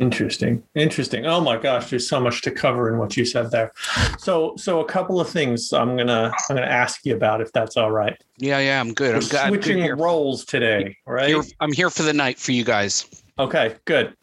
Interesting. 0.00 0.62
Interesting. 0.74 1.26
Oh 1.26 1.42
my 1.42 1.58
gosh, 1.58 1.90
there's 1.90 2.08
so 2.08 2.18
much 2.18 2.40
to 2.42 2.50
cover 2.50 2.90
in 2.90 2.98
what 2.98 3.18
you 3.18 3.26
said 3.26 3.50
there. 3.50 3.70
So 4.18 4.54
so 4.56 4.80
a 4.80 4.84
couple 4.86 5.20
of 5.20 5.28
things 5.28 5.74
I'm 5.74 5.94
gonna 5.94 6.32
I'm 6.48 6.56
gonna 6.56 6.66
ask 6.66 7.04
you 7.04 7.14
about 7.14 7.42
if 7.42 7.52
that's 7.52 7.76
all 7.76 7.90
right. 7.90 8.16
Yeah, 8.38 8.60
yeah, 8.60 8.80
I'm 8.80 8.94
good. 8.94 9.12
We're 9.12 9.38
I'm 9.38 9.50
switching 9.50 9.86
good 9.86 10.00
roles 10.00 10.46
today, 10.46 10.96
right? 11.06 11.28
Here, 11.28 11.42
I'm 11.60 11.72
here 11.72 11.90
for 11.90 12.02
the 12.02 12.14
night 12.14 12.38
for 12.38 12.52
you 12.52 12.64
guys. 12.64 13.04
Okay, 13.38 13.76
good. 13.84 14.14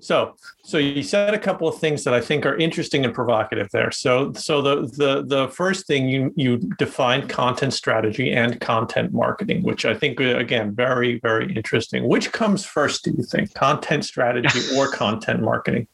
So, 0.00 0.36
so 0.62 0.78
you 0.78 1.02
said 1.02 1.34
a 1.34 1.38
couple 1.38 1.68
of 1.68 1.78
things 1.78 2.04
that 2.04 2.14
I 2.14 2.20
think 2.20 2.44
are 2.46 2.56
interesting 2.56 3.04
and 3.04 3.14
provocative 3.14 3.68
there. 3.72 3.90
So, 3.90 4.32
so 4.34 4.62
the 4.62 4.86
the 4.96 5.24
the 5.26 5.48
first 5.48 5.86
thing 5.86 6.08
you 6.08 6.32
you 6.36 6.58
defined 6.78 7.28
content 7.28 7.72
strategy 7.72 8.32
and 8.32 8.60
content 8.60 9.12
marketing, 9.12 9.62
which 9.62 9.84
I 9.84 9.94
think 9.94 10.20
uh, 10.20 10.36
again 10.36 10.74
very 10.74 11.18
very 11.20 11.54
interesting. 11.54 12.06
Which 12.08 12.32
comes 12.32 12.64
first? 12.64 13.04
Do 13.04 13.12
you 13.16 13.24
think 13.24 13.54
content 13.54 14.04
strategy 14.04 14.60
or 14.76 14.88
content 14.92 15.42
marketing? 15.42 15.86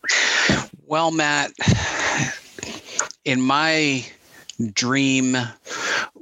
Well, 0.87 1.11
Matt, 1.11 1.53
in 3.25 3.41
my 3.41 4.05
dream 4.73 5.37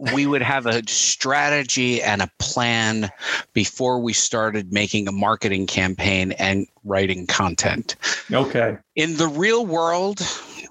we 0.01 0.27
would 0.27 0.43
have 0.43 0.67
a 0.67 0.83
strategy 0.89 2.03
and 2.03 2.23
a 2.23 2.31
plan 2.39 3.11
before 3.53 4.01
we 4.01 4.13
started 4.15 4.73
making 4.73 5.07
a 5.07 5.13
marketing 5.13 5.67
campaign 5.67 6.33
and 6.33 6.67
writing 6.85 7.27
content. 7.27 7.97
Okay. 8.33 8.79
In 8.97 9.19
the 9.19 9.29
real 9.29 9.67
world, 9.67 10.21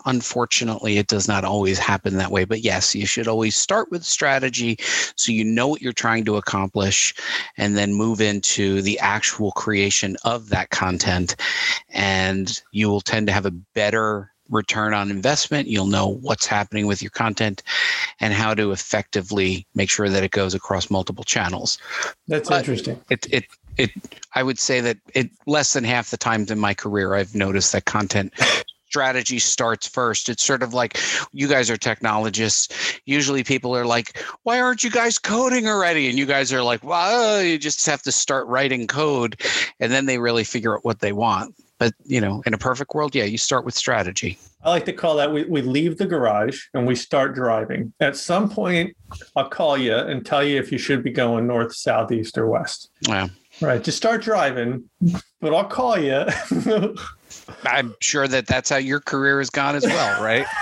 unfortunately, 0.05 0.97
it 0.97 1.07
does 1.07 1.27
not 1.27 1.45
always 1.45 1.77
happen 1.77 2.17
that 2.17 2.31
way. 2.31 2.43
But 2.43 2.61
yes, 2.61 2.95
you 2.95 3.05
should 3.05 3.27
always 3.27 3.55
start 3.55 3.91
with 3.91 4.03
strategy 4.03 4.77
so 5.15 5.31
you 5.31 5.43
know 5.43 5.67
what 5.67 5.81
you're 5.81 5.93
trying 5.93 6.25
to 6.25 6.37
accomplish 6.37 7.13
and 7.57 7.77
then 7.77 7.93
move 7.93 8.21
into 8.21 8.81
the 8.81 8.97
actual 8.99 9.51
creation 9.51 10.17
of 10.23 10.49
that 10.49 10.71
content. 10.71 11.35
And 11.89 12.61
you 12.71 12.89
will 12.89 13.01
tend 13.01 13.27
to 13.27 13.33
have 13.33 13.45
a 13.45 13.51
better 13.51 14.31
return 14.49 14.93
on 14.93 15.11
investment. 15.11 15.67
You'll 15.67 15.87
know 15.87 16.07
what's 16.07 16.45
happening 16.45 16.87
with 16.87 17.01
your 17.01 17.11
content 17.11 17.63
and 18.19 18.33
how 18.33 18.53
to 18.53 18.71
effectively 18.71 19.65
make 19.75 19.89
sure 19.89 20.09
that 20.09 20.23
it 20.23 20.31
goes 20.31 20.53
across 20.53 20.89
multiple 20.89 21.23
channels. 21.23 21.77
That's 22.27 22.49
but 22.49 22.59
interesting. 22.59 22.99
It 23.09 23.25
it 23.31 23.45
it 23.77 23.91
I 24.33 24.43
would 24.43 24.59
say 24.59 24.81
that 24.81 24.97
it 25.13 25.29
less 25.45 25.73
than 25.73 25.83
half 25.83 26.11
the 26.11 26.17
times 26.17 26.51
in 26.51 26.59
my 26.59 26.73
career 26.73 27.15
I've 27.15 27.35
noticed 27.35 27.71
that 27.73 27.85
content 27.85 28.33
strategy 28.89 29.37
starts 29.37 29.87
first. 29.87 30.29
It's 30.29 30.43
sort 30.43 30.63
of 30.63 30.73
like 30.73 30.97
you 31.31 31.47
guys 31.47 31.69
are 31.69 31.77
technologists. 31.77 32.99
Usually 33.05 33.43
people 33.43 33.75
are 33.75 33.85
like, 33.85 34.17
why 34.43 34.59
aren't 34.59 34.83
you 34.83 34.89
guys 34.89 35.19
coding 35.19 35.67
already? 35.67 36.09
And 36.09 36.17
you 36.17 36.25
guys 36.25 36.51
are 36.51 36.63
like, 36.63 36.83
well, 36.83 37.41
you 37.41 37.59
just 37.59 37.85
have 37.85 38.01
to 38.03 38.11
start 38.11 38.47
writing 38.47 38.87
code. 38.87 39.39
And 39.79 39.91
then 39.91 40.07
they 40.07 40.17
really 40.17 40.43
figure 40.43 40.75
out 40.75 40.83
what 40.83 40.99
they 40.99 41.13
want. 41.13 41.55
But 41.79 41.93
you 42.05 42.19
know, 42.19 42.43
in 42.45 42.53
a 42.53 42.57
perfect 42.57 42.93
world, 42.93 43.15
yeah, 43.15 43.23
you 43.23 43.37
start 43.37 43.65
with 43.65 43.73
strategy. 43.73 44.37
I 44.63 44.69
like 44.69 44.85
to 44.85 44.93
call 44.93 45.15
that 45.15 45.31
we, 45.31 45.45
we 45.45 45.61
leave 45.61 45.97
the 45.97 46.05
garage 46.05 46.65
and 46.73 46.85
we 46.85 46.95
start 46.95 47.33
driving. 47.33 47.93
At 48.01 48.17
some 48.17 48.49
point, 48.49 48.95
I'll 49.37 49.47
call 49.47 49.77
you 49.77 49.95
and 49.95 50.25
tell 50.25 50.43
you 50.43 50.59
if 50.59 50.71
you 50.71 50.77
should 50.77 51.03
be 51.03 51.11
going 51.11 51.47
north, 51.47 51.73
south, 51.73 52.11
east, 52.11 52.37
or 52.37 52.47
west. 52.47 52.91
Yeah. 53.07 53.29
Right. 53.61 53.81
Just 53.81 53.97
start 53.97 54.21
driving, 54.21 54.89
but 55.41 55.53
I'll 55.53 55.65
call 55.65 55.97
you. 55.97 56.25
I'm 57.63 57.95
sure 58.01 58.27
that 58.27 58.47
that's 58.47 58.69
how 58.69 58.77
your 58.77 58.99
career 58.99 59.39
has 59.39 59.49
gone 59.49 59.75
as 59.75 59.85
well, 59.85 60.21
right? 60.21 60.45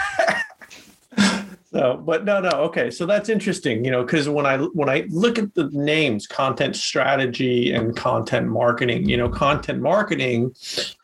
So, 1.71 1.97
but 1.97 2.23
no, 2.23 2.39
no. 2.39 2.49
Okay, 2.49 2.89
so 2.89 3.05
that's 3.05 3.27
interesting, 3.27 3.83
you 3.83 3.91
know, 3.91 4.03
because 4.03 4.29
when 4.29 4.45
I 4.45 4.57
when 4.57 4.89
I 4.89 5.05
look 5.09 5.37
at 5.37 5.53
the 5.53 5.69
names, 5.73 6.25
content 6.25 6.77
strategy 6.77 7.73
and 7.73 7.95
content 7.95 8.47
marketing, 8.47 9.09
you 9.09 9.17
know, 9.17 9.27
content 9.27 9.81
marketing 9.81 10.55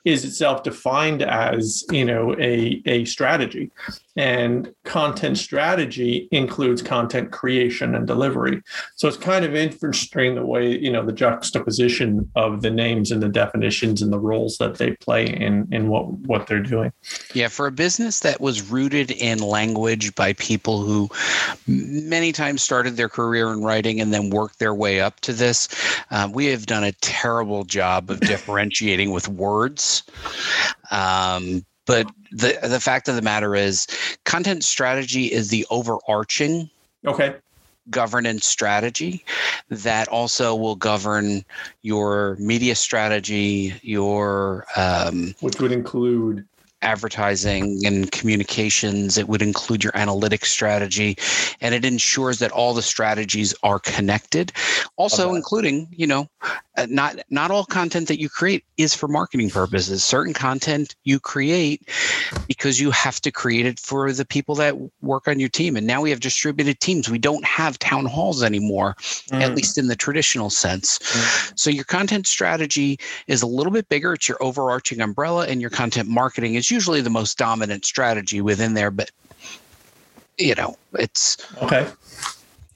is 0.06 0.26
itself 0.26 0.64
defined 0.64 1.22
as 1.22 1.84
you 1.92 2.04
know 2.04 2.36
a 2.40 2.82
a 2.86 3.06
strategy, 3.06 3.72
and 4.16 4.74
content 4.84 5.38
strategy 5.38 6.28
includes 6.32 6.82
content 6.82 7.32
creation 7.32 7.96
and 7.96 8.06
delivery. 8.06 8.62
So 8.96 9.08
it's 9.08 9.18
kind 9.18 9.46
of 9.46 9.56
interesting 9.56 10.36
the 10.36 10.46
way 10.46 10.78
you 10.78 10.92
know 10.92 11.06
the 11.06 11.14
juxtaposition 11.14 12.30
of 12.36 12.62
the 12.62 12.72
names 12.72 13.12
and 13.12 13.22
the 13.22 13.30
definitions 13.30 14.02
and 14.02 14.12
the 14.12 14.20
roles 14.20 14.58
that 14.58 14.78
they 14.78 14.92
play 14.98 15.26
in 15.28 15.68
in 15.72 15.88
what 15.88 16.10
what 16.10 16.48
they're 16.48 16.60
doing. 16.60 16.92
Yeah, 17.34 17.48
for 17.48 17.68
a 17.68 17.72
business 17.72 18.20
that 18.22 18.42
was 18.42 18.70
rooted 18.70 19.12
in 19.12 19.40
language 19.40 20.16
by 20.16 20.34
people 20.34 20.82
who 20.82 21.10
many 21.68 22.32
times 22.32 22.62
started 22.62 22.98
their 22.98 23.10
career 23.10 23.52
in 23.52 23.64
writing 23.64 24.02
and 24.02 24.14
then 24.14 24.30
worked 24.30 24.60
their 24.60 24.74
way 24.74 25.00
up 25.00 25.20
to 25.22 25.34
this, 25.34 25.70
uh, 26.12 26.30
we 26.32 26.48
have 26.48 26.66
done 26.66 26.84
a 26.84 26.92
terrible 26.94 27.64
job 27.64 28.10
of 28.10 28.20
differentiating 28.34 29.12
with 29.12 29.28
words. 29.28 29.93
Um, 30.92 31.66
but 31.86 32.10
the 32.32 32.58
the 32.64 32.80
fact 32.80 33.08
of 33.08 33.16
the 33.16 33.22
matter 33.22 33.56
is, 33.56 33.88
content 34.26 34.64
strategy 34.64 35.26
is 35.26 35.50
the 35.50 35.66
overarching 35.70 36.70
okay. 37.06 37.36
governance 37.90 38.46
strategy 38.46 39.26
that 39.70 40.08
also 40.08 40.56
will 40.56 40.76
govern 40.76 41.44
your 41.82 42.38
media 42.40 42.76
strategy, 42.76 43.74
your 43.82 44.66
um, 44.78 45.36
which 45.42 45.60
would 45.60 45.74
include 45.74 46.46
advertising 46.84 47.86
and 47.86 48.12
communications. 48.12 49.18
It 49.18 49.28
would 49.28 49.42
include 49.42 49.84
your 49.84 49.94
analytics 49.94 50.46
strategy, 50.46 51.18
and 51.62 51.74
it 51.74 51.86
ensures 51.86 52.40
that 52.40 52.52
all 52.52 52.74
the 52.74 52.82
strategies 52.82 53.56
are 53.64 53.80
connected. 53.80 54.52
Also, 54.98 55.34
including, 55.34 55.88
you 55.92 56.06
know, 56.06 56.28
uh, 56.78 56.88
not 56.90 57.20
not 57.30 57.52
all 57.52 57.66
content 57.66 58.08
that 58.08 58.20
you 58.20 58.30
create 58.30 58.64
is 58.78 58.96
for 58.96 59.08
marketing 59.08 59.50
purposes. 59.50 60.04
Certain 60.04 60.34
content 60.34 60.96
you 61.04 61.20
create 61.20 61.88
because 62.48 62.80
you 62.80 62.92
have 62.92 63.22
to 63.22 63.32
create 63.32 63.66
it 63.66 63.80
for 63.80 64.12
the 64.12 64.26
people 64.26 64.56
that 64.56 64.76
work 65.02 65.28
on 65.28 65.40
your 65.40 65.50
team. 65.50 65.76
And 65.76 65.86
now 65.86 66.02
we 66.02 66.10
have 66.10 66.20
distributed 66.20 66.80
teams. 66.80 67.10
We 67.10 67.20
don't 67.20 67.46
have 67.46 67.78
town 67.80 68.06
halls 68.06 68.44
anymore, 68.44 68.96
mm. 69.30 69.42
at 69.42 69.56
least 69.56 69.78
in 69.78 69.88
the 69.88 69.96
traditional 69.96 70.50
sense. 70.50 71.00
Mm. 71.00 71.54
So 71.56 71.70
your 71.70 71.86
content 71.86 72.28
strategy 72.28 73.00
is 73.28 73.42
a 73.42 73.48
little 73.48 73.72
bit 73.72 73.88
bigger. 73.90 74.14
It's 74.14 74.28
your 74.28 74.42
overarching 74.42 75.02
umbrella, 75.02 75.48
and 75.48 75.62
your 75.62 75.70
content 75.70 76.10
marketing 76.10 76.56
is 76.56 76.72
usually 76.74 77.02
the 77.02 77.10
most 77.10 77.38
dominant 77.38 77.86
strategy 77.86 78.42
within 78.42 78.74
there. 78.74 78.92
But 78.92 79.12
you 80.38 80.56
know, 80.56 80.78
it's 80.94 81.38
okay. 81.62 81.88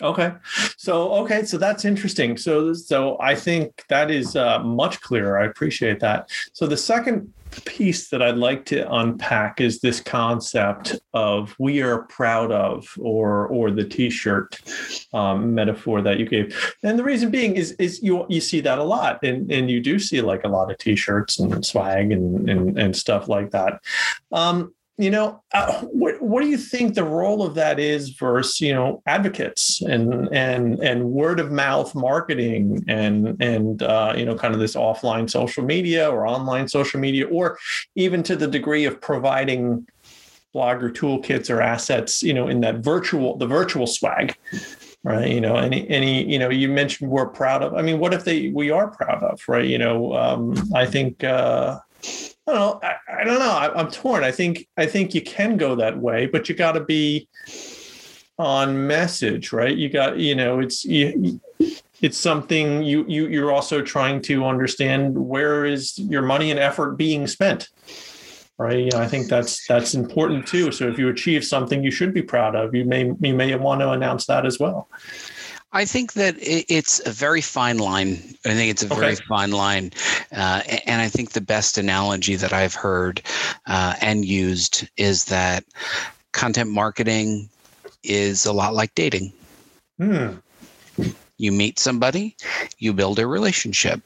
Okay. 0.01 0.33
So 0.77 1.11
okay, 1.23 1.43
so 1.43 1.57
that's 1.57 1.85
interesting. 1.85 2.37
So 2.37 2.73
so 2.73 3.17
I 3.19 3.35
think 3.35 3.83
that 3.89 4.11
is 4.11 4.35
uh, 4.35 4.59
much 4.59 5.01
clearer. 5.01 5.39
I 5.39 5.45
appreciate 5.45 5.99
that. 6.01 6.29
So 6.53 6.67
the 6.67 6.77
second 6.77 7.33
piece 7.65 8.09
that 8.09 8.21
I'd 8.21 8.37
like 8.37 8.65
to 8.65 8.91
unpack 8.93 9.61
is 9.61 9.79
this 9.79 9.99
concept 10.01 10.99
of 11.13 11.55
we 11.57 11.81
are 11.81 12.03
proud 12.03 12.51
of 12.51 12.87
or 12.99 13.47
or 13.47 13.71
the 13.71 13.83
t-shirt 13.83 14.59
um, 15.13 15.55
metaphor 15.55 16.01
that 16.01 16.19
you 16.19 16.25
gave. 16.25 16.75
And 16.83 16.99
the 16.99 17.03
reason 17.03 17.31
being 17.31 17.55
is 17.55 17.71
is 17.73 18.01
you 18.03 18.25
you 18.29 18.41
see 18.41 18.61
that 18.61 18.79
a 18.79 18.83
lot 18.83 19.23
and, 19.23 19.51
and 19.51 19.69
you 19.71 19.79
do 19.79 19.99
see 19.99 20.21
like 20.21 20.43
a 20.43 20.49
lot 20.49 20.71
of 20.71 20.77
t-shirts 20.77 21.39
and 21.39 21.65
swag 21.65 22.11
and 22.11 22.49
and, 22.49 22.77
and 22.77 22.95
stuff 22.95 23.27
like 23.27 23.51
that. 23.51 23.81
Um, 24.31 24.73
you 24.97 25.11
know, 25.11 25.43
uh, 25.53 25.81
what 25.81 26.19
what 26.21 26.41
do 26.41 26.47
you 26.47 26.57
think 26.57 26.95
the 26.95 27.03
role 27.03 27.43
of 27.43 27.53
that 27.55 27.79
is 27.79 28.09
versus 28.09 28.59
you 28.59 28.73
know 28.73 29.03
advocates 29.05 29.79
and 29.81 30.27
and 30.33 30.79
and 30.79 31.11
word 31.11 31.39
of 31.39 31.51
mouth 31.51 31.93
marketing 31.93 32.83
and 32.87 33.39
and 33.39 33.83
uh, 33.83 34.13
you 34.17 34.25
know 34.25 34.35
kind 34.35 34.55
of 34.55 34.59
this 34.59 34.75
offline 34.75 35.29
social 35.29 35.63
media 35.63 36.09
or 36.09 36.25
online 36.25 36.67
social 36.67 36.99
media 36.99 37.27
or 37.27 37.59
even 37.95 38.23
to 38.23 38.35
the 38.35 38.47
degree 38.47 38.85
of 38.85 38.99
providing 38.99 39.85
blogger 40.55 40.91
toolkits 40.91 41.53
or 41.53 41.61
assets 41.61 42.23
you 42.23 42.33
know 42.33 42.47
in 42.47 42.61
that 42.61 42.77
virtual 42.77 43.37
the 43.37 43.45
virtual 43.45 43.85
swag 43.85 44.35
right? 45.03 45.29
You 45.29 45.41
know 45.41 45.57
any 45.57 45.87
any 45.89 46.23
you 46.23 46.39
know 46.39 46.49
you 46.49 46.69
mentioned 46.69 47.11
we're 47.11 47.27
proud 47.27 47.61
of 47.61 47.75
i 47.75 47.83
mean 47.83 47.99
what 47.99 48.13
if 48.15 48.23
they 48.23 48.49
we 48.49 48.71
are 48.71 48.89
proud 48.89 49.21
of 49.21 49.39
right? 49.47 49.65
You 49.65 49.77
know 49.77 50.13
um, 50.15 50.55
i 50.73 50.87
think 50.87 51.23
uh, 51.23 51.79
I 52.47 52.53
don't 52.53 52.59
know. 52.59 52.79
I, 52.81 53.21
I 53.21 53.23
don't 53.25 53.39
know. 53.39 53.51
I, 53.51 53.79
am 53.79 53.91
torn. 53.91 54.23
I 54.23 54.31
think 54.31 54.67
I 54.77 54.85
think 54.85 55.13
you 55.13 55.21
can 55.21 55.57
go 55.57 55.75
that 55.75 55.97
way, 55.97 56.27
but 56.27 56.47
you 56.47 56.55
got 56.55 56.73
to 56.73 56.81
be 56.81 57.27
on 58.39 58.87
message, 58.87 59.51
right? 59.51 59.75
You 59.75 59.89
got 59.89 60.17
you 60.17 60.35
know 60.35 60.59
it's 60.59 60.85
you, 60.85 61.41
it's 62.01 62.17
something 62.17 62.83
you 62.83 63.05
you 63.07 63.27
you're 63.27 63.51
also 63.51 63.81
trying 63.81 64.21
to 64.23 64.45
understand 64.45 65.17
where 65.17 65.65
is 65.65 65.97
your 65.99 66.21
money 66.21 66.51
and 66.51 66.59
effort 66.59 66.91
being 66.95 67.27
spent, 67.27 67.67
right? 68.57 68.79
You 68.79 68.91
know, 68.91 68.99
I 68.99 69.07
think 69.07 69.27
that's 69.27 69.67
that's 69.67 69.93
important 69.93 70.47
too. 70.47 70.71
So 70.71 70.87
if 70.87 70.97
you 70.97 71.09
achieve 71.09 71.43
something 71.43 71.83
you 71.83 71.91
should 71.91 72.13
be 72.13 72.21
proud 72.21 72.55
of, 72.55 72.73
you 72.73 72.85
may 72.85 73.11
you 73.19 73.33
may 73.33 73.53
want 73.55 73.81
to 73.81 73.91
announce 73.91 74.25
that 74.27 74.45
as 74.45 74.57
well. 74.57 74.87
I 75.73 75.85
think 75.85 76.13
that 76.13 76.35
it's 76.39 77.05
a 77.05 77.11
very 77.11 77.41
fine 77.41 77.77
line. 77.77 78.11
I 78.45 78.53
think 78.53 78.71
it's 78.71 78.83
a 78.83 78.87
very 78.87 79.13
okay. 79.13 79.23
fine 79.27 79.51
line. 79.51 79.91
Uh, 80.31 80.61
and 80.85 81.01
I 81.01 81.09
think 81.09 81.31
the 81.31 81.41
best 81.41 81.77
analogy 81.77 82.35
that 82.35 82.53
I've 82.53 82.73
heard 82.73 83.21
uh, 83.65 83.95
and 84.01 84.23
used 84.23 84.87
is 84.95 85.25
that 85.25 85.65
content 86.31 86.69
marketing 86.69 87.49
is 88.03 88.45
a 88.45 88.53
lot 88.53 88.73
like 88.75 88.95
dating. 88.95 89.33
Hmm. 89.99 90.35
You 91.37 91.51
meet 91.51 91.79
somebody, 91.79 92.35
you 92.79 92.93
build 92.93 93.19
a 93.19 93.27
relationship 93.27 94.01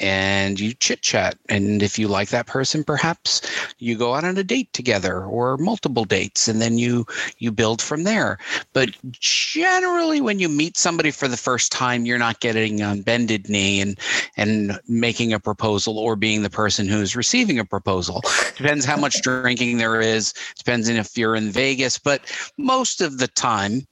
and 0.00 0.58
you 0.58 0.74
chit 0.74 1.02
chat. 1.02 1.38
And 1.48 1.82
if 1.82 1.98
you 1.98 2.08
like 2.08 2.28
that 2.30 2.46
person, 2.46 2.84
perhaps 2.84 3.40
you 3.78 3.96
go 3.96 4.14
out 4.14 4.24
on 4.24 4.36
a 4.36 4.44
date 4.44 4.72
together 4.72 5.24
or 5.24 5.56
multiple 5.56 6.04
dates, 6.04 6.48
and 6.48 6.60
then 6.60 6.78
you 6.78 7.06
you 7.38 7.52
build 7.52 7.80
from 7.80 8.04
there. 8.04 8.38
But 8.72 8.90
generally, 9.10 10.20
when 10.20 10.38
you 10.38 10.48
meet 10.48 10.76
somebody 10.76 11.10
for 11.10 11.28
the 11.28 11.36
first 11.36 11.70
time, 11.70 12.06
you're 12.06 12.18
not 12.18 12.40
getting 12.40 12.82
on 12.82 13.02
bended 13.02 13.48
knee 13.48 13.80
and 13.80 13.98
and 14.36 14.78
making 14.88 15.32
a 15.32 15.40
proposal 15.40 15.98
or 15.98 16.16
being 16.16 16.42
the 16.42 16.50
person 16.50 16.88
who's 16.88 17.16
receiving 17.16 17.58
a 17.58 17.64
proposal. 17.64 18.22
Depends 18.56 18.84
how 18.84 18.96
much 18.96 19.22
drinking 19.22 19.78
there 19.78 20.00
is. 20.00 20.34
Depends 20.56 20.88
on 20.90 20.96
if 20.96 21.16
you're 21.16 21.36
in 21.36 21.50
Vegas, 21.50 21.98
but 21.98 22.22
most 22.56 23.00
of 23.00 23.18
the 23.18 23.28
time, 23.28 23.86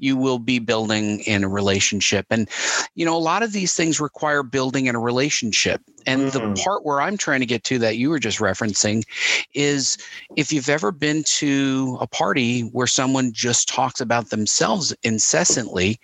you 0.00 0.16
will 0.16 0.38
be 0.38 0.58
building 0.58 1.20
in 1.20 1.44
a 1.44 1.48
relationship. 1.48 2.26
And 2.30 2.48
you 2.94 3.04
know, 3.04 3.16
a 3.16 3.18
lot 3.18 3.42
of 3.42 3.52
these 3.52 3.74
things 3.74 4.00
require 4.00 4.42
building 4.42 4.86
in 4.86 4.94
a 4.94 5.00
relationship. 5.00 5.80
And 6.06 6.30
mm-hmm. 6.30 6.54
the 6.54 6.62
part 6.62 6.84
where 6.84 7.00
I'm 7.00 7.16
trying 7.16 7.40
to 7.40 7.46
get 7.46 7.64
to 7.64 7.78
that 7.80 7.96
you 7.96 8.10
were 8.10 8.18
just 8.18 8.38
referencing 8.38 9.04
is 9.54 9.98
if 10.36 10.52
you've 10.52 10.68
ever 10.68 10.90
been 10.90 11.22
to 11.24 11.98
a 12.00 12.06
party 12.06 12.62
where 12.62 12.86
someone 12.86 13.32
just 13.32 13.68
talks 13.68 14.00
about 14.00 14.30
themselves 14.30 14.94
incessantly, 15.02 16.00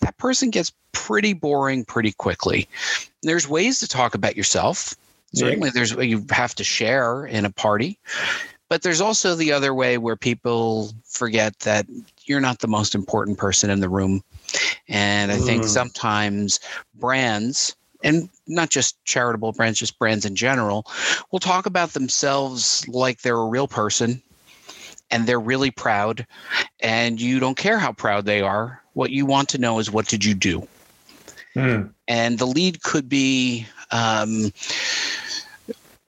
that 0.00 0.16
person 0.18 0.50
gets 0.50 0.72
pretty 0.92 1.32
boring 1.32 1.84
pretty 1.84 2.12
quickly. 2.12 2.68
There's 3.22 3.48
ways 3.48 3.78
to 3.80 3.88
talk 3.88 4.14
about 4.14 4.36
yourself. 4.36 4.94
Certainly, 5.32 5.70
there's 5.70 5.94
what 5.94 6.08
you 6.08 6.26
have 6.30 6.56
to 6.56 6.64
share 6.64 7.24
in 7.24 7.44
a 7.44 7.50
party, 7.50 7.98
but 8.68 8.82
there's 8.82 9.00
also 9.00 9.36
the 9.36 9.52
other 9.52 9.72
way 9.72 9.96
where 9.96 10.16
people 10.16 10.90
forget 11.04 11.56
that 11.60 11.86
you're 12.30 12.40
not 12.40 12.60
the 12.60 12.68
most 12.68 12.94
important 12.94 13.36
person 13.36 13.70
in 13.70 13.80
the 13.80 13.88
room. 13.88 14.22
And 14.88 15.32
I 15.32 15.36
think 15.36 15.64
mm. 15.64 15.68
sometimes 15.68 16.60
brands 16.94 17.74
and 18.04 18.30
not 18.46 18.70
just 18.70 19.04
charitable 19.04 19.52
brands, 19.52 19.80
just 19.80 19.98
brands 19.98 20.24
in 20.24 20.36
general, 20.36 20.86
will 21.32 21.40
talk 21.40 21.66
about 21.66 21.92
themselves 21.92 22.86
like 22.86 23.20
they're 23.20 23.36
a 23.36 23.48
real 23.48 23.66
person 23.66 24.22
and 25.10 25.26
they're 25.26 25.40
really 25.40 25.72
proud 25.72 26.24
and 26.78 27.20
you 27.20 27.40
don't 27.40 27.58
care 27.58 27.80
how 27.80 27.92
proud 27.92 28.26
they 28.26 28.40
are. 28.40 28.80
What 28.92 29.10
you 29.10 29.26
want 29.26 29.48
to 29.50 29.58
know 29.58 29.80
is 29.80 29.90
what 29.90 30.06
did 30.06 30.24
you 30.24 30.34
do? 30.34 30.68
Mm. 31.56 31.92
And 32.06 32.38
the 32.38 32.46
lead 32.46 32.84
could 32.84 33.08
be 33.08 33.66
um, 33.90 34.52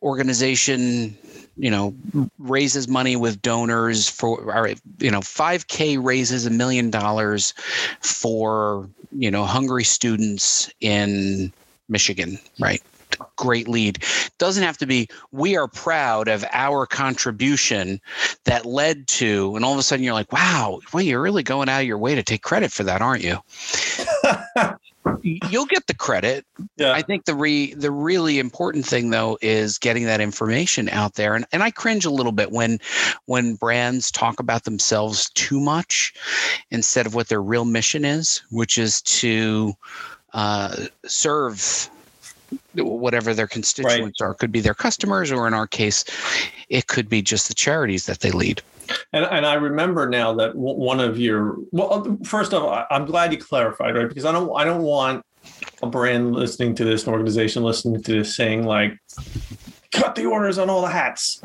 organization 0.01 1.18
you 1.57 1.71
know 1.71 1.95
raises 2.39 2.89
money 2.89 3.17
with 3.17 3.43
donors 3.43 4.09
for 4.09 4.41
or 4.41 4.69
you 4.99 5.11
know 5.11 5.21
5k 5.21 6.03
raises 6.03 6.47
a 6.47 6.51
million 6.51 6.91
dollars 6.91 7.53
for 8.01 8.89
you 9.13 9.31
know 9.31 9.45
hungry 9.45 9.85
students 9.85 10.73
in 10.81 11.53
Michigan, 11.93 12.39
right? 12.59 12.83
Great 13.37 13.69
lead. 13.69 14.03
Doesn't 14.39 14.65
have 14.65 14.79
to 14.79 14.87
be, 14.87 15.09
we 15.31 15.57
are 15.57 15.69
proud 15.69 16.27
of 16.29 16.45
our 16.53 16.87
contribution 16.87 18.01
that 18.45 18.65
led 18.65 19.07
to, 19.09 19.55
and 19.55 19.65
all 19.65 19.73
of 19.73 19.79
a 19.79 19.83
sudden 19.83 20.05
you're 20.05 20.15
like, 20.15 20.33
wow, 20.33 20.81
well, 20.93 21.03
you're 21.03 21.21
really 21.21 21.43
going 21.43 21.69
out 21.69 21.83
of 21.83 21.87
your 21.87 21.99
way 21.99 22.15
to 22.15 22.23
take 22.23 22.43
credit 22.43 22.73
for 22.73 22.83
that, 22.85 23.03
aren't 23.03 23.23
you? 23.23 23.39
You'll 25.23 25.67
get 25.67 25.87
the 25.87 25.95
credit. 25.95 26.45
Yeah. 26.77 26.93
I 26.93 27.03
think 27.03 27.25
the 27.25 27.35
re 27.35 27.75
the 27.75 27.91
really 27.91 28.39
important 28.39 28.87
thing 28.87 29.11
though 29.11 29.39
is 29.41 29.79
getting 29.79 30.05
that 30.05 30.21
information 30.21 30.89
out 30.89 31.15
there. 31.15 31.35
And 31.35 31.45
and 31.53 31.63
I 31.63 31.71
cringe 31.71 32.05
a 32.05 32.11
little 32.11 32.33
bit 32.33 32.53
when 32.53 32.79
when 33.27 33.55
brands 33.55 34.11
talk 34.11 34.41
about 34.41 34.65
themselves 34.65 35.31
too 35.31 35.61
much 35.61 36.15
instead 36.71 37.07
of 37.07 37.15
what 37.15 37.29
their 37.29 37.43
real 37.43 37.65
mission 37.65 38.05
is, 38.05 38.43
which 38.51 38.79
is 38.79 39.03
to 39.03 39.75
uh, 40.33 40.87
serve 41.07 41.91
whatever 42.75 43.35
their 43.35 43.47
constituents 43.47 44.21
right. 44.21 44.27
are. 44.27 44.33
It 44.33 44.39
could 44.39 44.53
be 44.53 44.61
their 44.61 44.75
customers, 44.75 45.33
or 45.33 45.47
in 45.47 45.55
our 45.55 45.67
case, 45.67 46.05
it 46.69 46.87
could 46.87 47.09
be 47.09 47.23
just 47.23 47.49
the 47.49 47.55
charities 47.55 48.07
that 48.07 48.21
they 48.21 48.31
lead. 48.31 48.63
And, 49.12 49.24
and 49.24 49.47
I 49.47 49.55
remember 49.55 50.09
now 50.09 50.35
that 50.35 50.55
one 50.55 51.01
of 51.01 51.18
your 51.18 51.57
well, 51.70 51.93
uh, 51.93 52.24
first 52.24 52.53
of 52.53 52.62
all, 52.62 52.85
I'm 52.91 53.05
glad 53.05 53.33
you 53.33 53.39
clarified, 53.39 53.95
right? 53.95 54.09
Because 54.09 54.24
I 54.24 54.33
don't 54.33 54.51
I 54.57 54.64
don't 54.64 54.83
want 54.83 55.24
a 55.83 55.87
brand 55.87 56.35
listening 56.35 56.74
to 56.76 56.85
this, 56.85 57.07
an 57.07 57.12
organization 57.12 57.62
listening 57.62 58.03
to 58.03 58.12
this, 58.18 58.37
saying 58.37 58.64
like, 58.64 58.99
cut 59.93 60.14
the 60.14 60.26
orders 60.26 60.59
on 60.59 60.68
all 60.68 60.80
the 60.80 60.88
hats, 60.88 61.43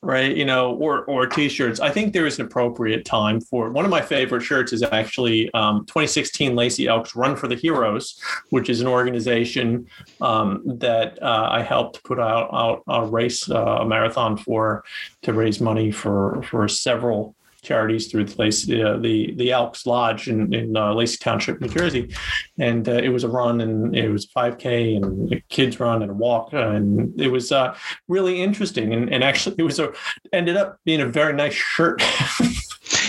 right? 0.00 0.34
You 0.34 0.44
know, 0.44 0.74
or 0.76 1.04
or 1.04 1.26
t-shirts. 1.26 1.80
I 1.80 1.90
think 1.90 2.12
there 2.12 2.26
is 2.26 2.38
an 2.38 2.46
appropriate 2.46 3.04
time 3.04 3.40
for 3.40 3.70
one 3.70 3.84
of 3.84 3.90
my 3.90 4.00
favorite 4.00 4.42
shirts 4.42 4.72
is 4.72 4.82
actually 4.82 5.52
um, 5.52 5.84
2016 5.86 6.54
Lacey 6.54 6.86
Elks 6.86 7.14
Run 7.14 7.36
for 7.36 7.48
the 7.48 7.56
Heroes, 7.56 8.22
which 8.50 8.70
is 8.70 8.80
an 8.80 8.86
organization 8.86 9.86
um, 10.20 10.62
that 10.78 11.20
uh, 11.22 11.48
I 11.50 11.62
helped 11.62 12.02
put 12.04 12.18
out, 12.20 12.48
out 12.52 12.82
a 12.88 13.06
race, 13.06 13.50
uh, 13.50 13.78
a 13.80 13.84
marathon 13.84 14.36
for 14.36 14.84
to 15.22 15.32
raise 15.32 15.60
money 15.60 15.90
for 15.90 16.42
for 16.44 16.68
several 16.68 17.34
charities 17.68 18.10
through 18.10 18.24
the 18.24 18.34
Lacey, 18.42 18.82
uh, 18.82 18.96
the 18.96 19.34
the 19.34 19.52
Elks 19.52 19.86
Lodge 19.86 20.28
in, 20.28 20.54
in 20.54 20.76
uh, 20.76 20.94
Lacey 20.94 21.18
Township, 21.18 21.60
New 21.60 21.68
Jersey, 21.68 22.14
and 22.58 22.88
uh, 22.88 22.92
it 22.92 23.10
was 23.10 23.24
a 23.24 23.28
run 23.28 23.60
and 23.60 23.94
it 23.94 24.08
was 24.08 24.26
5K 24.26 24.96
and 24.96 25.32
a 25.32 25.40
kids 25.48 25.78
run 25.78 26.02
and 26.02 26.10
a 26.10 26.14
walk 26.14 26.52
and 26.52 27.20
it 27.20 27.28
was 27.28 27.52
uh, 27.52 27.76
really 28.08 28.42
interesting 28.42 28.92
and, 28.94 29.12
and 29.12 29.22
actually 29.22 29.56
it 29.58 29.62
was 29.62 29.78
a 29.78 29.92
ended 30.32 30.56
up 30.56 30.80
being 30.84 31.02
a 31.02 31.06
very 31.06 31.34
nice 31.34 31.54
shirt. 31.54 32.02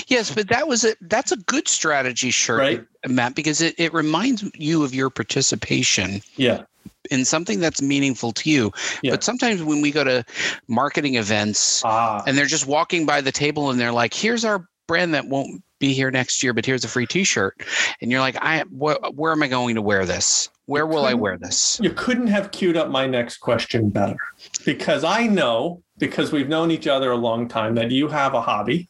yes, 0.10 0.34
but 0.34 0.50
that 0.50 0.68
was 0.68 0.84
a 0.84 0.96
that's 1.02 1.32
a 1.32 1.38
good 1.38 1.68
strategy 1.68 2.32
shirt, 2.32 2.60
right? 2.60 2.86
Matt, 3.08 3.36
because 3.36 3.62
it, 3.62 3.76
it 3.78 3.94
reminds 3.94 4.44
you 4.56 4.84
of 4.84 4.94
your 4.94 5.10
participation. 5.10 6.22
Yeah 6.36 6.64
in 7.12 7.26
something 7.26 7.60
that's 7.60 7.82
meaningful 7.82 8.32
to 8.32 8.50
you. 8.50 8.72
Yeah. 9.02 9.12
But 9.12 9.24
sometimes 9.24 9.64
when 9.64 9.82
we 9.82 9.92
go 9.92 10.04
to 10.04 10.24
marketing 10.68 11.16
events 11.16 11.82
ah. 11.86 12.22
and 12.28 12.38
they're 12.38 12.46
just 12.46 12.68
walking 12.68 13.06
by 13.06 13.22
the 13.22 13.32
table 13.32 13.72
and 13.72 13.80
they're 13.80 13.92
like, 13.92 14.14
here's 14.14 14.46
our 14.46 14.68
brand 14.88 15.14
that 15.14 15.28
won't 15.28 15.64
be 15.80 15.94
here 15.94 16.12
next 16.12 16.44
year, 16.44 16.54
but 16.54 16.66
here's 16.66 16.84
a 16.84 16.88
free 16.88 17.08
t-shirt. 17.08 17.62
And 18.02 18.12
you're 18.12 18.20
like, 18.20 18.36
I 18.42 18.64
wh- 18.64 19.18
where 19.18 19.32
am 19.32 19.42
I 19.42 19.48
going 19.48 19.76
to 19.76 19.82
wear 19.82 20.06
this? 20.06 20.50
Where 20.66 20.86
will 20.86 21.06
I 21.06 21.14
wear 21.14 21.38
this? 21.38 21.80
You 21.82 21.92
couldn't 21.92 22.28
have 22.28 22.52
queued 22.52 22.78
up 22.78 22.90
my 22.90 23.08
next 23.08 23.38
question 23.38 23.90
better 23.90 24.18
because 24.66 25.04
I 25.04 25.26
know 25.26 25.82
because 25.98 26.32
we've 26.32 26.50
known 26.50 26.70
each 26.70 26.88
other 26.88 27.12
a 27.12 27.16
long 27.16 27.48
time 27.48 27.76
that 27.76 27.92
you 27.92 28.08
have 28.08 28.34
a 28.34 28.42
hobby, 28.42 28.90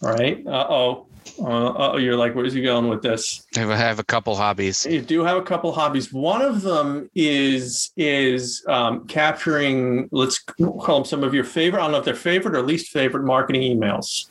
right? 0.00 0.46
Uh 0.46 0.66
oh, 0.70 1.07
Uh, 1.38 1.72
oh, 1.76 1.96
you're 1.96 2.16
like, 2.16 2.34
where's 2.34 2.52
he 2.52 2.62
going 2.62 2.88
with 2.88 3.02
this? 3.02 3.46
I 3.56 3.60
have 3.60 3.98
a 3.98 4.04
couple 4.04 4.34
hobbies. 4.36 4.86
You 4.86 5.00
do 5.00 5.24
have 5.24 5.36
a 5.36 5.42
couple 5.42 5.72
hobbies. 5.72 6.12
One 6.12 6.42
of 6.42 6.62
them 6.62 7.10
is 7.14 7.92
is 7.96 8.64
um, 8.68 9.06
capturing. 9.06 10.08
Let's 10.12 10.38
call 10.38 10.96
them 10.96 11.04
some 11.04 11.24
of 11.24 11.34
your 11.34 11.44
favorite. 11.44 11.80
I 11.80 11.84
don't 11.84 11.92
know 11.92 11.98
if 11.98 12.04
they're 12.04 12.14
favorite 12.14 12.56
or 12.56 12.62
least 12.62 12.90
favorite 12.90 13.24
marketing 13.24 13.62
emails. 13.62 14.26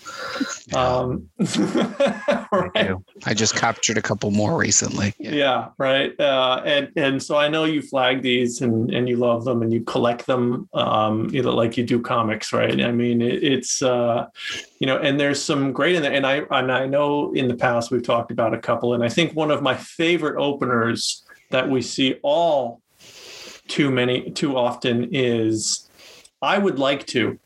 Um, 0.75 1.29
right. 2.51 2.95
I 3.25 3.33
just 3.33 3.55
captured 3.55 3.97
a 3.97 4.01
couple 4.01 4.31
more 4.31 4.57
recently. 4.57 5.13
Yeah, 5.17 5.31
yeah 5.31 5.67
right. 5.77 6.19
Uh, 6.19 6.61
and 6.65 6.91
and 6.95 7.23
so 7.23 7.37
I 7.37 7.47
know 7.47 7.63
you 7.65 7.81
flag 7.81 8.21
these 8.21 8.61
and 8.61 8.93
and 8.93 9.07
you 9.07 9.17
love 9.17 9.45
them 9.45 9.61
and 9.61 9.71
you 9.71 9.83
collect 9.83 10.25
them. 10.25 10.67
Um, 10.73 11.29
you 11.29 11.41
know, 11.41 11.53
like 11.53 11.77
you 11.77 11.85
do 11.85 12.01
comics, 12.01 12.53
right? 12.53 12.79
I 12.81 12.91
mean, 12.91 13.21
it, 13.21 13.43
it's 13.43 13.81
uh, 13.81 14.27
you 14.79 14.87
know, 14.87 14.97
and 14.97 15.19
there's 15.19 15.41
some 15.41 15.71
great 15.73 15.95
in 15.95 16.01
there. 16.01 16.13
And 16.13 16.25
I 16.25 16.43
and 16.51 16.71
I 16.71 16.85
know 16.88 17.33
in 17.33 17.47
the 17.47 17.55
past 17.55 17.91
we've 17.91 18.03
talked 18.03 18.31
about 18.31 18.53
a 18.53 18.57
couple, 18.59 18.93
and 18.93 19.03
I 19.03 19.09
think 19.09 19.35
one 19.35 19.51
of 19.51 19.61
my 19.61 19.75
favorite 19.75 20.39
openers 20.41 21.23
that 21.51 21.69
we 21.69 21.81
see 21.81 22.15
all 22.23 22.81
too 23.67 23.91
many 23.91 24.31
too 24.31 24.57
often 24.57 25.09
is 25.11 25.89
I 26.41 26.57
would 26.57 26.79
like 26.79 27.05
to. 27.07 27.39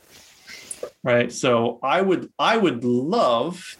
Right. 1.03 1.31
So 1.31 1.79
I 1.83 2.01
would 2.01 2.31
I 2.37 2.57
would 2.57 2.83
love 2.83 3.77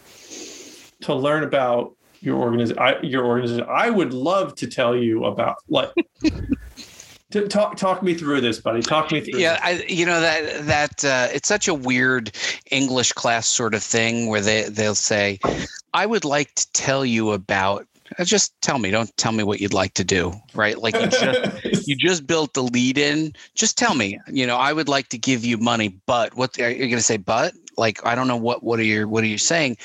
to 1.02 1.14
learn 1.14 1.44
about 1.44 1.96
your 2.20 2.38
organization 2.38 2.82
your 3.04 3.26
organization. 3.26 3.66
I 3.70 3.90
would 3.90 4.14
love 4.14 4.56
to 4.56 4.68
tell 4.68 4.96
you 4.96 5.26
about 5.26 5.58
like 5.70 5.92
talk 7.32 7.78
talk 7.78 8.04
me 8.04 8.14
through 8.14 8.42
this, 8.42 8.60
buddy. 8.60 8.82
Talk 8.82 9.12
me 9.12 9.22
through. 9.22 9.40
Yeah, 9.40 9.60
I, 9.62 9.84
you 9.88 10.06
know 10.06 10.22
that 10.22 10.66
that 10.66 11.06
uh, 11.06 11.34
it's 11.34 11.48
such 11.48 11.68
a 11.68 11.74
weird 11.74 12.32
English 12.70 13.14
class 13.14 13.48
sort 13.48 13.74
of 13.74 13.84
thing 13.84 14.28
where 14.28 14.42
they 14.42 14.64
they'll 14.64 14.96
say, 14.96 15.40
"I 15.94 16.06
would 16.06 16.26
like 16.26 16.54
to 16.56 16.72
tell 16.74 17.06
you 17.06 17.32
about." 17.32 17.88
Uh, 18.18 18.24
just 18.24 18.60
tell 18.62 18.80
me. 18.80 18.92
Don't 18.92 19.16
tell 19.18 19.32
me 19.32 19.44
what 19.44 19.62
you'd 19.62 19.74
like 19.74 19.94
to 19.96 20.04
do. 20.04 20.34
Right? 20.54 20.78
Like 20.78 20.96
you 20.96 21.08
just 21.08 21.64
you 21.88 21.96
just 21.96 22.28
built 22.28 22.54
the 22.54 22.64
lead 22.64 22.98
in. 22.98 23.34
Just 23.56 23.78
tell 23.78 23.96
me. 23.96 24.20
You 24.28 24.46
know, 24.48 24.58
I 24.58 24.74
would 24.74 24.90
like 24.90 25.10
to 25.10 25.18
give 25.18 25.46
you 25.46 25.58
money, 25.58 26.00
but 26.06 26.36
what 26.36 26.60
are 26.60 26.70
you 26.70 26.80
going 26.80 26.92
to 26.92 27.02
say? 27.02 27.18
But 27.18 27.54
like 27.78 28.06
i 28.06 28.16
don't 28.16 28.28
know 28.28 28.38
what 28.38 28.64
what 28.64 28.80
are 28.80 28.84
you 28.84 29.08
what 29.08 29.24
are 29.24 29.28
you 29.28 29.38
saying 29.38 29.78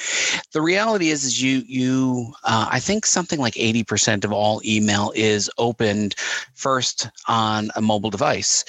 the 0.53 0.61
reality 0.61 1.11
is 1.11 1.25
is 1.25 1.43
you 1.43 1.63
you 1.67 2.33
uh, 2.45 2.69
i 2.71 2.81
think 2.81 3.07
something 3.07 3.39
like 3.39 3.55
80% 3.55 4.25
of 4.25 4.33
all 4.33 4.61
email 4.65 5.13
is 5.15 5.51
opened 5.59 6.15
first 6.55 7.09
on 7.29 7.71
a 7.77 7.81
mobile 7.81 8.11
device 8.11 8.65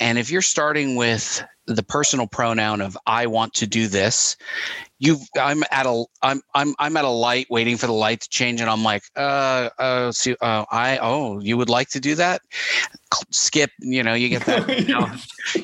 and 0.00 0.18
if 0.18 0.30
you're 0.30 0.42
starting 0.42 0.96
with 0.96 1.44
the 1.66 1.82
personal 1.82 2.26
pronoun 2.26 2.80
of 2.80 2.96
I 3.06 3.26
want 3.26 3.54
to 3.54 3.66
do 3.66 3.88
this. 3.88 4.36
You, 4.98 5.18
I'm 5.38 5.62
at 5.70 5.86
a, 5.86 6.04
I'm, 6.22 6.40
I'm, 6.54 6.74
I'm 6.78 6.96
at 6.96 7.04
a 7.04 7.10
light 7.10 7.46
waiting 7.50 7.76
for 7.76 7.86
the 7.86 7.92
light 7.92 8.20
to 8.22 8.28
change, 8.28 8.60
and 8.60 8.70
I'm 8.70 8.82
like, 8.82 9.02
uh, 9.16 9.70
uh, 9.78 10.12
so, 10.12 10.34
uh, 10.40 10.64
I, 10.70 10.98
oh, 10.98 11.40
you 11.40 11.56
would 11.56 11.68
like 11.68 11.88
to 11.90 12.00
do 12.00 12.14
that? 12.14 12.42
Skip, 13.30 13.70
you 13.80 14.02
know, 14.02 14.14
you 14.14 14.28
get 14.28 14.44
that. 14.46 14.68
You 14.78 14.88
know, 14.88 15.10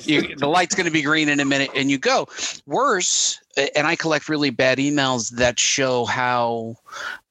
you, 0.02 0.36
the 0.36 0.48
light's 0.48 0.74
going 0.74 0.86
to 0.86 0.92
be 0.92 1.02
green 1.02 1.28
in 1.28 1.40
a 1.40 1.44
minute, 1.44 1.70
and 1.74 1.90
you 1.90 1.98
go. 1.98 2.26
Worse, 2.66 3.40
and 3.56 3.86
I 3.86 3.96
collect 3.96 4.28
really 4.28 4.50
bad 4.50 4.78
emails 4.78 5.30
that 5.36 5.58
show 5.58 6.04
how 6.04 6.76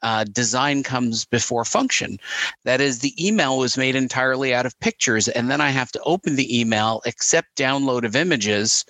uh, 0.01 0.23
design 0.25 0.83
comes 0.83 1.25
before 1.25 1.65
function. 1.65 2.19
That 2.63 2.81
is, 2.81 2.99
the 2.99 3.13
email 3.23 3.57
was 3.57 3.77
made 3.77 3.95
entirely 3.95 4.53
out 4.53 4.65
of 4.65 4.79
pictures, 4.79 5.27
and 5.27 5.49
then 5.49 5.61
I 5.61 5.69
have 5.69 5.91
to 5.93 6.01
open 6.03 6.35
the 6.35 6.59
email, 6.59 7.01
accept 7.05 7.55
download 7.55 8.03
of 8.03 8.15
images, 8.15 8.85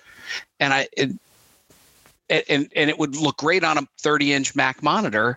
and 0.58 0.72
I. 0.72 0.88
It, 0.96 1.10
and, 2.48 2.70
and 2.76 2.88
it 2.88 2.96
would 2.96 3.16
look 3.16 3.38
great 3.38 3.64
on 3.64 3.76
a 3.76 3.88
30 3.98 4.32
inch 4.32 4.54
Mac 4.54 4.84
monitor, 4.84 5.36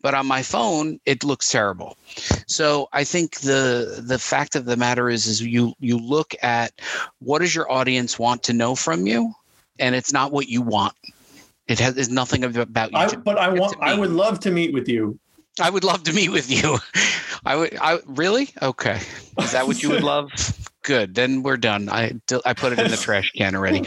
but 0.00 0.12
on 0.12 0.26
my 0.26 0.42
phone 0.42 0.98
it 1.06 1.22
looks 1.22 1.48
terrible. 1.48 1.96
So 2.48 2.88
I 2.92 3.04
think 3.04 3.40
the 3.40 4.02
the 4.04 4.18
fact 4.18 4.56
of 4.56 4.64
the 4.64 4.76
matter 4.76 5.08
is 5.08 5.28
is 5.28 5.40
you 5.40 5.74
you 5.78 5.98
look 5.98 6.34
at 6.42 6.72
what 7.20 7.38
does 7.38 7.54
your 7.54 7.70
audience 7.70 8.18
want 8.18 8.42
to 8.42 8.52
know 8.52 8.74
from 8.74 9.06
you, 9.06 9.32
and 9.78 9.94
it's 9.94 10.12
not 10.12 10.32
what 10.32 10.48
you 10.48 10.62
want. 10.62 10.94
It 11.68 11.78
has 11.78 11.96
is 11.96 12.08
nothing 12.08 12.44
about 12.44 12.92
you. 12.92 12.98
I, 12.98 13.14
but 13.16 13.38
I 13.38 13.48
want. 13.48 13.76
I 13.80 13.98
would 13.98 14.10
love 14.10 14.40
to 14.40 14.50
meet 14.50 14.72
with 14.72 14.88
you. 14.88 15.18
I 15.60 15.70
would 15.70 15.84
love 15.84 16.02
to 16.04 16.12
meet 16.12 16.30
with 16.30 16.50
you. 16.50 16.78
I 17.44 17.56
would. 17.56 17.76
I 17.80 17.98
really 18.06 18.48
okay. 18.60 19.00
Is 19.40 19.52
that 19.52 19.66
what 19.66 19.82
you 19.82 19.90
would 19.90 20.02
love? 20.14 20.30
Good. 20.82 21.14
Then 21.14 21.44
we're 21.44 21.58
done. 21.58 21.88
I 21.88 22.14
I 22.44 22.54
put 22.54 22.72
it 22.72 22.80
in 22.80 22.90
the 22.90 22.96
trash 23.00 23.30
can 23.30 23.54
already. 23.54 23.84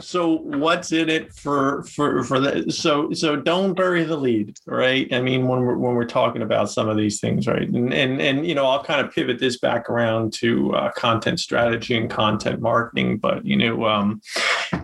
So 0.00 0.36
what's 0.38 0.92
in 0.92 1.08
it 1.08 1.34
for 1.34 1.82
for 1.84 2.22
for 2.22 2.38
the 2.38 2.70
so 2.70 3.12
so 3.12 3.34
don't 3.34 3.74
bury 3.74 4.04
the 4.04 4.16
lead, 4.16 4.56
right? 4.64 5.12
I 5.12 5.20
mean 5.20 5.48
when 5.48 5.62
we're 5.62 5.76
when 5.76 5.96
we're 5.96 6.04
talking 6.04 6.42
about 6.42 6.70
some 6.70 6.88
of 6.88 6.96
these 6.96 7.18
things, 7.18 7.48
right? 7.48 7.68
And 7.68 7.92
and 7.92 8.20
and 8.22 8.46
you 8.46 8.54
know 8.54 8.64
I'll 8.66 8.84
kind 8.84 9.04
of 9.04 9.12
pivot 9.12 9.40
this 9.40 9.58
back 9.58 9.90
around 9.90 10.32
to 10.34 10.72
uh, 10.76 10.92
content 10.92 11.40
strategy 11.40 11.96
and 11.96 12.08
content 12.08 12.60
marketing, 12.60 13.16
but 13.16 13.44
you 13.44 13.56
know 13.56 13.84
um, 13.84 14.20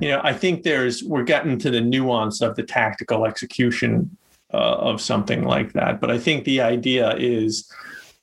you 0.01 0.09
know 0.09 0.21
I 0.25 0.33
think 0.33 0.65
there's 0.65 1.05
we're 1.05 1.23
getting 1.23 1.59
to 1.59 1.71
the 1.71 1.81
nuance 1.81 2.41
of 2.41 2.57
the 2.57 2.65
tactical 2.65 3.25
execution 3.25 4.17
uh, 4.53 4.57
of 4.57 5.01
something 5.01 5.45
like 5.45 5.75
that, 5.75 6.01
but 6.01 6.11
I 6.11 6.19
think 6.19 6.45
the 6.45 6.61
idea 6.61 7.15
is. 7.17 7.71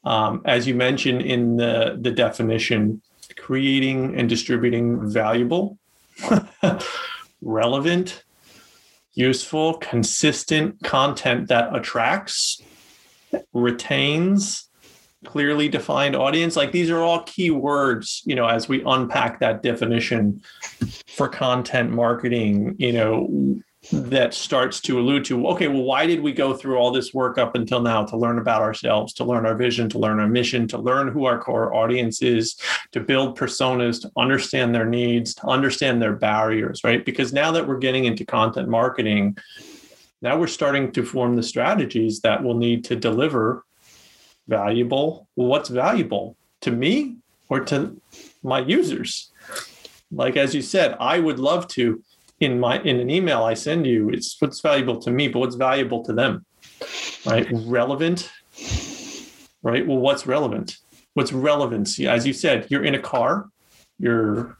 Um, 0.06 0.42
as 0.46 0.66
you 0.66 0.76
mentioned 0.76 1.24
in 1.24 1.58
the, 1.58 1.98
the 2.00 2.10
definition, 2.10 3.02
creating 3.50 4.14
and 4.16 4.30
distributing 4.30 5.10
valuable, 5.10 5.80
relevant, 7.42 8.24
useful, 9.16 9.74
consistent 9.80 10.80
content 10.84 11.48
that 11.48 11.76
attracts, 11.76 12.62
retains, 13.52 14.70
clearly 15.26 15.68
defined 15.68 16.16
audience. 16.16 16.56
Like 16.56 16.72
these 16.72 16.92
are 16.92 17.00
all 17.00 17.24
key 17.24 17.50
words 17.50 18.22
you 18.24 18.36
know 18.36 18.46
as 18.46 18.70
we 18.70 18.84
unpack 18.86 19.40
that 19.40 19.64
definition 19.64 20.44
for 21.08 21.28
content 21.28 21.90
marketing 21.90 22.76
you 22.78 22.94
know 22.94 23.60
that 23.94 24.34
starts 24.34 24.82
to 24.82 25.00
allude 25.00 25.24
to 25.24 25.48
okay 25.48 25.70
well 25.70 25.84
why 25.84 26.06
did 26.06 26.20
we 26.20 26.34
go 26.34 26.54
through 26.54 26.76
all 26.76 26.92
this 26.92 27.14
work 27.14 27.38
up 27.38 27.56
until 27.56 27.80
now 27.80 28.04
to 28.04 28.18
learn 28.18 28.38
about 28.38 28.62
ourselves 28.62 29.14
to 29.14 29.24
learn 29.24 29.46
our 29.46 29.56
vision 29.56 29.88
to 29.88 29.98
learn 29.98 30.20
our 30.20 30.28
mission 30.28 30.68
to 30.68 30.78
learn 30.78 31.08
who 31.08 31.24
our 31.24 31.40
core 31.40 31.74
audience 31.74 32.22
is 32.22 32.58
to 32.92 33.00
build 33.00 33.38
personas 33.38 34.02
to 34.02 34.12
understand 34.18 34.76
their 34.76 34.86
needs 34.86 35.34
to 35.34 35.48
understand 35.48 36.02
their 36.02 36.14
barriers 36.14 36.82
right? 36.84 37.06
Because 37.06 37.32
now 37.32 37.52
that 37.52 37.68
we're 37.68 37.78
getting 37.78 38.04
into 38.04 38.26
content 38.26 38.68
marketing 38.68 39.38
now 40.22 40.38
we're 40.38 40.48
starting 40.48 40.92
to 40.92 41.06
form 41.06 41.38
the 41.38 41.44
strategies 41.44 42.20
that 42.20 42.44
will 42.44 42.56
need 42.56 42.84
to 42.84 42.98
deliver 42.98 43.64
valuable 44.50 45.30
what's 45.36 45.70
valuable 45.70 46.36
to 46.60 46.72
me 46.72 47.16
or 47.48 47.62
to 47.62 47.96
my 48.44 48.60
users. 48.60 49.32
Like 50.12 50.36
as 50.36 50.54
you 50.54 50.62
said 50.62 50.98
i 51.00 51.18
would 51.18 51.40
love 51.40 51.66
to 51.70 52.04
in 52.40 52.60
my 52.60 52.80
in 52.82 53.00
an 53.00 53.10
email 53.10 53.44
I 53.44 53.54
send 53.54 53.86
you, 53.86 54.10
it's 54.10 54.36
what's 54.40 54.62
valuable 54.62 55.00
to 55.02 55.12
me, 55.12 55.28
but 55.28 55.40
what's 55.40 55.56
valuable 55.56 56.04
to 56.06 56.14
them, 56.14 56.46
right? 57.26 57.48
Relevant, 57.52 58.32
right? 59.62 59.86
Well, 59.86 59.98
what's 59.98 60.26
relevant? 60.26 60.78
What's 61.14 61.34
relevancy? 61.34 62.08
As 62.08 62.26
you 62.26 62.34
said, 62.34 62.68
you're 62.70 62.84
in 62.84 62.96
a 62.96 63.00
car, 63.00 63.50
you're 64.00 64.58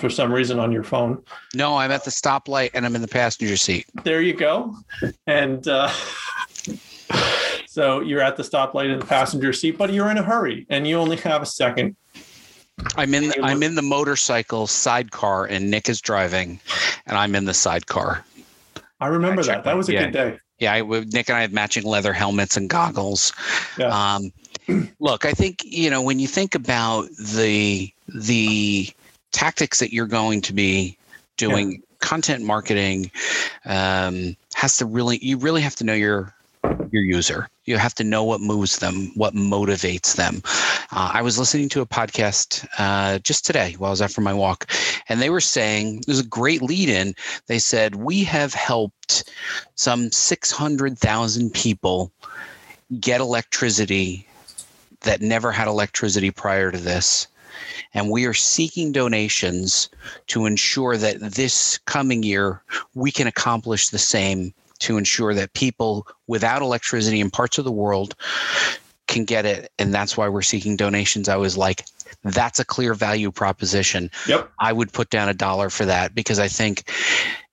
for 0.00 0.10
some 0.10 0.32
reason 0.32 0.58
on 0.58 0.72
your 0.72 0.84
phone. 0.84 1.22
No, 1.54 1.76
I'm 1.76 1.90
at 1.90 2.04
the 2.04 2.10
stoplight 2.10 2.70
and 2.74 2.86
I'm 2.86 2.94
in 2.94 3.02
the 3.02 3.08
passenger 3.08 3.56
seat. 3.56 3.86
There 4.04 4.22
you 4.22 4.34
go, 4.34 4.76
and. 5.26 5.66
uh 5.68 5.92
So 7.66 8.00
you're 8.00 8.20
at 8.20 8.36
the 8.36 8.42
stoplight 8.42 8.92
in 8.92 8.98
the 8.98 9.06
passenger 9.06 9.52
seat, 9.52 9.78
but 9.78 9.92
you're 9.92 10.10
in 10.10 10.18
a 10.18 10.24
hurry 10.24 10.66
and 10.70 10.88
you 10.88 10.98
only 10.98 11.16
have 11.18 11.40
a 11.40 11.46
second 11.46 11.94
I'm 12.96 13.14
in 13.14 13.28
the, 13.28 13.42
I'm 13.42 13.62
in 13.62 13.74
the 13.74 13.82
motorcycle 13.82 14.66
sidecar 14.66 15.46
and 15.46 15.70
Nick 15.70 15.88
is 15.88 16.00
driving 16.00 16.60
and 17.06 17.16
I'm 17.16 17.34
in 17.34 17.44
the 17.44 17.54
sidecar. 17.54 18.24
I 19.00 19.06
remember 19.06 19.42
I 19.42 19.46
that. 19.46 19.64
That 19.64 19.76
was 19.76 19.88
a 19.88 19.92
yeah. 19.92 20.04
good 20.04 20.12
day. 20.12 20.38
Yeah, 20.58 20.74
I, 20.74 20.82
Nick 20.82 21.28
and 21.30 21.38
I 21.38 21.40
have 21.40 21.52
matching 21.52 21.84
leather 21.84 22.12
helmets 22.12 22.56
and 22.56 22.68
goggles. 22.68 23.32
Yeah. 23.78 23.86
Um, 23.88 24.32
look, 25.00 25.24
I 25.24 25.32
think 25.32 25.62
you 25.64 25.88
know 25.88 26.02
when 26.02 26.18
you 26.18 26.28
think 26.28 26.54
about 26.54 27.08
the 27.16 27.90
the 28.08 28.90
tactics 29.32 29.78
that 29.78 29.92
you're 29.92 30.06
going 30.06 30.42
to 30.42 30.52
be 30.52 30.98
doing, 31.38 31.72
yeah. 31.72 31.78
content 32.00 32.44
marketing 32.44 33.10
um, 33.64 34.36
has 34.54 34.76
to 34.78 34.84
really 34.84 35.18
you 35.24 35.38
really 35.38 35.62
have 35.62 35.76
to 35.76 35.84
know 35.84 35.94
your 35.94 36.34
your 36.90 37.02
user. 37.02 37.48
You 37.70 37.76
have 37.76 37.94
to 37.94 38.04
know 38.04 38.24
what 38.24 38.40
moves 38.40 38.80
them, 38.80 39.12
what 39.14 39.32
motivates 39.32 40.16
them. 40.16 40.42
Uh, 40.90 41.12
I 41.14 41.22
was 41.22 41.38
listening 41.38 41.68
to 41.68 41.82
a 41.82 41.86
podcast 41.86 42.66
uh, 42.78 43.20
just 43.20 43.46
today 43.46 43.76
while 43.78 43.90
I 43.90 43.92
was 43.92 44.02
out 44.02 44.10
for 44.10 44.22
my 44.22 44.34
walk, 44.34 44.68
and 45.08 45.22
they 45.22 45.30
were 45.30 45.40
saying 45.40 46.02
there's 46.04 46.18
a 46.18 46.26
great 46.26 46.62
lead 46.62 46.88
in. 46.88 47.14
They 47.46 47.60
said, 47.60 47.94
We 47.94 48.24
have 48.24 48.54
helped 48.54 49.30
some 49.76 50.10
600,000 50.10 51.54
people 51.54 52.10
get 52.98 53.20
electricity 53.20 54.26
that 55.02 55.20
never 55.20 55.52
had 55.52 55.68
electricity 55.68 56.32
prior 56.32 56.72
to 56.72 56.78
this. 56.78 57.28
And 57.94 58.10
we 58.10 58.26
are 58.26 58.34
seeking 58.34 58.90
donations 58.90 59.90
to 60.26 60.44
ensure 60.44 60.96
that 60.96 61.20
this 61.20 61.78
coming 61.84 62.24
year 62.24 62.62
we 62.96 63.12
can 63.12 63.28
accomplish 63.28 63.90
the 63.90 63.98
same 63.98 64.54
to 64.80 64.98
ensure 64.98 65.34
that 65.34 65.52
people 65.54 66.06
without 66.26 66.62
electricity 66.62 67.20
in 67.20 67.30
parts 67.30 67.58
of 67.58 67.64
the 67.64 67.72
world 67.72 68.14
can 69.06 69.24
get 69.24 69.44
it. 69.44 69.70
And 69.78 69.92
that's 69.92 70.16
why 70.16 70.28
we're 70.28 70.42
seeking 70.42 70.76
donations. 70.76 71.28
I 71.28 71.36
was 71.36 71.56
like, 71.56 71.84
that's 72.22 72.58
a 72.58 72.64
clear 72.64 72.94
value 72.94 73.30
proposition. 73.30 74.10
Yep. 74.26 74.50
I 74.58 74.72
would 74.72 74.92
put 74.92 75.10
down 75.10 75.28
a 75.28 75.34
dollar 75.34 75.70
for 75.70 75.84
that 75.86 76.14
because 76.14 76.38
I 76.38 76.48
think, 76.48 76.90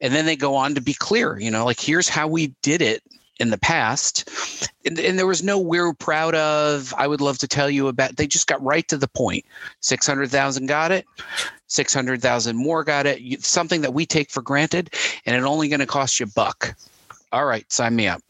and 0.01 0.13
then 0.13 0.25
they 0.25 0.35
go 0.35 0.55
on 0.55 0.75
to 0.75 0.81
be 0.81 0.93
clear, 0.93 1.39
you 1.39 1.51
know, 1.51 1.65
like 1.65 1.79
here's 1.79 2.09
how 2.09 2.27
we 2.27 2.53
did 2.61 2.81
it 2.81 3.01
in 3.39 3.49
the 3.49 3.57
past. 3.57 4.69
And, 4.85 4.99
and, 4.99 5.17
there 5.17 5.27
was 5.27 5.43
no 5.43 5.59
we're 5.59 5.93
proud 5.93 6.35
of. 6.35 6.93
I 6.97 7.07
would 7.07 7.21
love 7.21 7.37
to 7.39 7.47
tell 7.47 7.69
you 7.69 7.87
about. 7.87 8.15
They 8.15 8.27
just 8.27 8.47
got 8.47 8.63
right 8.63 8.87
to 8.87 8.97
the 8.97 9.07
point. 9.07 9.45
Six 9.79 10.07
hundred 10.07 10.31
thousand 10.31 10.67
got 10.67 10.91
it. 10.91 11.05
Six 11.67 11.93
hundred 11.93 12.21
thousand 12.21 12.57
more 12.57 12.83
got 12.83 13.05
it. 13.05 13.43
Something 13.43 13.81
that 13.81 13.93
we 13.93 14.05
take 14.05 14.31
for 14.31 14.41
granted, 14.41 14.93
and 15.25 15.35
it 15.35 15.43
only 15.43 15.67
going 15.67 15.81
to 15.81 15.85
cost 15.85 16.19
you 16.19 16.25
a 16.25 16.29
buck. 16.29 16.75
All 17.31 17.45
right, 17.45 17.69
sign 17.71 17.95
me 17.95 18.07
up. 18.07 18.21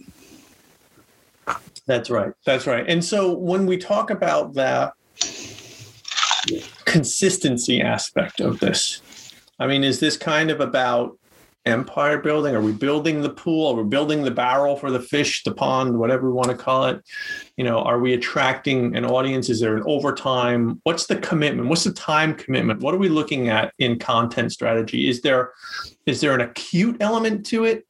That's 1.86 2.10
right. 2.10 2.34
That's 2.46 2.68
right. 2.68 2.86
And 2.88 3.04
so 3.04 3.32
when 3.32 3.66
we 3.66 3.78
talk 3.78 4.10
about 4.10 4.54
that 4.56 4.94
consistency 6.86 7.82
aspect 7.82 8.42
of 8.42 8.60
this, 8.60 9.02
I 9.60 9.68
mean, 9.68 9.84
is 9.84 10.00
this 10.00 10.18
kind 10.18 10.52
of 10.52 10.60
about 10.60 11.18
empire 11.66 12.18
building? 12.18 12.56
Are 12.56 12.62
we 12.62 12.74
building 12.74 13.22
the 13.22 13.30
pool? 13.30 13.72
Are 13.72 13.84
we 13.84 13.90
building 13.90 14.24
the 14.24 14.32
barrel 14.32 14.76
for 14.76 14.92
the 14.92 15.00
fish, 15.00 15.44
the 15.44 15.54
pond, 15.54 15.98
whatever 15.98 16.28
we 16.28 16.34
want 16.34 16.50
to 16.50 16.56
call 16.56 16.86
it? 16.86 17.02
You 17.56 17.64
know, 17.64 17.80
are 17.80 18.00
we 18.00 18.14
attracting 18.14 18.96
an 18.96 19.06
audience? 19.06 19.50
Is 19.50 19.62
there 19.62 19.76
an 19.78 19.84
overtime? 19.86 20.82
What's 20.84 21.08
the 21.08 21.18
commitment? 21.18 21.70
What's 21.70 21.86
the 21.86 21.94
time 21.94 22.36
commitment? 22.36 22.82
What 22.82 22.94
are 22.94 23.00
we 23.00 23.10
looking 23.10 23.50
at 23.50 23.74
in 23.80 23.98
content 23.98 24.52
strategy? 24.52 25.08
Is 25.08 25.22
there 25.22 25.54
is 26.06 26.20
there 26.22 26.36
an 26.36 26.42
acute 26.42 26.98
element 27.00 27.46
to 27.48 27.64
it? 27.64 27.87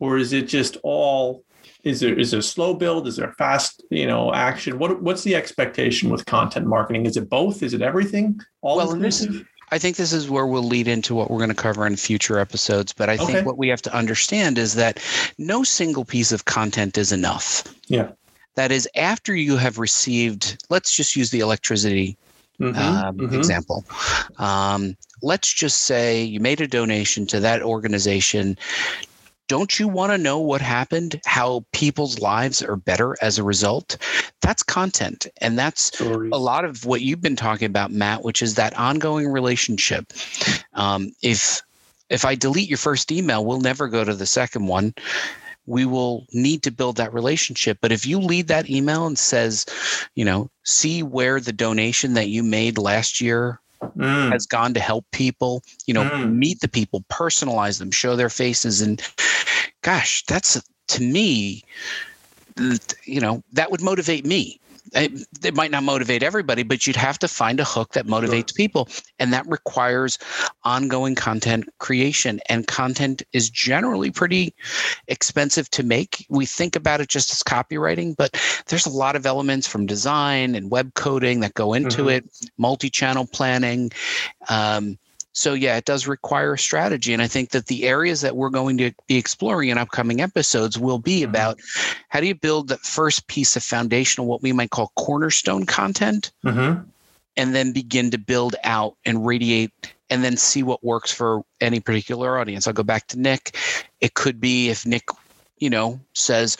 Or 0.00 0.18
is 0.18 0.32
it 0.32 0.48
just 0.48 0.76
all 0.82 1.44
is 1.84 2.00
there 2.00 2.18
is 2.18 2.30
there 2.32 2.40
a 2.40 2.42
slow 2.42 2.74
build? 2.74 3.06
Is 3.06 3.16
there 3.16 3.28
a 3.28 3.34
fast, 3.34 3.82
you 3.90 4.06
know, 4.06 4.32
action? 4.34 4.78
What 4.78 5.02
what's 5.02 5.22
the 5.22 5.34
expectation 5.34 6.10
with 6.10 6.26
content 6.26 6.66
marketing? 6.66 7.06
Is 7.06 7.16
it 7.16 7.28
both? 7.28 7.62
Is 7.62 7.74
it 7.74 7.82
everything? 7.82 8.40
All 8.62 8.76
well, 8.76 8.92
inclusive? 8.92 9.46
I 9.70 9.78
think 9.78 9.96
this 9.96 10.12
is 10.12 10.30
where 10.30 10.46
we'll 10.46 10.62
lead 10.62 10.88
into 10.88 11.14
what 11.14 11.30
we're 11.30 11.38
going 11.38 11.50
to 11.50 11.54
cover 11.54 11.86
in 11.86 11.96
future 11.96 12.38
episodes. 12.38 12.92
But 12.92 13.10
I 13.10 13.14
okay. 13.14 13.26
think 13.26 13.46
what 13.46 13.58
we 13.58 13.68
have 13.68 13.82
to 13.82 13.94
understand 13.94 14.58
is 14.58 14.74
that 14.74 15.02
no 15.36 15.62
single 15.62 16.04
piece 16.04 16.32
of 16.32 16.46
content 16.46 16.96
is 16.96 17.12
enough. 17.12 17.64
Yeah. 17.86 18.10
That 18.54 18.72
is, 18.72 18.88
after 18.96 19.36
you 19.36 19.56
have 19.56 19.78
received, 19.78 20.64
let's 20.70 20.90
just 20.90 21.14
use 21.14 21.30
the 21.30 21.40
electricity 21.40 22.16
mm-hmm. 22.60 22.76
Um, 22.76 23.16
mm-hmm. 23.18 23.34
example. 23.34 23.84
Um, 24.38 24.96
let's 25.22 25.52
just 25.52 25.82
say 25.82 26.22
you 26.22 26.40
made 26.40 26.60
a 26.60 26.66
donation 26.66 27.26
to 27.26 27.40
that 27.40 27.62
organization 27.62 28.58
don't 29.48 29.80
you 29.80 29.88
want 29.88 30.12
to 30.12 30.18
know 30.18 30.38
what 30.38 30.60
happened 30.60 31.20
how 31.26 31.64
people's 31.72 32.20
lives 32.20 32.62
are 32.62 32.76
better 32.76 33.16
as 33.20 33.38
a 33.38 33.42
result 33.42 33.96
that's 34.40 34.62
content 34.62 35.26
and 35.40 35.58
that's 35.58 35.94
Stories. 35.94 36.30
a 36.32 36.38
lot 36.38 36.64
of 36.64 36.84
what 36.84 37.00
you've 37.00 37.22
been 37.22 37.36
talking 37.36 37.66
about 37.66 37.90
matt 37.90 38.22
which 38.22 38.42
is 38.42 38.54
that 38.54 38.78
ongoing 38.78 39.28
relationship 39.28 40.12
um, 40.74 41.10
if 41.22 41.62
if 42.10 42.24
i 42.24 42.34
delete 42.34 42.68
your 42.68 42.78
first 42.78 43.10
email 43.10 43.44
we'll 43.44 43.60
never 43.60 43.88
go 43.88 44.04
to 44.04 44.14
the 44.14 44.26
second 44.26 44.66
one 44.66 44.94
we 45.66 45.84
will 45.84 46.26
need 46.32 46.62
to 46.62 46.70
build 46.70 46.96
that 46.96 47.12
relationship 47.12 47.78
but 47.80 47.92
if 47.92 48.06
you 48.06 48.18
lead 48.18 48.48
that 48.48 48.70
email 48.70 49.06
and 49.06 49.18
says 49.18 49.66
you 50.14 50.24
know 50.24 50.50
see 50.64 51.02
where 51.02 51.40
the 51.40 51.52
donation 51.52 52.14
that 52.14 52.28
you 52.28 52.42
made 52.42 52.78
last 52.78 53.20
year 53.20 53.60
Mm. 53.96 54.32
has 54.32 54.44
gone 54.44 54.74
to 54.74 54.80
help 54.80 55.04
people 55.12 55.62
you 55.86 55.94
know 55.94 56.02
mm. 56.02 56.32
meet 56.32 56.60
the 56.60 56.68
people 56.68 57.04
personalize 57.10 57.78
them 57.78 57.92
show 57.92 58.16
their 58.16 58.28
faces 58.28 58.80
and 58.80 59.00
gosh, 59.88 60.22
that's 60.24 60.62
to 60.88 61.02
me, 61.02 61.64
you 63.06 63.20
know, 63.20 63.42
that 63.52 63.70
would 63.70 63.80
motivate 63.80 64.26
me. 64.26 64.60
It, 64.92 65.26
it, 65.42 65.54
might 65.54 65.70
not 65.70 65.82
motivate 65.82 66.22
everybody, 66.22 66.62
but 66.62 66.86
you'd 66.86 66.96
have 66.96 67.18
to 67.20 67.28
find 67.28 67.58
a 67.58 67.64
hook 67.64 67.92
that 67.92 68.06
motivates 68.06 68.50
sure. 68.50 68.56
people. 68.56 68.88
And 69.18 69.32
that 69.32 69.46
requires 69.46 70.18
ongoing 70.64 71.14
content 71.14 71.68
creation. 71.78 72.40
And 72.50 72.66
content 72.66 73.22
is 73.32 73.48
generally 73.48 74.10
pretty 74.10 74.54
expensive 75.06 75.70
to 75.70 75.82
make. 75.82 76.26
We 76.28 76.44
think 76.44 76.76
about 76.76 77.00
it 77.00 77.08
just 77.08 77.32
as 77.32 77.42
copywriting, 77.42 78.14
but 78.16 78.38
there's 78.66 78.86
a 78.86 78.90
lot 78.90 79.16
of 79.16 79.24
elements 79.24 79.66
from 79.66 79.86
design 79.86 80.54
and 80.54 80.70
web 80.70 80.92
coding 80.94 81.40
that 81.40 81.54
go 81.54 81.72
into 81.72 82.02
mm-hmm. 82.02 82.26
it, 82.26 82.48
multi 82.58 82.90
channel 82.90 83.26
planning. 83.26 83.90
Um, 84.50 84.98
so 85.38 85.54
yeah, 85.54 85.76
it 85.76 85.84
does 85.84 86.08
require 86.08 86.54
a 86.54 86.58
strategy. 86.58 87.12
And 87.12 87.22
I 87.22 87.28
think 87.28 87.50
that 87.50 87.66
the 87.66 87.84
areas 87.84 88.22
that 88.22 88.34
we're 88.34 88.50
going 88.50 88.76
to 88.78 88.92
be 89.06 89.16
exploring 89.16 89.68
in 89.68 89.78
upcoming 89.78 90.20
episodes 90.20 90.76
will 90.76 90.98
be 90.98 91.20
mm-hmm. 91.20 91.30
about 91.30 91.60
how 92.08 92.18
do 92.18 92.26
you 92.26 92.34
build 92.34 92.68
that 92.68 92.80
first 92.80 93.28
piece 93.28 93.54
of 93.54 93.62
foundational, 93.62 94.26
what 94.26 94.42
we 94.42 94.52
might 94.52 94.70
call 94.70 94.90
cornerstone 94.96 95.64
content, 95.64 96.32
mm-hmm. 96.44 96.82
and 97.36 97.54
then 97.54 97.72
begin 97.72 98.10
to 98.10 98.18
build 98.18 98.56
out 98.64 98.96
and 99.04 99.24
radiate 99.24 99.94
and 100.10 100.24
then 100.24 100.36
see 100.36 100.64
what 100.64 100.82
works 100.82 101.12
for 101.12 101.44
any 101.60 101.78
particular 101.78 102.36
audience. 102.36 102.66
I'll 102.66 102.72
go 102.72 102.82
back 102.82 103.06
to 103.08 103.20
Nick. 103.20 103.56
It 104.00 104.14
could 104.14 104.40
be 104.40 104.70
if 104.70 104.84
Nick, 104.84 105.08
you 105.58 105.70
know, 105.70 106.00
says, 106.14 106.56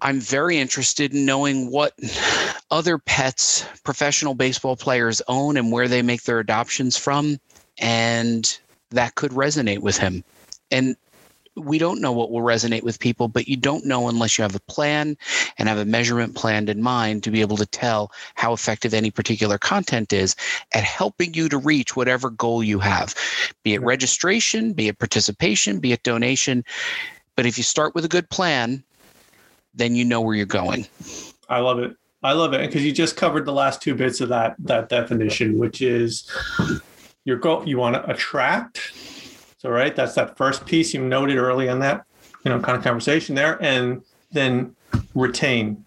I'm 0.00 0.20
very 0.20 0.58
interested 0.58 1.14
in 1.14 1.24
knowing 1.24 1.70
what 1.70 1.98
other 2.70 2.98
pets 2.98 3.64
professional 3.84 4.34
baseball 4.34 4.76
players 4.76 5.22
own 5.28 5.56
and 5.56 5.72
where 5.72 5.88
they 5.88 6.02
make 6.02 6.22
their 6.22 6.38
adoptions 6.38 6.96
from. 6.96 7.38
And 7.78 8.58
that 8.90 9.14
could 9.14 9.32
resonate 9.32 9.80
with 9.80 9.96
him. 9.98 10.24
And 10.70 10.96
we 11.56 11.78
don't 11.78 12.00
know 12.00 12.12
what 12.12 12.30
will 12.30 12.40
resonate 12.40 12.82
with 12.82 12.98
people, 12.98 13.28
but 13.28 13.46
you 13.46 13.56
don't 13.56 13.84
know 13.84 14.08
unless 14.08 14.38
you 14.38 14.42
have 14.42 14.54
a 14.54 14.60
plan 14.60 15.16
and 15.58 15.68
have 15.68 15.78
a 15.78 15.84
measurement 15.84 16.34
planned 16.34 16.70
in 16.70 16.82
mind 16.82 17.22
to 17.22 17.30
be 17.30 17.42
able 17.42 17.58
to 17.58 17.66
tell 17.66 18.10
how 18.34 18.52
effective 18.52 18.94
any 18.94 19.10
particular 19.10 19.58
content 19.58 20.12
is 20.12 20.34
at 20.72 20.84
helping 20.84 21.34
you 21.34 21.48
to 21.50 21.58
reach 21.58 21.94
whatever 21.94 22.30
goal 22.30 22.62
you 22.62 22.78
have, 22.78 23.14
be 23.64 23.74
it 23.74 23.82
registration, 23.82 24.72
be 24.72 24.88
it 24.88 24.98
participation, 24.98 25.78
be 25.78 25.92
it 25.92 26.02
donation. 26.02 26.64
But 27.36 27.46
if 27.46 27.58
you 27.58 27.64
start 27.64 27.94
with 27.94 28.04
a 28.04 28.08
good 28.08 28.30
plan, 28.30 28.82
then 29.74 29.94
you 29.94 30.04
know 30.04 30.20
where 30.20 30.34
you're 30.34 30.46
going. 30.46 30.86
I 31.48 31.60
love 31.60 31.78
it. 31.78 31.96
I 32.22 32.32
love 32.32 32.54
it 32.54 32.60
because 32.60 32.84
you 32.84 32.92
just 32.92 33.16
covered 33.16 33.44
the 33.44 33.52
last 33.52 33.82
two 33.82 33.94
bits 33.94 34.20
of 34.20 34.28
that 34.28 34.54
that 34.60 34.88
definition, 34.88 35.58
which 35.58 35.82
is 35.82 36.30
your 37.24 37.36
goal. 37.36 37.66
You 37.66 37.78
want 37.78 37.96
to 37.96 38.08
attract. 38.08 38.92
So 39.58 39.70
right, 39.70 39.94
that's 39.94 40.14
that 40.14 40.36
first 40.36 40.66
piece 40.66 40.94
you 40.94 41.00
noted 41.00 41.36
early 41.36 41.68
on 41.68 41.80
that 41.80 42.04
you 42.44 42.50
know 42.50 42.60
kind 42.60 42.76
of 42.76 42.84
conversation 42.84 43.34
there, 43.34 43.62
and 43.62 44.02
then 44.30 44.76
retain. 45.14 45.84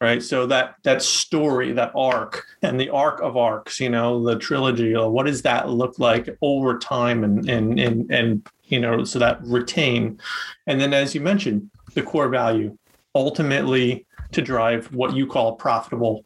Right, 0.00 0.20
so 0.20 0.46
that 0.46 0.74
that 0.82 1.00
story, 1.00 1.70
that 1.74 1.92
arc, 1.94 2.44
and 2.60 2.80
the 2.80 2.90
arc 2.90 3.20
of 3.20 3.36
arcs, 3.36 3.78
you 3.78 3.88
know, 3.88 4.20
the 4.24 4.36
trilogy. 4.36 4.96
Uh, 4.96 5.06
what 5.06 5.26
does 5.26 5.42
that 5.42 5.68
look 5.68 5.96
like 6.00 6.28
over 6.42 6.76
time, 6.76 7.22
and 7.22 7.48
and 7.48 7.78
and 7.78 8.10
and 8.10 8.44
you 8.64 8.80
know, 8.80 9.04
so 9.04 9.20
that 9.20 9.40
retain, 9.44 10.18
and 10.66 10.80
then 10.80 10.92
as 10.92 11.14
you 11.14 11.20
mentioned, 11.20 11.70
the 11.94 12.02
core 12.02 12.28
value 12.28 12.76
ultimately 13.14 14.06
to 14.32 14.42
drive 14.42 14.92
what 14.94 15.14
you 15.14 15.26
call 15.26 15.56
profitable 15.56 16.24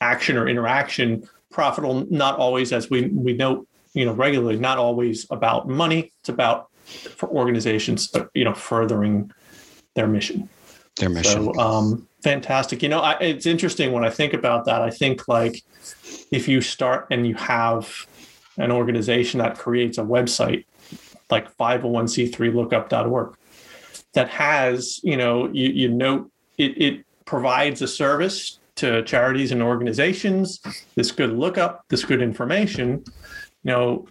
action 0.00 0.36
or 0.36 0.48
interaction. 0.48 1.28
Profitable, 1.50 2.06
not 2.10 2.38
always, 2.38 2.72
as 2.72 2.90
we 2.90 3.08
we 3.08 3.32
know, 3.32 3.66
you 3.92 4.04
know, 4.04 4.12
regularly, 4.12 4.56
not 4.58 4.78
always 4.78 5.26
about 5.30 5.68
money. 5.68 6.12
It's 6.20 6.28
about 6.28 6.68
for 6.84 7.28
organizations, 7.28 8.14
uh, 8.14 8.26
you 8.34 8.44
know, 8.44 8.54
furthering 8.54 9.32
their 9.94 10.06
mission. 10.06 10.48
Their 10.96 11.08
mission. 11.08 11.52
So, 11.52 11.60
um, 11.60 12.06
fantastic. 12.22 12.82
You 12.82 12.88
know, 12.88 13.00
I, 13.00 13.18
it's 13.18 13.46
interesting 13.46 13.92
when 13.92 14.04
I 14.04 14.10
think 14.10 14.32
about 14.32 14.64
that. 14.66 14.82
I 14.82 14.90
think 14.90 15.26
like 15.26 15.62
if 16.30 16.46
you 16.46 16.60
start 16.60 17.08
and 17.10 17.26
you 17.26 17.34
have 17.34 18.06
an 18.58 18.70
organization 18.70 19.38
that 19.38 19.58
creates 19.58 19.98
a 19.98 20.02
website 20.02 20.64
like 21.30 21.56
501c3lookup.org 21.56 23.36
that 24.14 24.28
has, 24.28 25.00
you 25.02 25.16
know, 25.16 25.48
you, 25.52 25.68
you 25.68 25.88
note 25.88 26.30
it, 26.58 26.80
it 26.80 27.04
provides 27.24 27.80
a 27.82 27.88
service 27.88 28.58
to 28.76 29.02
charities 29.02 29.52
and 29.52 29.62
organizations, 29.62 30.60
this 30.94 31.12
good 31.12 31.30
lookup, 31.30 31.84
this 31.88 32.04
good 32.04 32.22
information, 32.22 33.04
you 33.62 33.72
know, 33.72 34.08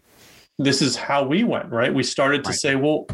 this 0.57 0.81
is 0.81 0.95
how 0.95 1.23
we 1.23 1.43
went, 1.43 1.71
right? 1.71 1.93
We 1.93 2.03
started 2.03 2.43
to 2.43 2.49
right. 2.49 2.59
say, 2.59 2.75
well, 2.75 3.07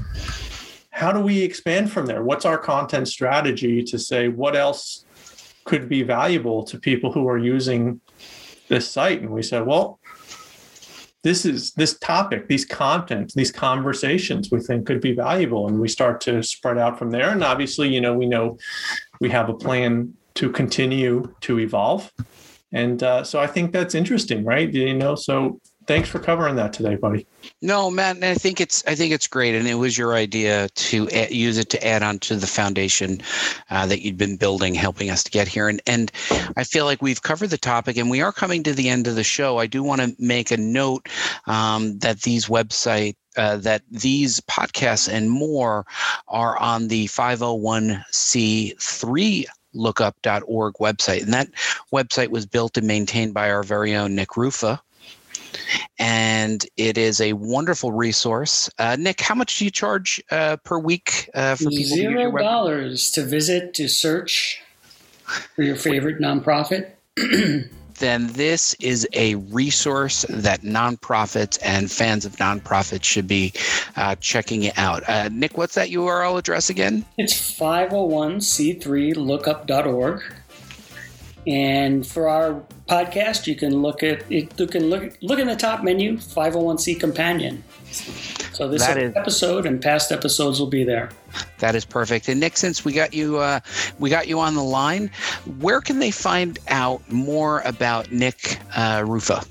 how 0.89 1.11
do 1.11 1.19
we 1.19 1.41
expand 1.41 1.91
from 1.91 2.07
there? 2.07 2.23
What's 2.23 2.45
our 2.45 2.57
content 2.57 3.07
strategy 3.07 3.83
to 3.83 3.99
say 3.99 4.27
what 4.27 4.55
else 4.55 5.05
could 5.63 5.87
be 5.87 6.03
valuable 6.03 6.63
to 6.63 6.79
people 6.79 7.11
who 7.11 7.27
are 7.27 7.37
using 7.37 8.01
this 8.67 8.89
site? 8.89 9.21
And 9.21 9.29
we 9.29 9.43
said, 9.43 9.65
well, 9.65 9.99
this 11.25 11.43
is 11.43 11.71
this 11.71 11.97
topic, 11.97 12.47
these 12.47 12.65
content, 12.65 13.33
these 13.33 13.51
conversations 13.51 14.51
we 14.51 14.59
think 14.59 14.85
could 14.85 15.01
be 15.01 15.11
valuable. 15.11 15.67
And 15.67 15.81
we 15.81 15.87
start 15.87 16.21
to 16.21 16.43
spread 16.43 16.77
out 16.77 16.99
from 16.99 17.09
there. 17.09 17.31
And 17.31 17.43
obviously, 17.43 17.91
you 17.91 17.99
know, 17.99 18.13
we 18.13 18.27
know 18.27 18.59
we 19.19 19.31
have 19.31 19.49
a 19.49 19.55
plan 19.55 20.13
to 20.35 20.51
continue 20.51 21.33
to 21.41 21.59
evolve. 21.59 22.13
And 22.71 23.01
uh, 23.01 23.23
so 23.23 23.39
I 23.39 23.47
think 23.47 23.71
that's 23.71 23.95
interesting, 23.95 24.45
right? 24.45 24.71
You 24.71 24.93
know, 24.93 25.15
so 25.15 25.59
thanks 25.87 26.09
for 26.09 26.19
covering 26.19 26.55
that 26.55 26.73
today, 26.73 26.95
buddy. 26.95 27.25
No, 27.61 27.91
Matt, 27.91 28.23
I 28.23 28.33
think 28.35 28.61
it's 28.61 28.83
I 28.87 28.95
think 28.95 29.13
it's 29.13 29.27
great, 29.27 29.55
and 29.55 29.67
it 29.67 29.75
was 29.75 29.97
your 29.97 30.13
idea 30.13 30.69
to 30.69 31.09
add, 31.09 31.31
use 31.31 31.57
it 31.57 31.69
to 31.71 31.87
add 31.87 32.03
on 32.03 32.19
to 32.19 32.35
the 32.35 32.47
foundation 32.47 33.21
uh, 33.69 33.85
that 33.87 34.01
you'd 34.01 34.17
been 34.17 34.37
building, 34.37 34.75
helping 34.75 35.09
us 35.09 35.23
to 35.23 35.31
get 35.31 35.47
here. 35.47 35.69
And 35.69 35.81
and 35.85 36.11
I 36.57 36.63
feel 36.63 36.85
like 36.85 37.01
we've 37.01 37.21
covered 37.21 37.49
the 37.49 37.57
topic, 37.57 37.97
and 37.97 38.09
we 38.09 38.21
are 38.21 38.31
coming 38.31 38.63
to 38.63 38.73
the 38.73 38.89
end 38.89 39.07
of 39.07 39.15
the 39.15 39.23
show. 39.23 39.57
I 39.57 39.67
do 39.67 39.83
want 39.83 40.01
to 40.01 40.15
make 40.19 40.51
a 40.51 40.57
note 40.57 41.09
um, 41.47 41.97
that 41.99 42.21
these 42.21 42.47
website 42.47 43.15
uh, 43.37 43.57
that 43.57 43.81
these 43.91 44.39
podcasts 44.41 45.11
and 45.11 45.29
more 45.29 45.85
are 46.27 46.57
on 46.57 46.87
the 46.87 47.05
501c3 47.07 49.45
lookup.org 49.75 50.73
website. 50.75 51.23
And 51.23 51.33
that 51.33 51.49
website 51.93 52.29
was 52.29 52.45
built 52.45 52.77
and 52.77 52.87
maintained 52.87 53.33
by 53.33 53.51
our 53.51 53.63
very 53.63 53.93
own 53.93 54.15
Nick 54.15 54.37
Rufa. 54.37 54.81
And 55.99 56.65
it 56.77 56.97
is 56.97 57.21
a 57.21 57.33
wonderful 57.33 57.91
resource. 57.91 58.69
Uh, 58.77 58.95
Nick, 58.99 59.21
how 59.21 59.35
much 59.35 59.59
do 59.59 59.65
you 59.65 59.71
charge 59.71 60.21
uh, 60.31 60.57
per 60.57 60.77
week 60.77 61.29
uh, 61.33 61.55
for 61.55 61.69
people 61.69 61.97
Zero 61.97 62.31
dollars 62.31 63.11
to 63.11 63.23
visit 63.23 63.73
to 63.75 63.87
search 63.87 64.61
for 65.55 65.63
your 65.63 65.75
favorite 65.75 66.19
nonprofit. 66.19 66.91
then 67.99 68.27
this 68.33 68.73
is 68.75 69.07
a 69.13 69.35
resource 69.35 70.25
that 70.29 70.61
nonprofits 70.61 71.59
and 71.63 71.89
fans 71.89 72.25
of 72.25 72.35
nonprofits 72.37 73.03
should 73.03 73.27
be 73.27 73.53
uh, 73.95 74.15
checking 74.15 74.63
it 74.63 74.75
out. 74.77 75.07
Uh, 75.07 75.29
Nick, 75.31 75.57
what's 75.57 75.75
that 75.75 75.89
URL 75.89 76.37
address 76.37 76.69
again? 76.69 77.05
It's 77.17 77.33
501c3lookup.org. 77.59 80.23
And 81.47 82.05
for 82.05 82.27
our 82.27 82.63
podcast, 82.87 83.45
you 83.45 83.55
can 83.55 83.81
look 83.81 84.01
at 84.03 84.29
it. 84.31 84.59
You 84.59 84.67
can 84.67 84.89
look 84.89 85.17
look 85.21 85.39
in 85.39 85.47
the 85.47 85.55
top 85.55 85.83
menu, 85.83 86.17
501c 86.17 86.99
Companion. 86.99 87.63
So 88.53 88.67
this 88.67 88.87
is, 88.87 89.13
episode 89.15 89.65
and 89.65 89.81
past 89.81 90.11
episodes 90.11 90.59
will 90.59 90.67
be 90.67 90.83
there. 90.83 91.09
That 91.59 91.75
is 91.75 91.83
perfect. 91.83 92.29
And 92.29 92.39
Nick, 92.39 92.57
since 92.57 92.85
we 92.85 92.93
got 92.93 93.13
you, 93.13 93.37
uh, 93.37 93.59
we 93.99 94.09
got 94.09 94.27
you 94.27 94.39
on 94.39 94.55
the 94.55 94.63
line. 94.63 95.11
Where 95.59 95.81
can 95.81 95.99
they 95.99 96.11
find 96.11 96.57
out 96.69 97.01
more 97.11 97.61
about 97.61 98.11
Nick 98.11 98.59
uh, 98.75 99.03
Rufa? 99.05 99.43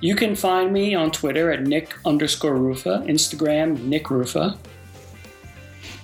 You 0.00 0.14
can 0.14 0.34
find 0.36 0.72
me 0.72 0.94
on 0.94 1.10
Twitter 1.10 1.50
at 1.50 1.62
Nick 1.62 1.92
underscore 2.04 2.54
Rufa, 2.54 3.04
Instagram 3.06 3.82
Nick 3.84 4.10
Rufa. 4.10 4.56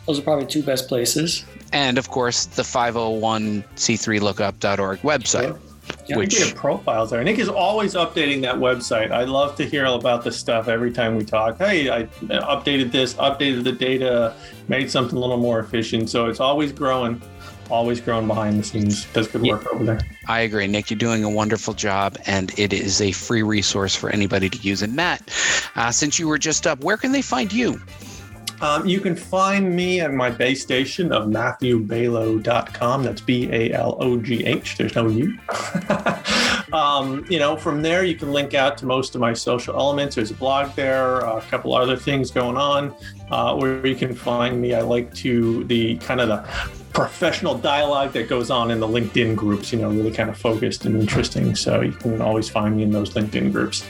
Those 0.06 0.18
are 0.18 0.22
probably 0.22 0.46
two 0.46 0.62
best 0.62 0.88
places. 0.88 1.44
And 1.76 1.98
of 1.98 2.08
course, 2.08 2.46
the 2.46 2.62
501c3lookup.org 2.62 5.00
website. 5.00 5.58
Yeah, 6.08 6.16
which 6.16 6.38
get 6.38 6.54
profiles 6.54 7.10
there. 7.10 7.22
Nick 7.22 7.38
is 7.38 7.50
always 7.50 7.94
updating 7.94 8.40
that 8.42 8.54
website. 8.54 9.10
I 9.10 9.24
love 9.24 9.56
to 9.56 9.66
hear 9.66 9.84
all 9.84 9.96
about 9.96 10.24
this 10.24 10.38
stuff 10.38 10.68
every 10.68 10.90
time 10.90 11.16
we 11.16 11.26
talk. 11.26 11.58
Hey, 11.58 11.90
I 11.90 12.04
updated 12.30 12.92
this, 12.92 13.12
updated 13.14 13.64
the 13.64 13.72
data, 13.72 14.34
made 14.68 14.90
something 14.90 15.18
a 15.18 15.20
little 15.20 15.36
more 15.36 15.60
efficient. 15.60 16.08
So 16.08 16.24
it's 16.26 16.40
always 16.40 16.72
growing, 16.72 17.20
always 17.68 18.00
growing 18.00 18.26
behind 18.26 18.58
the 18.58 18.64
scenes. 18.64 19.04
Does 19.12 19.28
good 19.28 19.42
work 19.42 19.64
yeah, 19.64 19.74
over 19.74 19.84
there. 19.84 20.00
I 20.28 20.40
agree, 20.40 20.66
Nick. 20.66 20.90
You're 20.90 20.98
doing 20.98 21.24
a 21.24 21.30
wonderful 21.30 21.74
job, 21.74 22.16
and 22.24 22.58
it 22.58 22.72
is 22.72 23.02
a 23.02 23.12
free 23.12 23.42
resource 23.42 23.94
for 23.94 24.08
anybody 24.08 24.48
to 24.48 24.58
use. 24.58 24.80
And 24.80 24.96
Matt, 24.96 25.30
uh, 25.76 25.92
since 25.92 26.18
you 26.18 26.26
were 26.26 26.38
just 26.38 26.66
up, 26.66 26.82
where 26.82 26.96
can 26.96 27.12
they 27.12 27.22
find 27.22 27.52
you? 27.52 27.82
Um, 28.61 28.86
you 28.86 29.00
can 29.00 29.14
find 29.14 29.74
me 29.74 30.00
at 30.00 30.12
my 30.12 30.30
base 30.30 30.62
station 30.62 31.12
of 31.12 31.28
MatthewBalogh.com. 31.28 33.02
That's 33.02 33.20
B 33.20 33.48
A 33.52 33.72
L 33.72 33.96
O 34.00 34.16
G 34.16 34.44
H. 34.44 34.76
There's 34.78 34.94
no 34.94 35.09
U. 35.09 35.38
um, 36.72 37.24
you 37.28 37.38
know, 37.38 37.57
from 37.57 37.82
there, 37.82 38.04
you 38.04 38.14
can 38.14 38.32
link 38.32 38.54
out 38.54 38.78
to 38.78 38.86
most 38.86 39.14
of 39.14 39.20
my 39.20 39.32
social 39.32 39.74
elements. 39.78 40.16
There's 40.16 40.30
a 40.30 40.34
blog 40.34 40.74
there, 40.74 41.18
a 41.18 41.42
couple 41.42 41.74
other 41.74 41.96
things 41.96 42.30
going 42.30 42.57
on 42.57 42.94
uh, 43.30 43.54
where 43.57 43.86
you 43.86 43.94
can 43.94 44.14
find 44.14 44.61
me. 44.61 44.74
I 44.74 44.80
like 44.80 45.12
to 45.16 45.64
the 45.64 45.96
kind 45.98 46.20
of 46.20 46.28
the 46.28 46.44
professional 46.92 47.59
dialogue 47.59 48.12
that 48.12 48.26
goes 48.26 48.50
on 48.50 48.70
in 48.70 48.80
the 48.80 48.88
LinkedIn 48.88 49.36
groups, 49.36 49.70
you 49.70 49.78
know, 49.78 49.90
really 49.90 50.11
kind 50.11 50.30
of 50.30 50.38
focused 50.38 50.86
and 50.86 50.98
interesting. 50.98 51.54
So 51.54 51.82
you 51.82 51.92
can 51.92 52.22
always 52.22 52.48
find 52.48 52.74
me 52.74 52.84
in 52.84 52.90
those 52.90 53.12
LinkedIn 53.12 53.52
groups. 53.52 53.86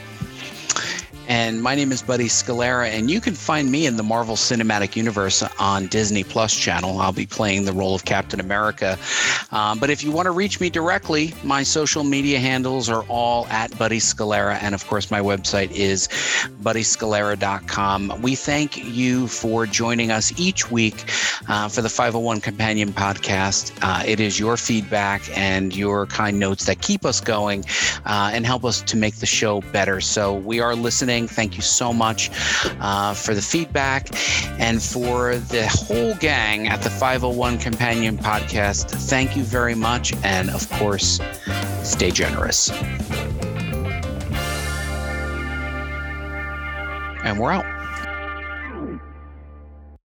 And 1.27 1.61
my 1.61 1.75
name 1.75 1.91
is 1.91 2.01
Buddy 2.01 2.29
Scalera, 2.29 2.87
and 2.87 3.11
you 3.11 3.19
can 3.19 3.33
find 3.33 3.69
me 3.69 3.85
in 3.85 3.97
the 3.97 4.03
Marvel 4.03 4.37
Cinematic 4.37 4.95
Universe 4.95 5.43
on 5.59 5.87
Disney 5.87 6.23
Plus 6.23 6.55
channel. 6.55 6.99
I'll 6.99 7.11
be 7.11 7.25
playing 7.25 7.65
the 7.65 7.73
role 7.73 7.93
of 7.93 8.05
Captain 8.05 8.39
America. 8.39 8.97
Um, 9.51 9.77
but 9.77 9.89
if 9.89 10.05
you 10.05 10.11
want 10.11 10.27
to 10.27 10.31
reach 10.31 10.61
me 10.61 10.69
directly, 10.69 11.33
my 11.43 11.63
social 11.63 12.05
media 12.05 12.39
handles 12.39 12.87
are 12.87 13.03
all 13.09 13.45
at 13.47 13.77
Buddy 13.77 13.99
Scalera, 13.99 14.57
and 14.61 14.73
of 14.73 14.87
course, 14.87 15.11
my 15.11 15.19
website 15.19 15.69
is 15.71 16.07
buddyscalera.com. 16.63 18.21
We 18.21 18.35
thank 18.35 18.77
you 18.77 19.27
for 19.27 19.65
joining 19.65 20.11
us 20.11 20.31
each 20.39 20.71
week 20.71 21.11
uh, 21.49 21.67
for 21.67 21.81
the 21.81 21.89
501 21.89 22.39
Companion 22.39 22.93
podcast. 22.93 23.77
Uh, 23.81 24.01
it 24.05 24.21
is 24.21 24.39
your 24.39 24.55
feedback 24.55 25.21
and 25.37 25.75
your 25.75 26.05
kind 26.05 26.39
notes 26.39 26.67
that 26.67 26.81
keep 26.81 27.05
us 27.05 27.19
going 27.19 27.65
uh, 28.05 28.31
and 28.31 28.45
help 28.45 28.63
us 28.63 28.81
to 28.83 28.95
make 28.95 29.15
the 29.15 29.25
show 29.25 29.59
better. 29.73 29.99
So 29.99 30.33
we 30.33 30.61
are 30.61 30.73
listening 30.73 31.16
listening. 31.21 31.35
Thank 31.35 31.55
you 31.55 31.61
so 31.61 31.93
much 31.93 32.29
uh, 32.79 33.13
for 33.13 33.33
the 33.33 33.41
feedback 33.41 34.09
and 34.59 34.81
for 34.81 35.37
the 35.37 35.67
whole 35.67 36.13
gang 36.15 36.67
at 36.67 36.81
the 36.81 36.89
501 36.89 37.57
Companion 37.59 38.17
Podcast. 38.17 38.89
Thank 39.09 39.35
you 39.35 39.43
very 39.43 39.75
much. 39.75 40.13
And 40.23 40.49
of 40.49 40.69
course, 40.71 41.19
stay 41.83 42.11
generous. 42.11 42.71
And 47.23 47.39
we're 47.39 47.51
out. 47.51 47.76